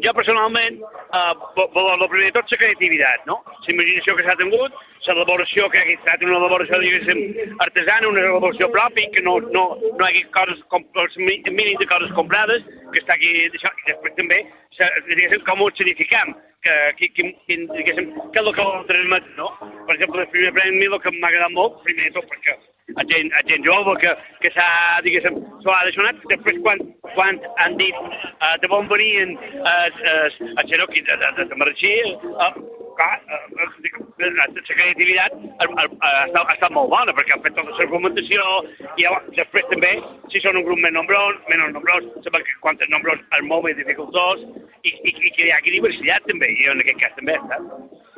[0.02, 1.32] jo personalment eh,
[1.74, 3.36] valoro primer de tot la creativitat, no?
[3.66, 7.20] La imaginació que s'ha tingut, l'elaboració que ha estat una elaboració, diguéssim,
[7.64, 10.64] artesana, una elaboració pròpia, que no, no, no hi hagi coses,
[11.04, 14.40] els mínims de coses comprades, que està aquí, això, i després també,
[15.10, 19.32] diguéssim, com ho significam, que, que, que, que, diguéssim, que és el que vol transmet,
[19.38, 19.50] no?
[19.60, 22.58] Per exemple, el primer premi, el que m'ha agradat molt, primer de tot, perquè
[22.96, 24.12] a gent, a gent jove que,
[24.42, 24.68] que s'ha,
[25.06, 26.20] diguéssim, s'ho ha deixonat.
[26.32, 31.34] Després, quan, quan han dit uh, de on venien uh, uh, els xeroquis de, de,
[31.38, 31.92] de, de Marxí,
[32.96, 33.20] clar,
[34.18, 35.66] la creativitat ha,
[36.04, 38.44] ha, estat molt bona, perquè han fet tota l'argumentació,
[39.00, 39.08] i
[39.38, 39.92] després també,
[40.32, 43.78] si són un grup més nombrós, menys nombrós, saben que quants nombrós és molt més
[43.80, 44.44] dificultós,
[44.82, 48.10] i, i, i que hi ha diversitat també, i en aquest cas també estat.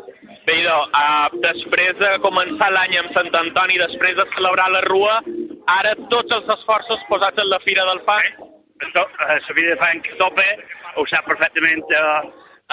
[0.44, 5.18] Bé, idò, uh, després de començar l'any amb Sant Antoni, després de celebrar la Rua,
[5.72, 8.42] ara tots els esforços posats en la Fira del Fang?
[8.92, 10.44] La Fira del Fang tope,
[11.00, 12.26] ho sap perfectament uh,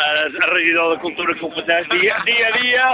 [0.03, 1.63] el regidor de Cultura que
[1.95, 2.89] dia, dia a dia.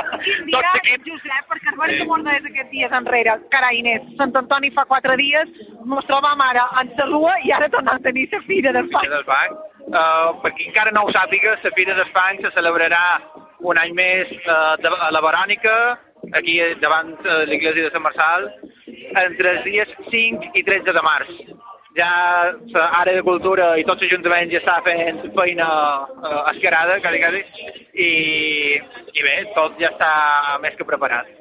[0.52, 1.10] Tot seguit...
[1.10, 1.98] Josep, perquè es va sí.
[1.98, 3.36] que és aquests dies enrere.
[3.54, 5.58] Carai, Inés, Sant Antoni fa quatre dies,
[5.90, 9.10] mos trobam ara en la Rua i ara tornem a tenir la Fira del Fang.
[9.10, 9.60] Fira del Fang.
[9.88, 13.04] Uh, per qui encara no ho sàpiga, la Fira del Fang se celebrarà
[13.60, 15.78] un any més eh, de, a la Verònica,
[16.38, 18.52] aquí davant eh, l'església de Sant Marçal,
[19.24, 21.34] entre els dies 5 i 13 de març.
[21.98, 22.12] Ja
[22.54, 25.68] l'àrea de cultura i tots els ajuntaments ja està fent feina
[26.22, 27.42] eh, esquerada, quasi, quasi,
[27.98, 28.12] i,
[29.18, 30.12] i bé, tot ja està
[30.62, 31.32] més que preparat.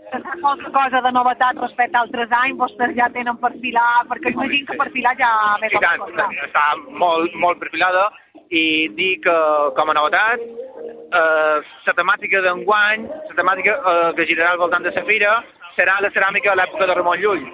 [0.40, 4.78] Qualque cosa de novetat respecte a altres anys, vostès ja tenen perfilar, perquè imagino que
[4.80, 6.06] perfilar ja I tant,
[6.46, 6.64] està
[7.02, 8.08] molt, molt perfilada,
[8.48, 9.36] i dir que,
[9.76, 10.44] com a novetat,
[10.86, 15.34] eh, la temàtica d'enguany, la temàtica eh, que girarà al voltant de la fira,
[15.76, 17.44] serà la ceràmica a l'època de Ramon Llull.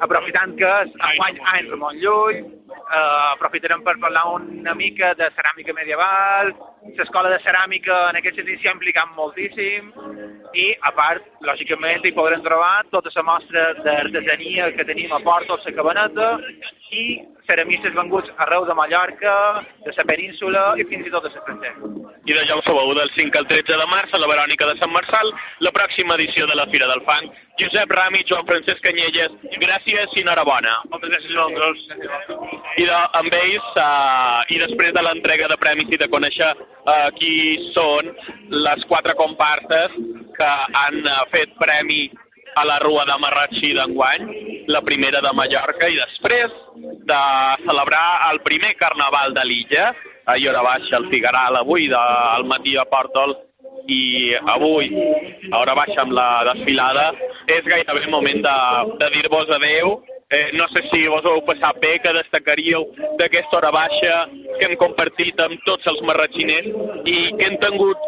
[0.00, 0.70] Aprofitant que
[1.10, 6.54] enguany any Ramon Llull, eh, aprofitarem per parlar una mica de ceràmica medieval,
[6.96, 9.90] l'escola de ceràmica en aquest sentit s'ha implicat moltíssim
[10.54, 15.58] i, a part, lògicament, hi podrem trobar tota la mostra d'artesania que tenim a Porto,
[15.58, 16.30] a la Cabaneta,
[16.90, 17.04] i
[17.46, 19.34] ceramistes venguts arreu de Mallorca,
[19.84, 21.74] de la península i fins i tot de l'estranger.
[22.26, 24.76] I de ja ho sabeu, del 5 al 13 de març a la Verònica de
[24.78, 25.32] Sant Marçal,
[25.66, 27.30] la pròxima edició de la Fira del Fang.
[27.60, 30.76] Josep Rami, Joan Francesc Canyelles, gràcies i enhorabona.
[30.92, 32.76] Moltes gràcies a vosaltres.
[32.80, 36.52] I de, amb ells, uh, i després de l'entrega de premis i de conèixer
[37.18, 37.36] qui
[37.74, 38.10] són
[38.50, 39.96] les quatre comparses
[40.36, 40.50] que
[40.82, 42.08] han uh, fet premi
[42.56, 44.24] a la Rua de Marratxí d'enguany,
[44.66, 46.56] la primera de Mallorca, i després
[47.06, 47.20] de
[47.66, 49.92] celebrar el primer carnaval de l'illa,
[50.26, 52.00] a hora baixa el Figueral avui, de,
[52.36, 53.36] al matí a Portol,
[53.90, 54.90] i avui,
[55.50, 57.10] a hora baixa amb la desfilada,
[57.48, 58.56] és gairebé moment de,
[59.00, 59.98] de dir-vos adeu.
[60.32, 62.84] Eh, no sé si vos heu passat bé, que destacaríeu
[63.18, 64.18] d'aquesta hora baixa
[64.60, 66.68] que hem compartit amb tots els marratxiners
[67.02, 67.98] i que hem tingut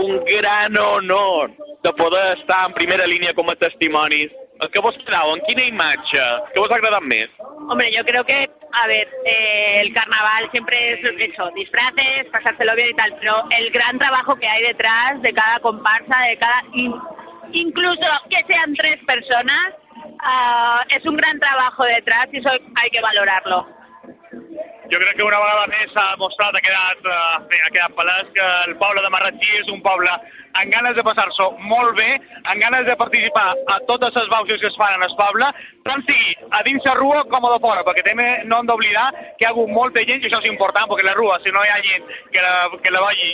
[0.00, 1.52] un gran honor
[1.84, 4.32] de poder estar en primera línia com a testimonis.
[4.72, 5.36] ¿Qué vos quedado?
[5.36, 6.42] ¿En qué imagen?
[6.52, 7.30] ¿Qué vos agrada más?
[7.70, 12.90] Hombre, yo creo que, a ver, eh, el carnaval siempre es eso, disfraces, pasárselo bien
[12.90, 16.62] y tal, pero el gran trabajo que hay detrás de cada comparsa, de cada...
[17.52, 19.74] incluso que sean tres personas,
[20.04, 23.79] uh, es un gran trabajo detrás y eso hay que valorarlo.
[24.32, 28.30] Jo crec que una vegada més s'ha demostrat, ha quedat, eh, bé, ha quedat palès
[28.34, 30.10] que el poble de Marratxí és un poble
[30.60, 32.08] amb ganes de passar-s'ho molt bé,
[32.42, 35.46] amb ganes de participar a totes les bauxes que es fan en el poble,
[35.86, 39.06] tant sigui a dins la rua com a de fora, perquè també no hem d'oblidar
[39.14, 41.64] que hi ha hagut molta gent, i això és important, perquè la rua, si no
[41.64, 43.32] hi ha gent que la, que la vegi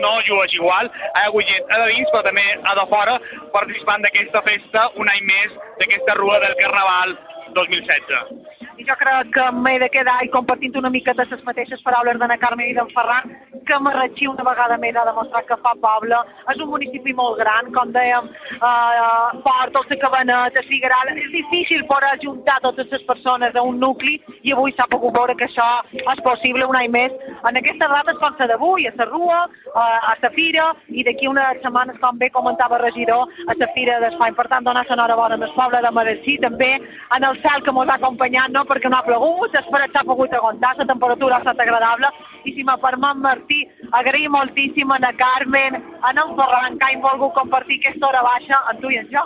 [0.00, 3.20] no juga igual, hi ha hagut gent a de dins, però també a de fora,
[3.52, 7.18] participant d'aquesta festa un any més d'aquesta rua del Carnaval
[7.60, 11.82] 2016 i jo crec que m'he de quedar i compartint una mica de les mateixes
[11.86, 13.30] paraules d'Anna Carme i d'en Ferran,
[13.66, 16.18] que Marratxí una vegada més ha demostrat que fa poble.
[16.52, 21.12] És un municipi molt gran, com dèiem, eh, Port, el Cabanet, el Figueral.
[21.14, 25.36] És difícil poder ajuntar totes les persones a un nucli i avui s'ha pogut veure
[25.36, 27.12] que això és possible un any més.
[27.48, 31.28] En aquestes dates com la d'avui, a la Rua, eh, a la Fira i d'aquí
[31.28, 34.34] unes setmanes, com bé comentava el regidor, a la Fira d'Espany.
[34.34, 37.94] Per tant, donar l'enhorabona al poble de Marratxí, també en el cel que ens ha
[37.94, 42.10] acompanyat, no perquè no ha plogut, després s'ha pogut aguantar, la temperatura ha estat agradable,
[42.44, 43.62] i si me permet Martí,
[44.00, 48.60] agrair moltíssim a la Carmen, a en Ferran, que han volgut compartir aquesta hora baixa
[48.70, 49.24] amb tu i amb jo.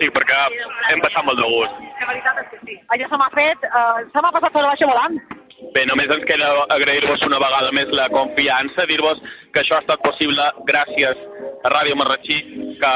[0.00, 0.36] Sí, perquè
[0.90, 1.82] hem passat molt de gust.
[2.00, 2.78] La veritat és que sí.
[2.94, 5.20] Allò se m'ha fet, uh, se m'ha passat l'hora baixa volant.
[5.56, 9.22] Bé, només ens queda agrair-vos una vegada més la confiança, dir-vos
[9.54, 11.22] que això ha estat possible gràcies
[11.64, 12.36] a Ràdio Marratxí,
[12.80, 12.92] que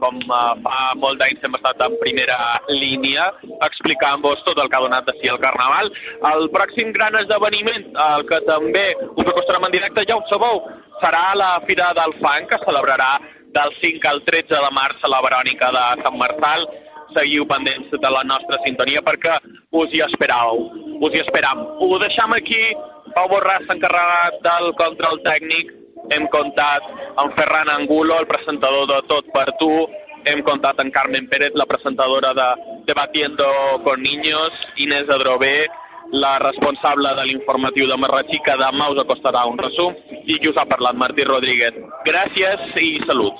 [0.00, 2.38] com eh, fa molt d'anys hem estat en primera
[2.68, 3.28] línia
[3.68, 5.92] explicant-vos tot el que ha donat de si el Carnaval.
[6.32, 10.64] El pròxim gran esdeveniment, el que també us acostarem en directe, ja ho sabeu,
[10.98, 13.12] serà la Fira del Fang, que celebrarà
[13.54, 16.66] del 5 al 13 de març a la Verònica de Sant Marçal.
[17.14, 19.36] Seguiu pendents de la nostra sintonia perquè
[19.80, 20.62] us hi esperau,
[21.02, 21.64] us hi esperam.
[21.82, 22.60] Ho deixam aquí,
[23.14, 23.76] Pau Borràs s'ha
[24.46, 25.72] del control tècnic,
[26.14, 26.86] hem comptat
[27.22, 29.70] amb Ferran Angulo, el presentador de Tot per Tu,
[30.30, 32.48] hem comptat amb Carmen Pérez, la presentadora de
[32.86, 33.46] Debatiendo
[33.84, 35.66] con Niños, Inés Adrobé,
[36.12, 39.94] la responsable de l'informatiu de Marratxí, que demà us acostarà un resum,
[40.26, 41.78] i qui us ha parlat, Martí Rodríguez.
[42.06, 43.38] Gràcies i salut.